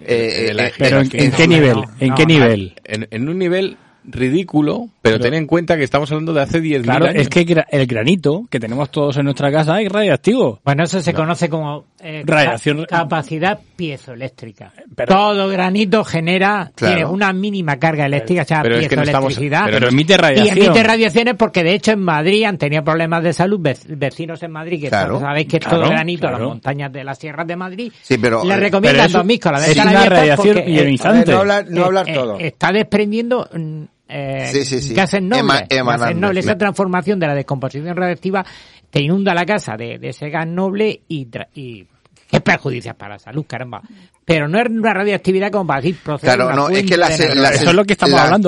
[0.56, 1.78] eh, Pero ¿en, en qué nivel?
[2.00, 2.74] ¿En qué nivel?
[2.84, 6.60] En, en un nivel ridículo, pero, Pero- ten en cuenta que estamos hablando de hace
[6.60, 7.22] 10.000 Claro, años.
[7.22, 10.60] es que el granito que tenemos todos en nuestra casa es radioactivo.
[10.64, 14.72] Bueno, eso se conoce como eh, Radiación- ca- capacidad piezoeléctrica.
[14.96, 16.94] Pero- Todo granito genera, Claro.
[16.96, 19.70] tiene una mínima carga eléctrica, o sea, Pero es que no estamos- piezoelectricidad.
[19.72, 20.58] pero emite radiación.
[20.58, 24.42] Y emite radiaciones porque, de hecho, en Madrid han tenido problemas de salud vec- vecinos
[24.42, 25.20] en Madrid, que Claro.
[25.20, 26.38] sabéis que es Claro, todo granito, claro.
[26.38, 27.92] las montañas de las sierras de Madrid.
[28.02, 31.30] Sí, pero, Les eh, recomiendan pero dormir con la es una radiación eh, ionizante.
[31.32, 32.38] No hablar- no hablar eh, todo.
[32.38, 34.94] está desprendiendo mm, eh, Sí, sí, sí.
[34.94, 35.62] gases nobles.
[35.70, 36.44] Ema- gases nobles.
[36.44, 38.44] Esa transformación de la descomposición radiactiva
[38.90, 41.86] te inunda la casa de, de ese gas noble y, tra- y
[42.32, 43.82] qué perjudicias para la salud, caramba.
[44.24, 47.16] Pero no es una radioactividad como para decir procede Claro, no, es que la, de
[47.16, 47.42] se- energía.
[47.42, 47.64] la sen-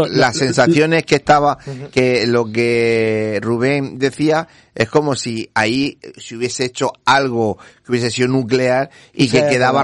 [0.09, 1.59] la- La sensación es que estaba,
[1.93, 8.11] que lo que Rubén decía es como si ahí se hubiese hecho algo que hubiese
[8.11, 9.83] sido nuclear y Sí, que quedaba.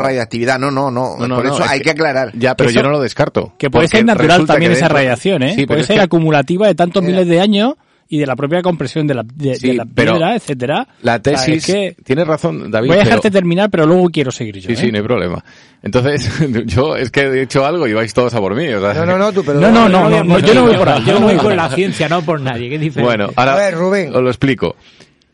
[0.59, 1.17] No, no, no.
[1.19, 2.33] No, no, por no, eso es hay que- que aclarar.
[2.35, 3.53] Ya, pero Eso- yo no lo descarto.
[3.59, 5.51] Que puede ser natural también que esa radiación, ¿eh?
[5.51, 7.75] Sí, pero puede es ser que- acumulativa de tantos miles de años
[8.13, 10.89] y de la propia compresión de la, de, Sí, de la pero piedra, etcétera.
[11.03, 12.89] La O sea, tesis, es que tienes razón, David.
[12.89, 14.67] voy a pero- dejarte terminar, pero luego quiero seguir yo.
[14.67, 14.77] Sí, ¿eh?
[14.77, 15.43] sí, no hay problema.
[15.83, 16.29] Entonces,
[16.67, 18.67] yo es que he hecho algo y vais todos a por mí.
[18.69, 19.61] o sea, No, no, no, tú, pero...
[19.61, 21.05] No, no, no, no, no, yo no voy por ahí.
[21.07, 22.69] Yo no voy por con la ciencia, no por nadie.
[22.69, 23.05] ¿Qué diferencia?
[23.05, 24.15] Bueno, ahora A ver, Rubén.
[24.15, 24.77] os lo explico.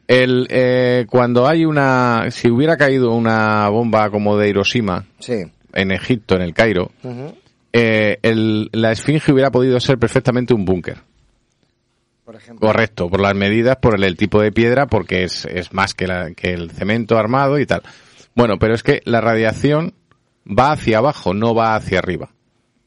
[0.06, 5.44] El, eh, cuando hay una, si hubiera caído una bomba como de Hiroshima Sí.
[5.72, 7.34] en Egipto, en el Cairo, Ujú.
[7.72, 10.98] eh, el- la esfinge hubiera podido ser perfectamente un búnker.
[12.26, 12.66] Por ejemplo.
[12.66, 16.06] Correcto, por las medidas, por el, el tipo de piedra, porque es, es más que,
[16.06, 17.82] la- que el cemento armado y tal.
[18.34, 19.94] Bueno, pero es que la radiación
[20.46, 22.30] va hacia abajo, no va hacia arriba.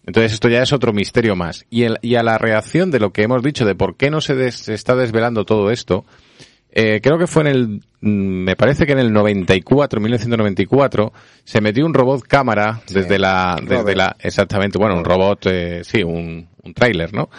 [0.06, 1.66] Entonces esto ya es otro misterio más.
[1.70, 4.22] Y, el- y a la reacción de lo que hemos dicho de por qué no
[4.22, 6.04] se, des- se está desvelando todo esto,
[6.72, 7.68] eh, creo que fue en el,
[8.02, 11.14] mm, me parece que en el 94, 1994,
[11.44, 13.98] se metió un robot cámara desde la, desde Robert.
[13.98, 17.30] la, exactamente, bueno, un robot, eh, sí, un, un tráiler, ¿no?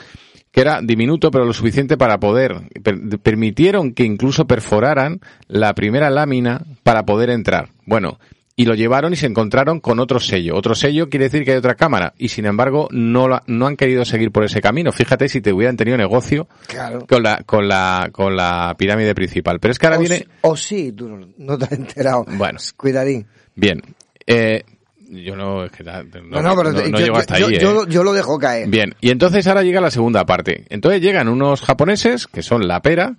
[0.53, 6.11] Que era diminuto pero lo suficiente para poder, per- permitieron que incluso perforaran la primera
[6.11, 7.69] lámina para poder entrar.
[7.87, 8.19] Bueno,
[8.57, 10.55] y lo llevaron y se encontraron con otro sello.
[10.57, 13.77] Otro sello quiere decir que hay otra cámara y sin embargo no, la- no han
[13.77, 14.93] querido seguir por ese camino.
[14.93, 17.07] Fíjate si te hubieran tenido negocio Claro.
[17.07, 19.61] con la, con la, con la pirámide principal.
[19.61, 22.25] Pero es que ahora o, viene, sí- o sí, tú no, no te has enterado.
[22.29, 22.59] Bueno.
[22.77, 23.27] Cuidadín.
[23.55, 23.81] bien,
[24.27, 24.65] eh,
[25.11, 25.93] yo no, es que no,
[26.23, 27.87] No, no, pero no- no yo, llego hasta yo- ahí, yo- eh.
[27.89, 28.69] yo lo dejo caer.
[28.69, 30.65] Bien, y entonces ahora llega la segunda parte.
[30.71, 33.17] Entonces llegan unos japoneses, que son la pera,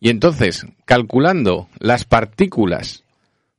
[0.00, 3.04] y entonces, calculando las partículas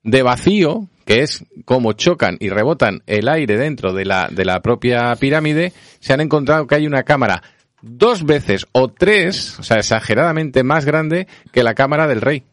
[0.03, 4.61] de vacío, que es cómo chocan y rebotan el aire dentro de la, de la
[4.61, 7.41] propia pirámide, se han encontrado que hay una cámara
[7.81, 12.43] dos veces o tres, o sea, exageradamente más grande que la cámara del rey.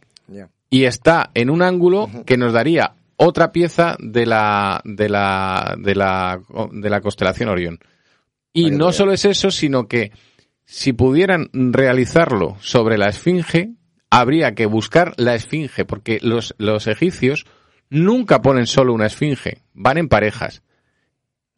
[0.71, 5.95] Y está en un ángulo que nos daría otra pieza de la, de la, de
[5.95, 6.41] la,
[6.73, 7.79] de la constelación Orión.
[8.53, 10.13] Y no solo es eso, sino que
[10.65, 13.75] si pudieran realizarlo sobre la esfinge,
[14.09, 17.45] habría que buscar la esfinge, porque los, los egipcios
[17.91, 20.63] nunca ponen solo una esfinge, van en parejas.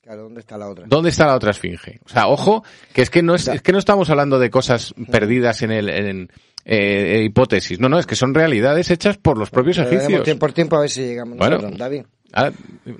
[0.01, 0.87] Claro, ¿dónde está la otra?
[0.89, 2.01] ¿Dónde está la otra esfinge?
[2.05, 2.65] O sea, ojo,
[2.95, 5.89] que es que no es, es que no estamos hablando de cosas perdidas en el,
[5.91, 6.32] en,
[6.65, 7.78] eh, hipótesis.
[7.81, 10.23] No, no, es que son realidades hechas por los propios Pero egipcios.
[10.24, 11.57] tiempo por tiempo a ver si llegamos Bueno.
[11.57, 12.03] nosotros, David.
[12.32, 12.51] Ah,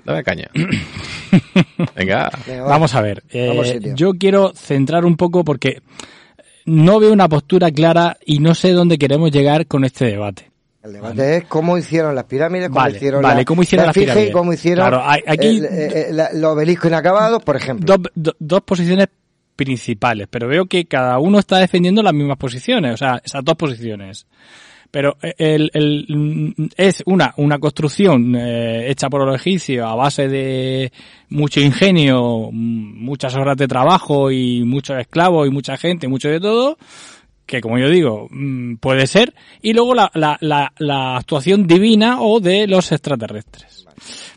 [0.05, 0.49] dame caña.
[1.95, 2.29] Venga.
[2.47, 2.69] Venga, va.
[2.69, 3.23] Vamos a ver.
[3.29, 5.81] eh, Vamos, yo quiero centrar un poco porque
[6.65, 10.51] no veo una postura clara y no sé dónde queremos llegar con este debate.
[10.83, 13.87] El debate es cómo hicieron las pirámides, cómo Vale, hicieron vale, la, cómo hicieron la
[13.89, 14.33] las esfinge y pirámides.
[14.35, 17.85] cómo hicieron Claro, aquí- el- eh, eh, la- los obeliscos inacabados, por ejemplo.
[17.97, 19.07] Dos, do- dos posiciones
[19.55, 23.55] principales, pero veo que cada uno está defendiendo las mismas posiciones, o sea, esas dos
[23.55, 24.25] posiciones.
[24.91, 30.27] pero el, el, mm, es una, una construcción eh, hecha por los egipcios a base
[30.27, 30.91] de
[31.29, 36.41] mucho ingenio, mm, muchas horas de trabajo y muchos esclavos y mucha gente, mucho de
[36.41, 36.77] todo,
[37.45, 42.21] que como yo digo, mm, puede ser, y luego la, la, la, la actuación divina
[42.21, 43.80] o de los extraterrestres.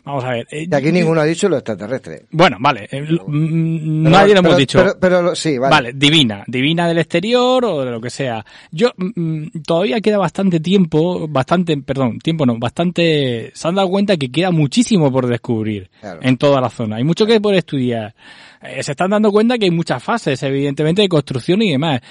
[0.05, 0.47] Vamos a ver.
[0.51, 2.25] eh, aquí ninguno ha dicho lo extraterrestre.
[2.31, 2.87] Bueno, vale.
[2.91, 4.83] eh, mm, Pero- nadie lo hemos dicho.
[4.99, 5.71] Pero, sí, vale.
[5.75, 8.45] Vale, divina, divina del exterior o de lo que sea.
[8.71, 13.51] Yo mm, todavía queda bastante tiempo, bastante, perdón, tiempo no, bastante.
[13.53, 16.19] Se han dado cuenta que queda muchísimo por descubrir Claro.
[16.21, 16.97] en toda la zona.
[16.97, 18.13] Hay mucho que por estudiar.
[18.61, 22.01] Eh, se están dando cuenta que hay muchas fases, evidentemente, de construcción y demás.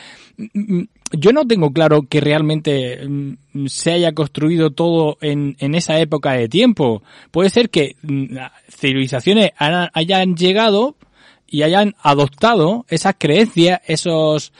[1.12, 5.74] Mm, mm, Yo no tengo claro que realmente mm, se haya construido todo en, en
[5.74, 7.02] esa época de tiempo.
[7.31, 8.36] Puede ser que mm,
[8.68, 10.97] civilizaciones han- hayan llegado
[11.47, 14.52] y hayan adoptado esas creencias, esos,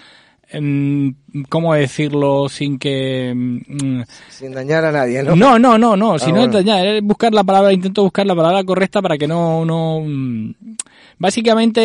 [0.51, 1.15] em,
[1.49, 3.33] ¿cómo decirlo sin que...
[3.35, 5.35] mm, Sin dañar a nadie, ¿no?
[5.35, 6.53] no, no, no, no, si Ah, no bueno.
[6.53, 10.55] dañar, es buscar la palabra, intento buscar la palabra correcta para que no, no, mm,
[11.19, 11.81] básicamente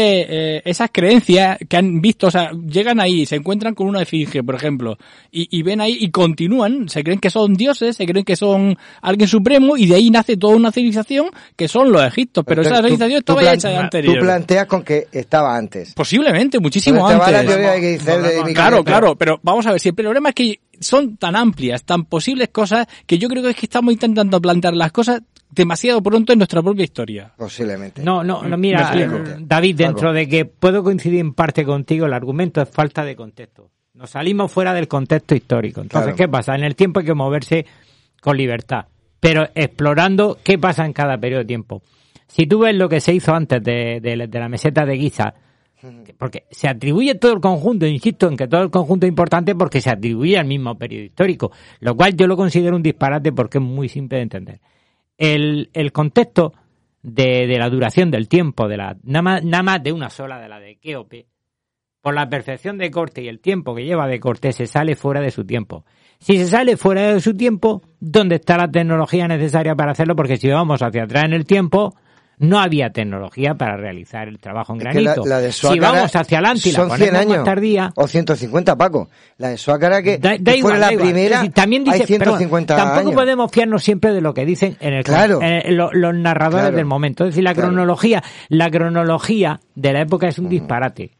[0.58, 4.44] eh, esas creencias que han visto, o sea, llegan ahí, se encuentran con una efigie,
[4.44, 4.98] por ejemplo,
[5.32, 8.78] y, y ven ahí y continúan, se creen que son dioses, se creen que son
[9.02, 12.70] alguien supremo y de ahí nace toda una civilización que son los egiptos, pero esa
[12.78, 14.20] Entonces, civilización estaba plan- hecha de Tú anterior.
[14.20, 15.94] planteas con que estaba antes.
[15.94, 17.34] Posiblemente, muchísimo Pero antes.
[17.34, 19.90] la teoría de que dice él de Miquel, Claro, claro, pero vamos a ver, si
[19.90, 23.56] el problema es que son tan amplias, tan posibles cosas, que yo creo que es
[23.56, 27.34] que estamos intentando plantear las cosas demasiado pronto en nuestra propia historia.
[27.38, 28.04] Posiblemente.
[28.04, 29.08] No, no, no, mira, eh,
[29.40, 33.72] David, dentro de que puedo coincidir en parte contigo, el argumento es falta de contexto.
[33.94, 35.82] Nos salimos fuera del contexto histórico.
[35.82, 36.18] Entonces, Claro.
[36.18, 36.56] ¿qué pasa?
[36.56, 37.66] En el tiempo hay que moverse
[38.22, 38.86] con libertad,
[39.20, 41.82] pero explorando qué pasa en cada periodo de tiempo.
[42.28, 45.34] Si tú ves lo que se hizo antes de, de- de la meseta de Giza,
[46.06, 49.56] que- porque se atribuye todo el conjunto, insisto en que todo el conjunto es importante
[49.56, 53.58] porque se atribuye al mismo periodo histórico, lo cual yo lo considero un disparate porque
[53.58, 54.60] es muy simple de entender.
[55.20, 56.54] El, el contexto
[57.04, 60.50] de, de la duración del tiempo, de la nada nada más de una sola, de
[60.50, 61.28] la de Kéope,
[62.02, 65.22] por la perfección de corte y el tiempo que lleva de corte, se sale fuera
[65.22, 65.86] de su tiempo.
[66.20, 70.16] Si se sale fuera de su tiempo, ¿dónde está la tecnología necesaria para hacerlo?
[70.16, 71.96] Porque si vamos hacia atrás en el tiempo,
[72.40, 75.30] no había tecnología para realizar el trabajo en Es que la, granito.
[75.30, 78.07] la de si vamos hacia adelante y la son 100 ponemos años más tardía, o
[78.07, 79.10] 150, Paco.
[79.38, 83.10] La de Suácara que, Da, igual, la da primera, también dice, hay 150 perdón, tampoco
[83.10, 83.22] años.
[83.22, 85.40] podemos fiarnos siempre de lo que dicen en el Claro.
[85.41, 86.78] en los narradores Claro.
[86.78, 87.26] del momento.
[87.26, 87.70] Es decir, la Claro.
[87.70, 91.11] cronología, la cronología de la época es un disparate.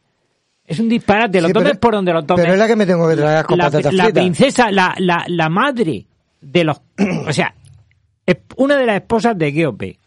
[0.64, 2.42] Es un disparate, lo Sí, tomes pero- por donde lo tomes.
[2.44, 5.48] Pero es la que me tengo que tragar con la, la princesa, la, la, la
[5.48, 6.06] madre
[6.40, 6.80] de los...
[7.26, 7.54] o sea,
[8.24, 9.98] es una de las esposas de Geope,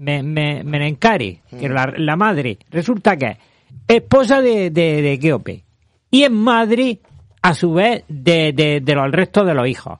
[0.00, 5.62] me, me, Menencare, que era la, la madre, resulta que es esposa de, de, de
[6.10, 7.00] y es madre,
[7.42, 9.98] a su vez, de, de, de los restos de los hijos.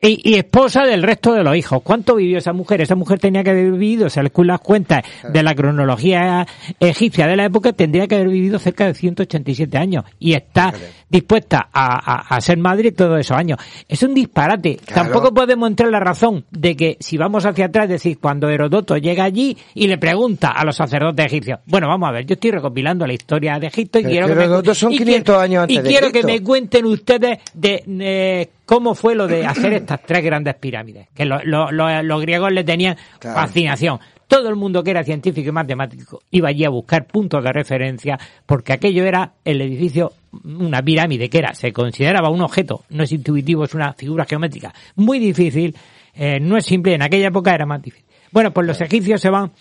[0.00, 1.80] Y, y esposa del resto de los hijos.
[1.82, 2.82] ¿Cuánto vivió esa mujer?
[2.82, 6.46] Esa mujer tenía que haber vivido, según las cuentas de la cronología
[6.78, 10.04] egipcia de la época, tendría que haber vivido cerca de 187 años.
[10.18, 10.74] Y está
[11.18, 13.58] dispuesta a, a- a ser madre todos esos años.
[13.88, 14.76] Es un disparate.
[14.84, 15.02] Claro.
[15.10, 18.48] Tampoco podemos entrar en la razón de que si vamos hacia atrás, es decir, cuando
[18.48, 22.34] Herodoto llega allí y le pregunta a los sacerdotes egipcios, bueno, vamos a ver, yo
[22.34, 24.98] estoy recopilando la historia de Egipto y Pero quiero que que me, Heródoto son y
[24.98, 26.28] 500 quiero- años antes y de quiero que Cristo.
[26.28, 31.40] me cuenten ustedes de cómo fue lo de hacer estas tres grandes pirámides, que lo-
[31.44, 33.36] lo- lo- los griegos le tenían Claro.
[33.40, 33.98] fascinación.
[34.28, 38.18] Todo el mundo que era científico y matemático iba allí a buscar puntos de referencia
[38.46, 40.12] porque aquello era el edificio,
[40.44, 44.72] una pirámide que era, se consideraba un objeto, no es intuitivo, es una figura geométrica
[44.96, 45.76] muy difícil,
[46.14, 48.06] eh, no es simple, en aquella época era más difícil.
[48.32, 49.52] Bueno, pues los egipcios se van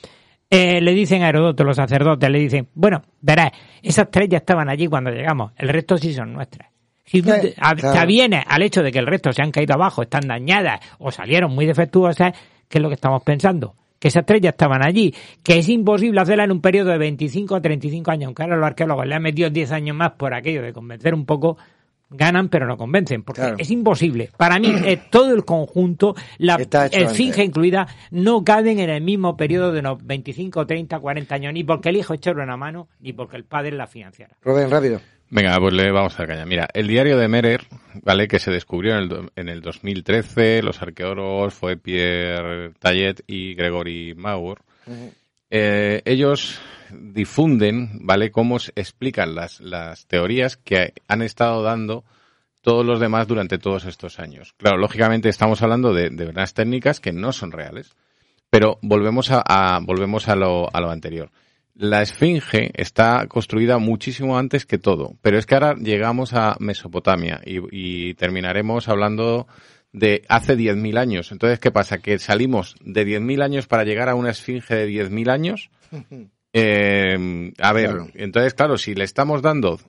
[0.50, 4.70] eh, le dicen a Herodoto, los sacerdotes, le dicen, bueno, verás, esas tres ya estaban
[4.70, 6.70] allí cuando llegamos, el resto sí son nuestras.
[7.06, 7.94] Si tú te, a- claro.
[7.94, 11.12] te avienes al hecho de que el resto se han caído abajo, están dañadas o
[11.12, 12.34] salieron muy defectuosas,
[12.70, 13.76] ¿qué es lo que estamos pensando?
[14.04, 17.56] Que esas tres ya estaban allí, que es imposible hacerla en un periodo de 25
[17.56, 20.62] a 35 años, aunque ahora los arqueólogos le han metido 10 años más por aquello
[20.62, 21.56] de convencer un poco,
[22.10, 23.56] ganan pero no convencen, porque Claro.
[23.58, 24.30] es imposible.
[24.36, 26.58] Para mí, eh, todo el conjunto, la
[26.92, 31.64] esfinge incluida, no caben en el mismo periodo de unos 25, 30, 40 años, ni
[31.64, 34.36] porque el hijo echarlo una mano, ni porque el padre la financiara.
[34.42, 35.00] Rubén, rápido.
[35.36, 36.46] Venga, pues le vamos a dar caña.
[36.46, 37.66] Mira, el diario de Merer,
[38.04, 38.28] ¿vale?
[38.28, 44.14] Que se descubrió en el, en el 2013, los arqueólogos fue Pierre Tallet y Gregory
[44.16, 44.60] Mauer.
[45.50, 46.60] Eh, ellos
[46.92, 48.30] difunden, ¿vale?
[48.32, 52.04] Cómo se explican las, las teorías que han estado dando
[52.62, 54.54] todos los demás durante todos estos años.
[54.58, 57.96] Claro, lógicamente estamos hablando de, de unas técnicas que no son reales,
[58.52, 61.32] pero volvemos a, a- volvemos a lo, a lo anterior.
[61.76, 67.42] La esfinge está construida muchísimo antes que todo, pero es que ahora llegamos a Mesopotamia
[67.46, 69.48] y, y terminaremos hablando
[69.92, 71.32] de hace 10.000 años.
[71.32, 72.00] Entonces, ¿qué pasa?
[72.00, 75.70] Que salimos de 10.000 años para llegar a una esfinge de 10.000 años.
[76.56, 78.08] Eh, a ver, Claro.
[78.14, 79.80] entonces, claro, si le estamos dando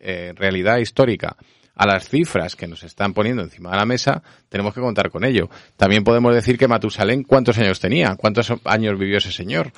[0.00, 1.36] eh, realidad histórica
[1.74, 5.24] a las cifras que nos están poniendo encima de la mesa, tenemos que contar con
[5.24, 5.50] ello.
[5.76, 8.14] También podemos decir que Matusalén, ¿cuántos años tenía?
[8.14, 9.72] ¿Cuántos años vivió ese señor?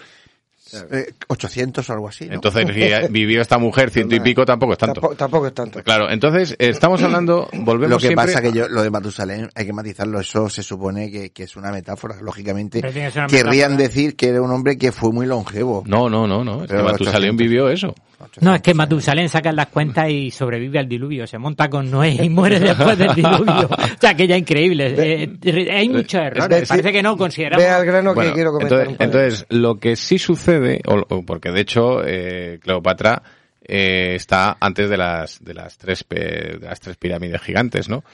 [0.73, 2.27] Eh, 800 o algo así.
[2.27, 2.35] ¿no?
[2.35, 4.95] Entonces, si vivió esta mujer ciento y pico, tampoco es tanto.
[4.95, 5.83] Tampoco, tampoco es tanto.
[5.83, 9.49] Claro, entonces, eh, estamos hablando, volvemos Lo que siempre pasa que yo, lo de Matusalén,
[9.55, 12.81] hay que matizarlo, eso se supone que, que es una metáfora, lógicamente.
[12.81, 12.89] Una
[13.29, 13.77] Querrían metáfora.
[13.77, 15.85] decir que era un hombre que fue muy longevo.
[15.87, 16.65] No, no, no, no.
[16.65, 17.37] Es que Matusalén 800.
[17.37, 17.95] vivió eso.
[18.41, 21.27] No, es que Matusalén saca las cuentas y sobrevive al diluvio.
[21.27, 23.69] Se monta con Noé y muere después del diluvio.
[23.97, 24.95] O sea, que ya increíble.
[25.23, 26.69] Eh, eh, hay muchos errores.
[26.69, 27.65] Parece que no consideramos.
[27.65, 31.51] Ve al grano Bueno, que quiero comentar entonces, lo que sí sucede, o, o porque
[31.51, 33.23] de hecho eh, Cleopatra
[33.67, 38.05] eh, está antes de las de las tres pe- de las tres pirámides gigantes, ¿no?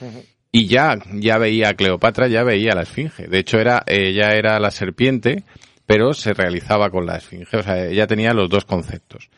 [0.51, 3.27] Y ya ya veía a Cleopatra, ya veía a la esfinge.
[3.27, 5.43] De hecho era ella era la serpiente,
[5.85, 9.29] pero se realizaba con la esfinge, o sea, ella tenía los dos conceptos.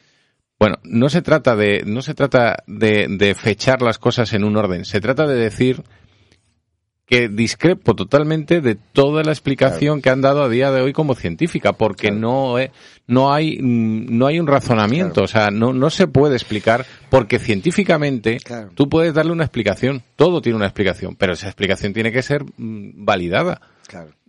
[0.60, 4.56] Bueno, no se trata de no se trata de, de fechar las cosas en un
[4.56, 5.84] orden, se trata de decir
[7.06, 11.14] que discrepo totalmente de toda la explicación que han dado a día de hoy como
[11.14, 12.72] científica, porque no eh,
[13.08, 17.38] no hay mm, no hay un razonamiento, o sea, no no se puede explicar porque
[17.38, 18.38] científicamente
[18.74, 22.44] tú puedes darle una explicación, todo tiene una explicación, pero esa explicación tiene que ser
[22.44, 23.62] mm, validada.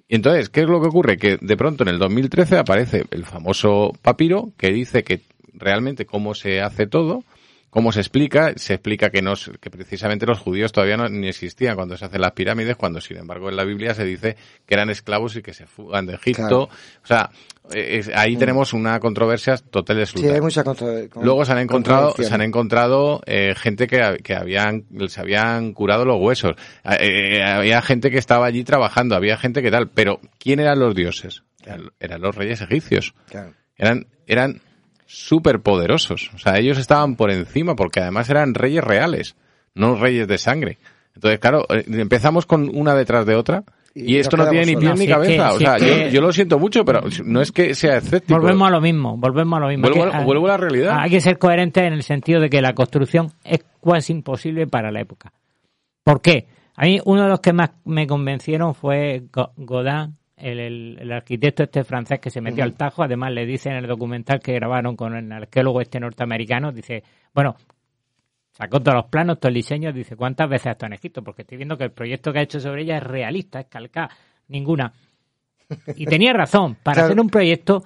[0.09, 1.17] Entonces, ¿qué es lo que ocurre?
[1.17, 5.23] Que de pronto en el 2013 aparece el famoso papiro que dice que
[5.57, 7.25] realmente cómo se hace todo,
[7.71, 11.75] cómo se explica, se explica que, no, que precisamente los judíos todavía no, ni existían
[11.77, 14.89] cuando se hacen las pirámides, cuando sin embargo en la Biblia se dice que eran
[14.89, 16.69] esclavos y que se fugan de Egipto.
[16.69, 16.69] Claro.
[17.03, 17.31] O sea,
[17.75, 21.53] eh, es- ahí tenemos una controversia total de Sí, hay mucha contra- con- Luego se
[21.53, 26.55] han encontrado, se han encontrado eh, gente que, que habían, se habían curado los huesos.
[26.85, 29.89] Eh, eh, había gente que estaba allí trabajando, había gente que tal.
[29.91, 31.43] Pero, ¿quién eran los dioses?
[31.63, 33.13] Eran, eran los reyes egipcios.
[33.29, 33.53] Claro.
[33.77, 34.63] Eran, eran
[35.07, 36.31] súper poderosos.
[36.35, 39.37] O sea, ellos estaban por encima porque además eran reyes reales,
[39.75, 40.79] no reyes de sangre.
[41.15, 43.65] Entonces, claro, eh, empezamos con una detrás de otra.
[43.95, 45.49] Y Y, esto no tiene ni pie ni cabeza.
[45.49, 47.75] que- o si sea, es yo, que- yo lo siento mucho, pero no es que
[47.75, 48.39] sea escéptico.
[48.39, 49.89] Volvemos a lo mismo, volvemos a lo mismo.
[49.89, 50.99] Vuelvo a- que- vuelvo a la realidad.
[51.01, 54.91] Hay que ser coherente en el sentido de que la construcción es casi imposible para
[54.93, 55.33] la época.
[56.05, 56.47] ¿Por qué?
[56.77, 61.13] A mí uno de los que más me convencieron fue Go- Godin, el, el- el
[61.13, 63.03] arquitecto este francés que se metió al tajo.
[63.03, 67.03] Además le dice en el documental que grabaron con el arqueólogo este norteamericano, dice,
[67.35, 67.57] bueno,
[68.53, 71.23] sacó todos los planos, todo el diseño, dice, ¿cuántas veces ha estado en Egipto?
[71.23, 74.11] Porque estoy viendo que el proyecto que ha hecho sobre ella es realista, es calcada,
[74.49, 74.93] ninguna.
[75.97, 77.07] Y tenía razón, para Claro.
[77.09, 77.83] hacer un proyecto,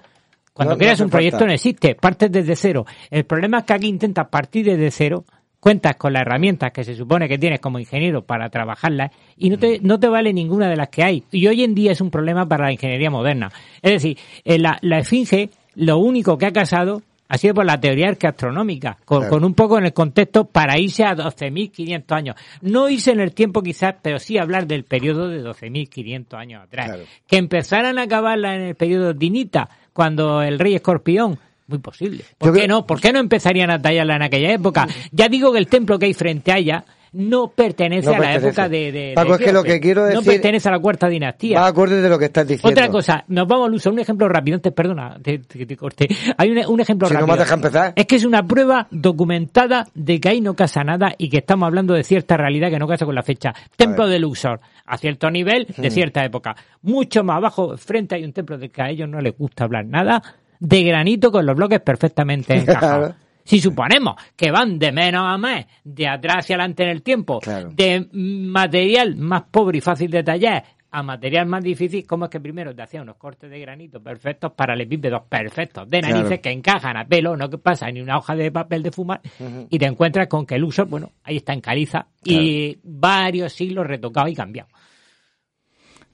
[0.52, 1.46] cuando No- creas un proyecto falta.
[1.46, 2.84] no existe, partes desde cero.
[3.10, 5.24] El problema es que aquí intentas partir desde cero,
[5.60, 9.58] cuentas con las herramientas que se supone que tienes como ingeniero para trabajarlas y no
[9.58, 11.22] te, no te vale ninguna de las que hay.
[11.30, 13.50] Y hoy en día es un problema para la ingeniería moderna.
[13.82, 17.78] Es decir, eh, la, la esfinge, lo único que ha casado ha sido por la
[17.80, 19.30] teoría arqueastronómica, con, Claro.
[19.34, 22.36] con un poco en el contexto para irse a 12.500 años.
[22.60, 26.86] No irse en el tiempo quizás, pero sí hablar del periodo de 12.500 años atrás.
[26.86, 27.04] Claro.
[27.28, 31.38] Que empezaran a acabarla en el periodo Dinita, cuando el rey escorpión,
[31.70, 32.24] muy posible.
[32.38, 32.86] ¿Por Yo qué creo- no?
[32.86, 34.86] ¿Por qué no empezarían a tallarla en aquella época?
[35.12, 38.20] Ya digo que el templo que hay frente a ella no pertenece No a la
[38.20, 38.46] pertenece.
[38.48, 40.78] época de, de- Paco, de es que lo que quiero No decir- pertenece a la
[40.78, 41.58] cuarta dinastía.
[41.60, 42.68] Va acorde de lo que estás diciendo.
[42.70, 43.90] Otra cosa, nos vamos al uso.
[43.90, 46.06] Un ejemplo rápido, antes, perdona, te, te- te corté.
[46.36, 47.36] Hay un, un ejemplo Si no rápido.
[47.36, 47.92] me deja empezar.
[47.96, 51.66] Es que es una prueba documentada de que ahí no casa nada y que estamos
[51.66, 53.52] hablando de cierta realidad que no casa con la fecha.
[53.76, 55.92] Templo de Luxor, a cierto nivel, de Mm.
[55.92, 56.54] cierta época.
[56.82, 59.84] Mucho más abajo, frente hay un templo del que a ellos no les gusta hablar
[59.84, 60.22] nada,
[60.60, 63.14] de granito con los bloques perfectamente encajados.
[63.42, 67.40] Si suponemos que van de menos a más, de atrás hacia adelante en el tiempo,
[67.40, 67.70] Claro.
[67.74, 70.62] de material más pobre y fácil de tallar
[70.92, 74.52] a material más difícil, ¿cómo es que primero te hacían unos cortes de granito perfectos
[74.52, 76.42] para epípedos perfectos de narices Claro.
[76.42, 79.20] que encajan a pelo, no que pasa ni una hoja de papel de fumar,
[79.68, 83.86] y te encuentras con que el uso, bueno, ahí está en caliza y varios siglos
[83.86, 84.72] retocados y cambiados.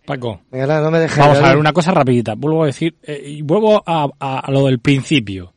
[0.06, 0.40] Paco.
[0.50, 1.18] Venga, nada, no me dejes.
[1.18, 2.34] Vamos a ver una cosa rapidita.
[2.36, 5.52] Vuelvo a decir, eh, y vuelvo a, a- a lo del principio.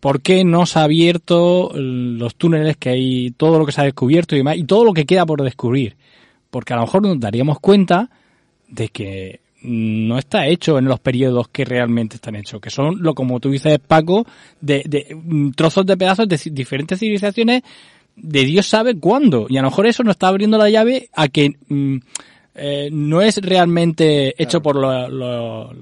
[0.00, 3.84] ¿Por qué no se ha abierto los túneles que hay, todo lo que se ha
[3.84, 5.96] descubierto y demás, y todo lo que queda por descubrir?
[6.50, 8.08] Porque a lo mejor nos daríamos cuenta
[8.68, 13.14] de que no está hecho en los periodos que realmente están hechos, que son, lo
[13.14, 14.24] como tú dices, Paco,
[14.60, 17.62] de, de mm, trozos de pedazos de diferentes civilizaciones
[18.14, 19.46] de Dios sabe cuándo.
[19.48, 21.96] Y a lo mejor eso nos está abriendo la llave a que mm,
[22.58, 25.72] eh, no es realmente hecho por lo- lo-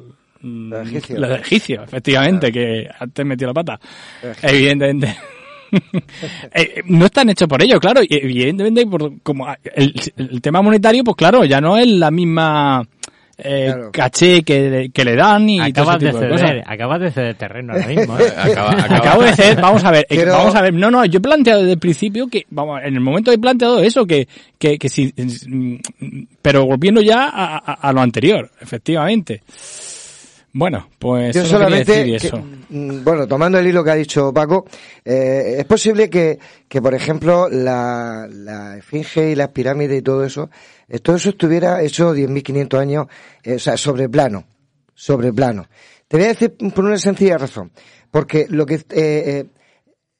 [0.43, 1.19] Los egipcios.
[1.19, 1.31] los
[1.89, 3.81] efectivamente, que antes metió la pata.
[4.43, 5.16] Evidentemente.
[6.55, 8.01] Eh, no están hechos por ello, claro.
[8.03, 12.86] Y evidentemente, por, como el, el tema monetario, pues claro, ya no es la misma
[13.39, 16.49] eh, caché que, que le dan y todo Acabas ese de, tipo de cosas.
[16.51, 18.19] ceder, acabas de ceder terreno ahora mismo.
[18.19, 18.33] ¿eh?
[18.89, 21.23] Acabo de ceder, vamos a ver, eh, Pero- vamos a ver, no, no, yo he
[21.23, 24.27] planteado desde el principio que, vamos, en el momento he planteado eso, que,
[24.59, 25.77] que, que si, mm,
[26.41, 29.43] pero volviendo ya a, a- a lo anterior, efectivamente.
[30.53, 32.43] Bueno, pues Yo solamente, decir que- eso.
[32.71, 34.65] mm, bueno, tomando el hilo que ha dicho Paco,
[35.05, 40.25] eh, es posible que, que, por ejemplo, la, la esfinge y las pirámides y todo
[40.25, 43.07] eso, eh, todo eso estuviera hecho 10.500 años,
[43.43, 44.45] eh, o sea, sobre plano,
[44.95, 45.67] sobre plano.
[46.09, 47.73] Te voy a decir por una sencilla razón,
[48.11, 49.47] porque lo que, eh, eh,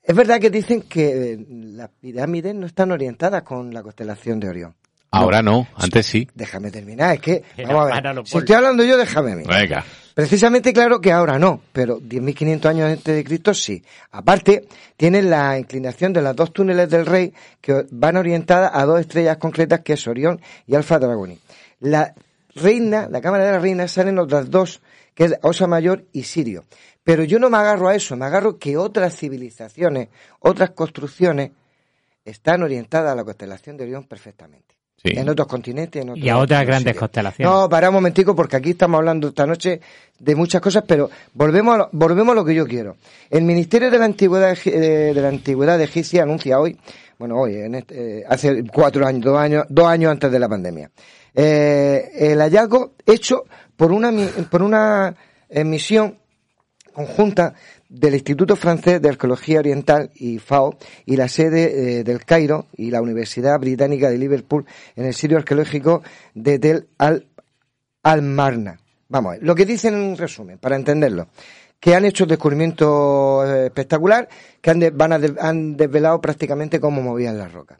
[0.03, 4.49] es verdad que dicen que eh, las pirámides no están orientadas con la constelación de
[4.49, 4.75] Orión.
[5.13, 6.29] Ahora no, antes sí.
[6.35, 9.45] Déjame terminar, es que, vamos a ver, si estoy hablando yo, déjame a mí.
[9.47, 9.85] Venga.
[10.17, 13.85] Precisamente claro que ahora no, pero 10.500 años antes de Cristo sí.
[14.13, 14.67] Aparte,
[14.97, 19.37] tienen la inclinación de las dos túneles del rey que van orientadas a dos estrellas
[19.37, 21.39] concretas que es Orión y Alfa Dragoni.
[21.81, 22.15] La
[22.55, 24.81] reina, la cámara de la reina, salen otras dos,
[25.15, 26.65] que es Osa Mayor y Sirio.
[27.05, 30.09] Pero yo no me agarro a eso, me agarro que otras civilizaciones,
[30.41, 31.51] otras construcciones,
[32.25, 34.76] están orientadas a la constelación de Orión perfectamente.
[35.02, 35.12] Sí.
[35.14, 36.98] En otros continentes, en otros Y a otras grandes sitios.
[37.01, 37.52] constelaciones.
[37.55, 39.81] No, para un momentico, porque aquí estamos hablando esta noche
[40.18, 42.97] de muchas cosas, pero volvemos a lo, volvemos a lo que yo quiero.
[43.31, 46.77] El Ministerio de la Antigüedad, Egi- eh, de la Antigüedad egipcia anuncia hoy,
[47.18, 50.48] bueno, hoy, en este- eh, hace cuatro años, dos años, dos años antes de la
[50.48, 50.90] pandemia,
[51.35, 53.44] eh, el hallazgo hecho
[53.77, 55.14] por una, mi- por una
[55.48, 56.16] eh, misión
[56.93, 57.55] conjunta
[57.89, 62.91] del Instituto Francés de Arqueología Oriental y FAO y la sede eh, del Cairo y
[62.91, 66.03] la Universidad Británica de Liverpool en el sitio arqueológico
[66.35, 67.27] de Tel al
[68.03, 68.79] Al-Marna.
[69.09, 71.29] Vamos, lo que dicen en resumen, para entenderlo,
[71.79, 74.29] que han hecho un descubrimiento eh, espectacular,
[74.61, 74.83] que han,
[75.41, 77.79] han desvelado prácticamente cómo movían las rocas.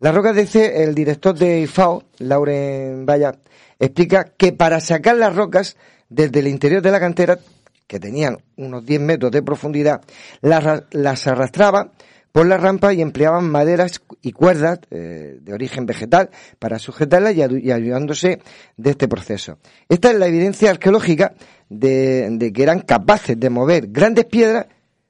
[0.00, 3.36] Las rocas, dice el director de IFAO, Lauren Valla,
[3.78, 5.76] explica que para sacar las rocas
[6.08, 7.38] desde el interior de la cantera,
[7.86, 10.02] que tenían unos 10 metros de profundidad,
[10.40, 11.92] las, ra- las arrastraban
[12.32, 17.70] por la rampa y empleaban maderas y cuerdas eh, de origen vegetal para sujetarlas y,
[17.70, 18.40] ayudándose
[18.76, 19.58] de este proceso.
[19.88, 21.34] Esta es la evidencia arqueológica
[21.68, 24.66] de, de que eran capaces de mover grandes piedras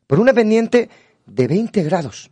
[0.06, 0.90] por una pendiente
[1.24, 2.30] de 20 grados.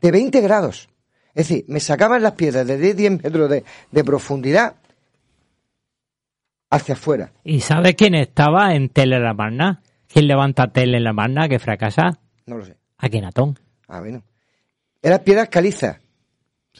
[0.00, 0.88] De 20 grados.
[1.34, 3.50] Es decir, me sacaban las piedras de 10 metros
[3.90, 4.76] de profundidad
[6.74, 7.32] hacia afuera.
[7.44, 9.80] ¿Y sabes quién estaba en Tele La Marna?
[10.12, 12.18] ¿Quién levanta Tele La Marna que fracasa?
[12.46, 12.76] No lo sé.
[12.98, 13.58] Akenatón.
[13.88, 14.22] Ah, bueno.
[15.02, 15.98] Eran piedras calizas.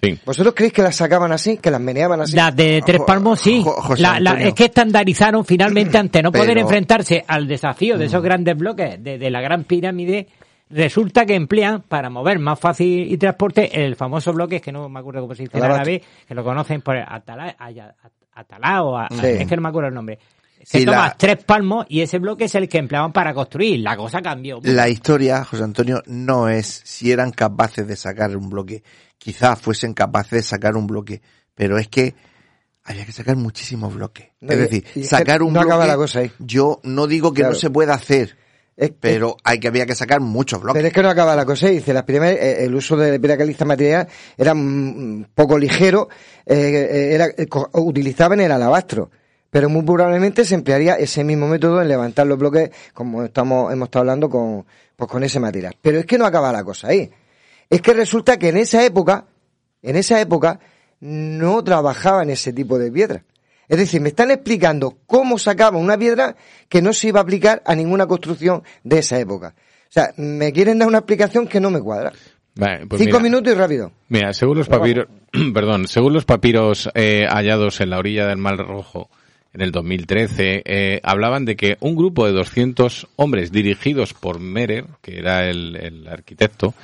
[0.00, 0.18] Sí.
[0.26, 1.56] ¿Vosotros creéis que las sacaban así?
[1.58, 2.34] ¿Que las meneaban así?
[2.34, 3.62] Las de Tres Palmos sí.
[3.62, 8.20] Jo- La- la- es que estandarizaron finalmente ante no poder enfrentarse al desafío de esos
[8.22, 10.26] grandes bloques de, de la gran pirámide.
[10.70, 14.98] Resulta que emplean para mover más fácil y transporte el famoso bloque, que no me
[14.98, 15.82] acuerdo cómo se dice en Alabat.
[15.82, 17.94] árabe, que lo conocen por Atalá, Aya-
[18.35, 19.27] Atalá o a- Sí.
[19.27, 20.19] es que no me acuerdo el nombre.
[20.59, 23.81] Que Sí, tomas la- tres palmos y ese bloque es el que empleaban para construir.
[23.81, 24.61] La cosa cambió.
[24.62, 28.82] La historia, José Antonio, no es si eran capaces de sacar un bloque.
[29.19, 31.20] Quizás fuesen capaces de sacar un bloque,
[31.55, 32.15] pero es que
[32.85, 34.28] había que sacar muchísimos bloques.
[34.40, 35.73] No, es decir, y sacar un no bloque.
[35.74, 36.32] acaba la cosa ahí.
[36.39, 37.52] Yo no digo que Claro.
[37.55, 38.36] no se pueda hacer,
[38.76, 40.78] Es- pero hay que había que sacar muchos bloques.
[40.78, 41.68] Pero es que no acaba la cosa.
[41.68, 46.09] Dice, las primeras, eh, el uso de piedra caliza material era mm, poco ligero,
[46.44, 49.10] eh, eh, era, eh, utilizaban el alabastro.
[49.51, 53.86] Pero muy probablemente se emplearía ese mismo método en levantar los bloques, como estamos, hemos
[53.86, 55.76] estado hablando con, pues con ese material.
[55.80, 57.09] Pero es que no acaba la cosa ahí.
[57.70, 59.26] Es que resulta que en esa época,
[59.82, 60.59] en esa época,
[61.01, 63.22] no trabajaban ese tipo de piedra.
[63.68, 66.36] Es decir, me están explicando cómo sacaban una piedra
[66.68, 69.54] que no se iba a aplicar a ninguna construcción de esa época.
[69.88, 72.12] O sea, me quieren dar una explicación que no me cuadra.
[72.56, 73.92] Vale, pues Cinco mira, minutos y rápido.
[74.08, 75.06] Mira, según los papiros,
[75.54, 79.08] perdón, según los papiros eh, hallados en la orilla del Mar Rojo
[79.52, 84.84] en el 2013, eh, hablaban de que un grupo de 200 hombres dirigidos por Merer,
[85.00, 86.74] que era el, el arquitecto,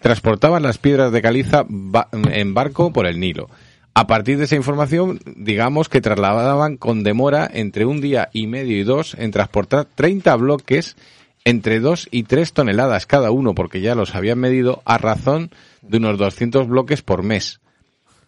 [0.00, 3.48] transportaban las piedras de caliza ba- en barco por el Nilo.
[3.94, 8.76] A partir de esa información, digamos que trasladaban con demora entre un día y medio
[8.76, 10.96] y dos en transportar 30 bloques
[11.44, 15.50] entre 2 y 3 toneladas cada uno, porque ya los habían medido a razón
[15.80, 17.60] de unos 200 bloques por mes.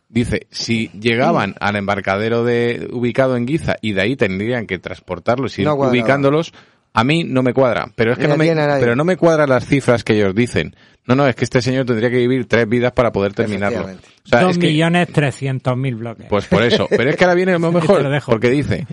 [0.09, 5.59] Dice, si llegaban al embarcadero de, ubicado en Guiza y de ahí tendrían que transportarlos
[5.59, 6.53] y ir No ubicándolos,
[6.95, 7.93] a mí no me cuadra.
[7.95, 10.75] Pero es que no me, pero no me cuadran las cifras que ellos dicen.
[11.11, 13.81] No, no, es que este señor tendría que vivir tres vidas para poder terminarlo.
[13.81, 14.09] Efectivamente.
[14.25, 16.27] O sea, Dos es que- millones trescientos mil bloques.
[16.29, 16.87] pues por eso.
[16.97, 18.87] Pero es que ahora viene lo mejor, porque dice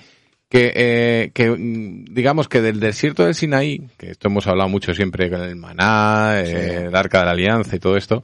[0.50, 4.94] que, eh, que mm, digamos que del desierto del Sinaí, que esto hemos hablado mucho
[4.96, 8.24] siempre con el Maná, eh, el Arca de la Alianza y todo esto,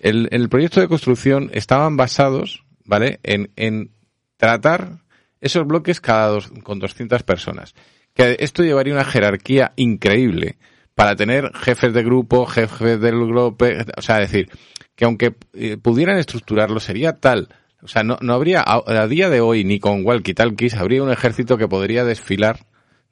[0.00, 3.20] el, el proyecto de construcción estaban basados, ¿vale?
[3.22, 3.90] En, en
[4.36, 4.98] tratar
[5.40, 7.74] esos bloques cada dos, con 200 personas.
[8.14, 10.56] Que esto llevaría una jerarquía increíble
[10.94, 13.66] para tener jefes de grupo, jefes del grupo,
[13.96, 14.48] o sea, decir,
[14.94, 17.48] que aunque eh, pudieran estructurarlo sería tal,
[17.82, 21.10] o sea, no, no habría, a, a día de hoy, ni con walkie-talkies, habría un
[21.10, 22.60] ejército que podría desfilar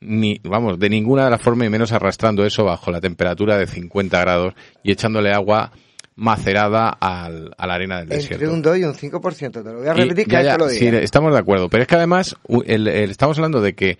[0.01, 3.67] ni, vamos, de ninguna de las formas y menos arrastrando eso bajo la temperatura de
[3.67, 5.73] 50 grados y echándole agua
[6.17, 8.53] macerada al, a la arena del Entre desierto.
[8.55, 9.51] un 2 y un 5%.
[9.53, 10.99] Te lo voy a Y- repetir ya, ya, que lo sí, diga.
[11.01, 12.37] estamos de acuerdo, pero es que además
[12.67, 13.99] el- estamos hablando de que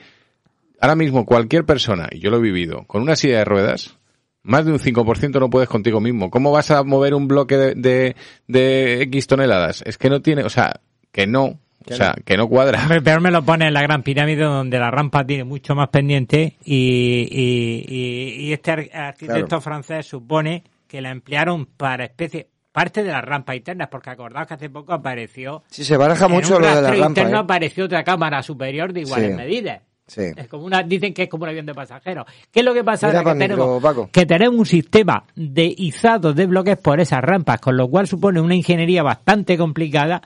[0.81, 3.97] ahora mismo cualquier persona, y yo lo he vivido, con una silla de ruedas,
[4.43, 6.31] más de un 5% no puedes contigo mismo.
[6.31, 8.17] ¿Cómo vas a mover un bloque de, de,
[8.49, 9.83] de X toneladas?
[9.87, 10.81] Es que no tiene, o sea,
[11.13, 12.81] que no, o sea, que no cuadra.
[13.05, 16.57] Peor me lo pone en la Gran Pirámide, donde la rampa tiene mucho más pendiente
[16.65, 19.61] y, y, y- y este ar- arquitecto Claro.
[19.61, 24.55] francés supone que la emplearon para especie parte de las rampas internas, porque acordaos que
[24.55, 27.07] hace poco apareció Sí, se baraja mucho lo de la rampa.
[27.09, 27.41] interno ¿eh?
[27.41, 29.37] apareció otra cámara superior de iguales Sí.
[29.37, 29.83] medidas.
[30.11, 30.23] Sí.
[30.37, 32.27] Es como una, dicen que es como un avión de pasajeros.
[32.51, 36.33] ¿Qué es lo que pasa Mira Que tenemos, micro, que tenemos un sistema de izado
[36.33, 40.21] de bloques por esas rampas, con lo cual supone una ingeniería bastante complicada.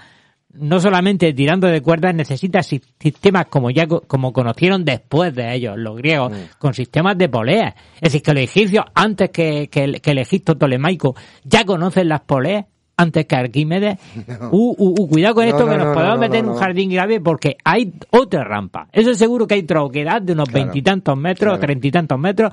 [0.57, 5.53] No solamente tirando de cuerdas, necesita si- sistemas como ya co- como conocieron después de
[5.53, 6.35] ellos, los griegos, Mm.
[6.59, 7.75] con sistemas de poleas.
[7.97, 12.09] Es decir, que los egipcios, antes que, que el, que el Egipto tolemaico, ya conocen
[12.09, 12.67] las poleas,
[12.97, 13.99] antes que Arquímedes.
[14.51, 16.57] Uh, uh, uh, cuidado con No, esto, no, que nos no, podemos meter en un
[16.57, 18.89] jardín grave porque hay otra rampa.
[18.93, 20.65] Eso es seguro que hay troquedad de unos Claro.
[20.67, 21.61] veintitantos metros, Claro.
[21.61, 22.53] treinta y tantos metros.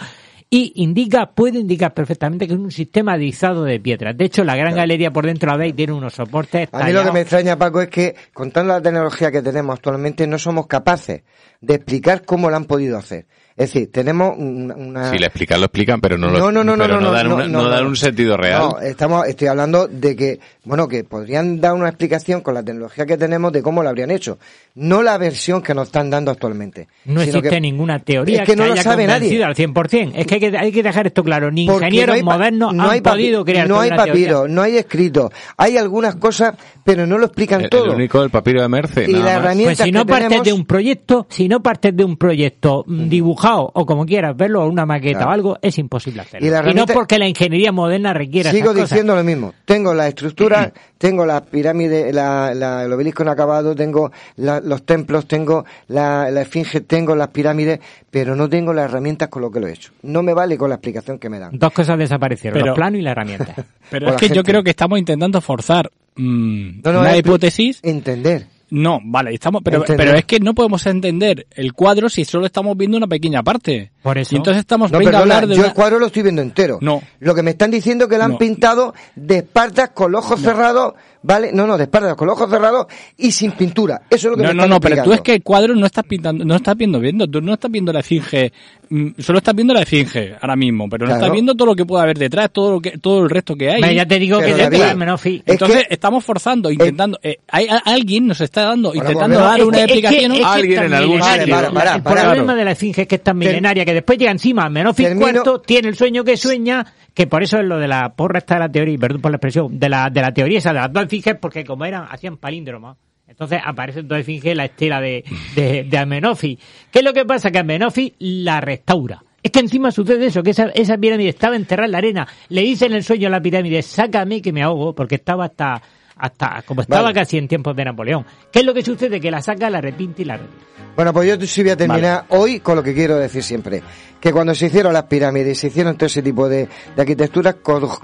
[0.54, 4.18] Y indica, puede indicar perfectamente que es un sistema de izado de piedras.
[4.18, 7.06] De hecho, la gran galería por dentro la veis tiene unos soportes A mí lo
[7.06, 10.68] que me extraña, Paco, es que con toda la tecnología que tenemos actualmente no somos
[10.68, 11.24] capaces
[11.62, 13.28] de explicar cómo lo han podido hacer.
[13.62, 14.74] Es decir, tenemos una...
[14.76, 17.12] una- Si le explican, lo explican, pero no, lo, No, no, no, pero no, no,
[17.12, 17.90] dan, no, una- no, no dan no.
[17.90, 18.62] un sentido real.
[18.72, 23.06] No, estamos, estoy hablando de que, bueno, que podrían dar una explicación con la tecnología
[23.06, 24.40] que tenemos de cómo lo habrían hecho.
[24.76, 26.88] No la versión que nos están dando actualmente.
[27.06, 29.44] No sino existe que- ninguna teoría Es que no lo haya sabe nadie.
[29.44, 30.14] al 100%.
[30.16, 31.52] Es que hay, que hay que dejar esto claro.
[31.52, 34.06] Ni Porque ingenieros no hay modernos no han hay podido crear No hay teoría.
[34.06, 35.32] papiro, no hay escrito.
[35.58, 37.94] Hay algunas cosas, pero no lo explican el, el todo.
[37.94, 39.06] único del papiro de Merce.
[39.08, 39.44] Y nada la más.
[39.44, 42.18] herramienta- Pues si no que partes tenemos- de un proyecto, si no partes de un
[42.18, 43.10] proyecto mm,
[43.52, 45.30] dibujado o como quieras verlo, o una maqueta Claro.
[45.30, 46.46] o algo, es imposible hacerlo.
[46.46, 48.90] Y Y, la no porque la ingeniería moderna requiera Sigo esas cosas.
[48.90, 49.54] diciendo lo mismo.
[49.66, 55.28] Tengo la estructura, tengo la pirámide, la, la- el obelisco inacabado, tengo la- los templos,
[55.28, 57.80] tengo la, la esfinge, tengo las pirámides,
[58.10, 59.92] pero no tengo las herramientas con lo que lo he hecho.
[60.04, 61.58] No me vale con la explicación que me dan.
[61.58, 63.54] Dos cosas desaparecieron, Pero- los planos y la herramienta.
[63.90, 67.20] Pero es la que yo creo que estamos intentando forzar mm, No, no, una es-
[67.20, 67.80] hipótesis.
[67.84, 68.46] Entender.
[68.72, 70.06] No, vale, estamos, pero, Entender.
[70.08, 73.92] pero es que no podemos entender el cuadro si solo estamos viendo una pequeña parte.
[74.02, 74.34] Por eso.
[74.34, 76.24] Y entonces estamos No, venga a perdona, hablar de yo una- el cuadro lo estoy
[76.24, 76.78] viendo entero.
[76.82, 77.04] No.
[77.20, 78.38] Lo que me están diciendo es que lo han No.
[78.38, 80.94] pintado de espaldas con los ojos cerrados,
[81.24, 81.52] ¿vale?
[81.54, 82.88] No, no, de espaldas con los ojos cerrados
[83.18, 84.02] y sin pintura.
[84.10, 85.14] Eso es lo que No, me no, no, pero tú explicando.
[85.14, 87.92] es que el cuadro no estás pintando, no estás viendo viendo, tú no estás viendo
[87.94, 88.52] la esfinge,
[88.90, 91.86] mm, solo estás viendo la esfinge ahora mismo, pero no estás viendo todo lo que
[91.86, 93.96] puede haber detrás, todo lo que, todo el resto que hay.
[93.96, 95.36] Ya te digo Pero que Menofi.
[95.46, 99.60] es Entonces que- estamos forzando, intentando, eh, hay, alguien nos está dando, Bueno, intentando dar
[99.60, 100.32] Es una que- es que- explicación.
[100.34, 101.56] es que Alguien en algún sitio.
[101.56, 102.22] Para, para, el para.
[102.24, 105.44] problema de la esfinge es que es tan milenaria que después llega encima Menofis Termino-
[105.46, 108.56] IV, tiene el sueño que sueña, que por eso es lo de la porra esta
[108.56, 110.94] de la teoría, perdón por la expresión, de la, de la teoría esa de las
[110.94, 112.98] dos esfinges, porque como eran, hacían palíndromas.
[113.28, 115.24] Entonces aparecen dos esfinges en la estela de,
[115.56, 116.60] de, de Amenofis.
[116.92, 117.50] ¿Qué es lo que pasa?
[117.50, 119.24] Que Amenofis la restaura.
[119.44, 122.28] Es que encima sucede eso, que esa, esa pirámide estaba enterrada en la arena.
[122.50, 125.82] Le dice en el sueño a la pirámide, sácame que me ahogo, porque estaba hasta,
[126.16, 127.16] hasta como estaba Vale.
[127.16, 128.26] casi en tiempos de Napoleón.
[128.52, 129.20] ¿Qué es lo que sucede?
[129.20, 130.66] Que la saca, la repinta y la repinta.
[130.96, 133.82] Bueno, pues yo sí voy a terminar hoy con lo que quiero decir siempre.
[134.20, 137.56] Que cuando se hicieron las pirámides, se hicieron todo ese tipo de, de arquitecturas,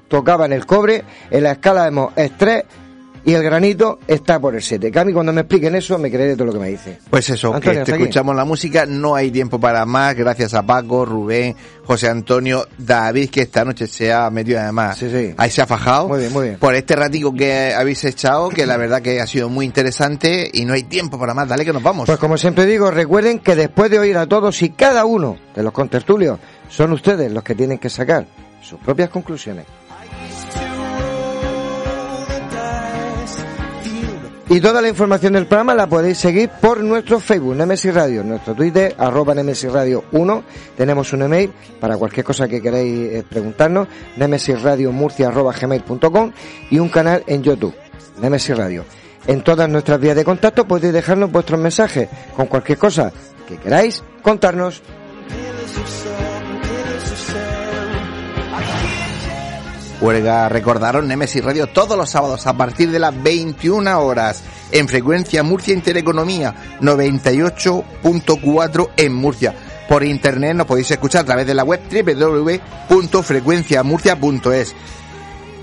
[0.08, 2.64] tocaban el cobre, en la escala vemos estrés
[3.28, 4.90] y el granito está por el 7.
[4.90, 6.98] Que a mí cuando me expliquen eso me creeré todo lo que me dicen.
[7.10, 10.64] Pues eso, Antonio, que te escuchamos la música, no hay tiempo para más, gracias a
[10.66, 15.34] Paco, Rubén, José Antonio, David, que esta noche se ha metido además, Sí, sí.
[15.38, 16.58] ahí se ha fajado, Muy bien, muy bien.
[16.58, 20.64] por este ratico que habéis echado, que la verdad que ha sido muy interesante y
[20.64, 22.06] no hay tiempo para más, dale que nos vamos.
[22.06, 25.64] Pues como siempre digo, recuerden que después de oír a todos y cada uno de
[25.64, 26.40] los contertulios,
[26.70, 28.26] son ustedes los que tienen que sacar
[28.62, 29.66] sus propias conclusiones.
[34.50, 38.56] Y toda la información del programa la podéis seguir por nuestro Facebook, Nemesis Radio, nuestro
[38.56, 40.44] Twitter, arroba Nemesis Radio 1.
[40.78, 41.52] Tenemos un email
[41.82, 46.32] para cualquier cosa que queráis eh, preguntarnos, nemesisradiomurcia arroba gmail.com
[46.70, 47.76] y un canal en YouTube,
[48.22, 48.86] Nemesis Radio.
[49.28, 53.12] En todas nuestras vías de contacto podéis dejarnos vuestros mensajes con cualquier cosa.
[53.46, 54.82] que queráis contarnos.
[60.00, 65.42] Huelga, recordaros Nemesis Radio todos los sábados a partir de las 21 horas en frecuencia
[65.42, 69.56] Murcia Intereconomía 98.4 en Murcia.
[69.90, 74.76] Por internet nos podéis escuchar a través de la web www.frecuenciamurcia.es.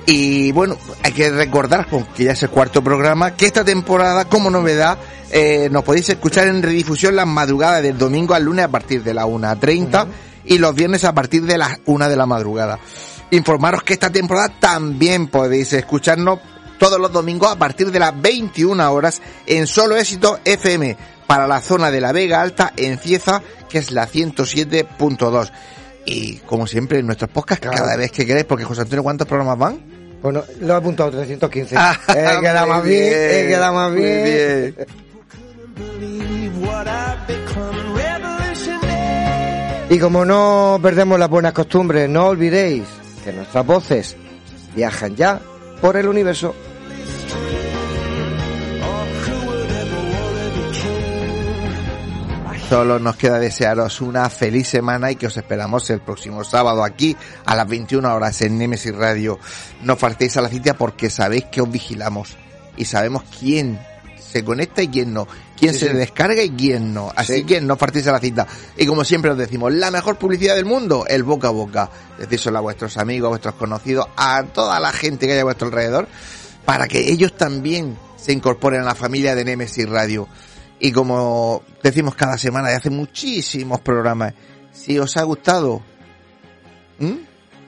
[0.07, 4.51] Y bueno, hay que recordar, que ya es el cuarto programa, que esta temporada, como
[4.51, 4.99] novedad,
[5.31, 9.15] eh, nos podéis escuchar en redifusión las madrugadas del domingo al lunes a partir de
[9.15, 10.07] la 1.30
[10.45, 12.81] y los viernes a partir de las 1 de la madrugada.
[13.31, 16.41] Informaros que esta temporada también podéis escucharnos
[16.79, 20.97] todos los domingos a partir de las 21 horas en Solo Éxito FM
[21.27, 25.51] para la zona de la Vega Alta en Cieza, que es la 107.2.
[26.07, 29.59] Y como siempre en nuestros podcasts, cada vez que queréis, porque José Antonio, ¿cuántos programas
[29.59, 29.81] van?
[30.23, 31.75] Bueno, lo he apuntado 315.
[31.79, 34.77] Ah, eh, queda muy más bien, eh, queda más bien.
[39.91, 42.85] Y como no perdemos las buenas costumbres, no olvidéis
[43.25, 44.17] que nuestras voces
[44.77, 45.41] viajan ya
[45.81, 46.55] por el universo.
[52.69, 57.17] Solo nos queda desearos una feliz semana y que os esperamos el próximo sábado aquí
[57.45, 59.39] a las 21 horas en Nemesis Radio.
[59.83, 62.37] No faltéis a la cita porque sabéis que os vigilamos
[62.77, 63.79] y sabemos quién
[64.35, 65.97] se conecta y quién no, quién Sí, se sí.
[65.97, 67.13] descarga y quién no.
[67.15, 67.45] Así Sí.
[67.45, 68.49] que no faltéis a la cita.
[68.77, 71.89] Y como siempre os decimos, la mejor publicidad del mundo, el boca a boca.
[72.19, 75.69] Decírselo a vuestros amigos, a vuestros conocidos, a toda la gente que hay a vuestro
[75.69, 76.09] alrededor,
[76.65, 80.27] para que ellos también se incorporen a la familia de Nemesis Radio.
[80.81, 84.35] Y como decimos cada semana y hace muchísimos programas,
[84.73, 85.81] si os ha gustado.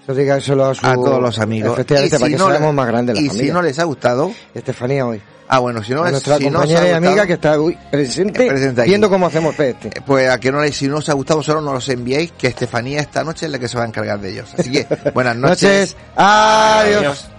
[0.08, 1.72] Eso a, su- a todos los amigos.
[1.74, 3.46] Efectivamente, Y para si que no seamos le- más grandes la Y familia.
[3.46, 5.20] si no les ha gustado, Estefanía hoy.
[5.48, 7.78] ah bueno, si no les nuestra si no compañera y amiga gustado, que está hoy
[7.90, 9.90] presente, presente viendo cómo hacemos este.
[10.06, 12.46] Pues a que no les, si no os ha gustado, solo nos los enviéis, que
[12.48, 14.48] Estefanía esta noche es la que se va a encargar de ellos.
[14.56, 15.96] Así que, buenas noches.
[15.96, 15.96] Noches.
[16.16, 17.30] Adiós.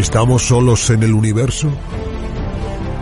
[0.00, 1.70] ¿Estamos solos en el universo?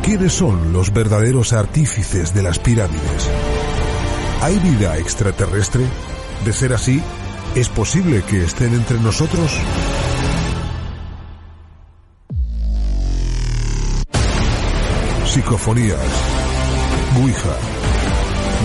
[0.02, 3.30] ¿Quiénes son los verdaderos artífices de las pirámides?
[4.42, 5.84] ¿Hay vida extraterrestre?
[6.44, 7.00] De ser así,
[7.54, 9.60] ¿es posible que estén entre nosotros?
[15.24, 16.00] Psicofonías.
[17.22, 17.56] Ouija.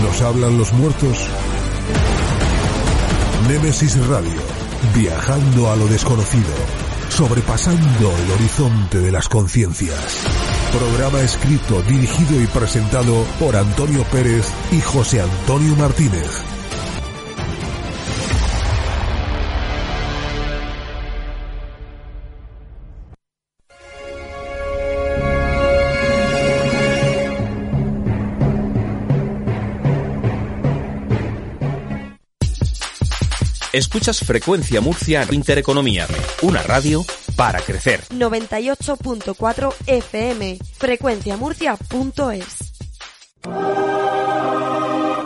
[0.02, 1.28] ¿Nos hablan los muertos?
[3.48, 4.42] Némesis Radio.
[4.96, 6.83] Viajando a lo desconocido.
[7.16, 10.26] Sobrepasando el horizonte de las conciencias.
[10.72, 16.53] Programa escrito, dirigido y presentado por Antonio Pérez y José Antonio Martínez.
[33.74, 36.06] Escuchas Frecuencia Murcia Intereconomía,
[36.44, 37.04] una radio
[37.36, 38.02] para crecer.
[38.12, 42.74] 98.4 FM, frecuenciamurcia.es.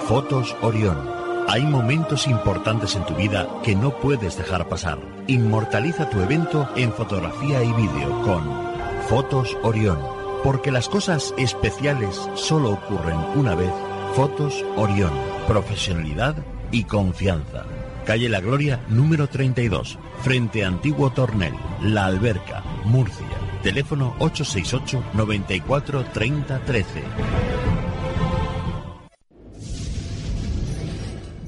[0.07, 1.11] Fotos Orión.
[1.49, 4.97] Hay momentos importantes en tu vida que no puedes dejar pasar.
[5.27, 8.49] Inmortaliza tu evento en fotografía y vídeo con
[9.09, 9.99] Fotos Orión.
[10.45, 13.73] Porque las cosas especiales solo ocurren una vez.
[14.15, 15.11] Fotos Orión.
[15.47, 16.37] Profesionalidad
[16.71, 17.65] y confianza.
[18.07, 23.27] Calle La Gloria, número 32, frente a Antiguo Tornel, La Alberca, Murcia.
[23.61, 27.03] Teléfono 868 94 30 13.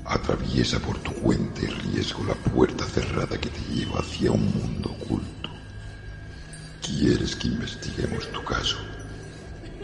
[0.04, 4.94] Atraviesa por tu cuenta y riesgo la puerta cerrada que te lleva hacia un mundo
[5.02, 5.50] oculto.
[6.86, 8.76] ¿Quieres que investiguemos tu caso?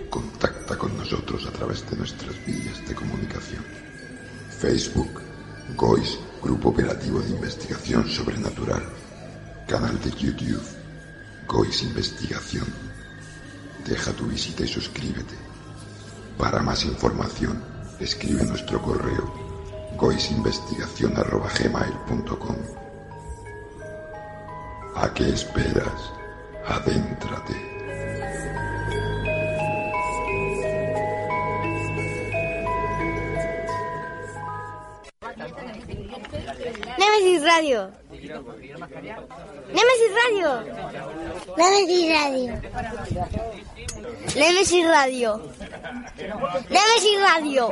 [0.09, 3.63] Contacta con nosotros a través de nuestras vías de comunicación.
[4.59, 5.21] Facebook,
[5.77, 8.83] GOIS, Grupo Operativo de Investigación Sobrenatural.
[9.67, 10.61] Canal de YouTube,
[11.47, 12.67] GOIS Investigación.
[13.83, 15.33] Deja tu visita y suscríbete.
[16.37, 17.63] Para más información,
[17.99, 19.33] escribe nuestro correo
[19.97, 22.57] goisinvestigación.gmail.com
[24.97, 26.11] ¿A qué esperas?
[26.67, 27.74] Adéntrate.
[37.15, 37.91] Nemesis Radio.
[39.71, 40.49] Nemesis Radio.
[41.55, 42.51] Nemesis Radio.
[44.35, 45.41] Nemesis Radio.
[46.69, 47.63] Nemesis Radio.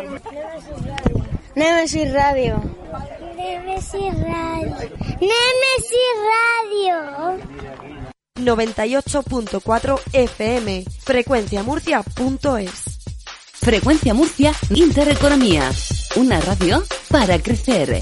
[1.55, 2.61] Nemesis Radio.
[3.35, 4.77] Nemesis Radio.
[5.19, 6.97] Nemesis Radio.
[8.39, 10.85] 98.4 FM.
[11.03, 12.99] Frecuenciamurcia.es.
[13.53, 15.69] Frecuencia Murcia Intereconomía.
[16.15, 17.99] Una radio para crecer.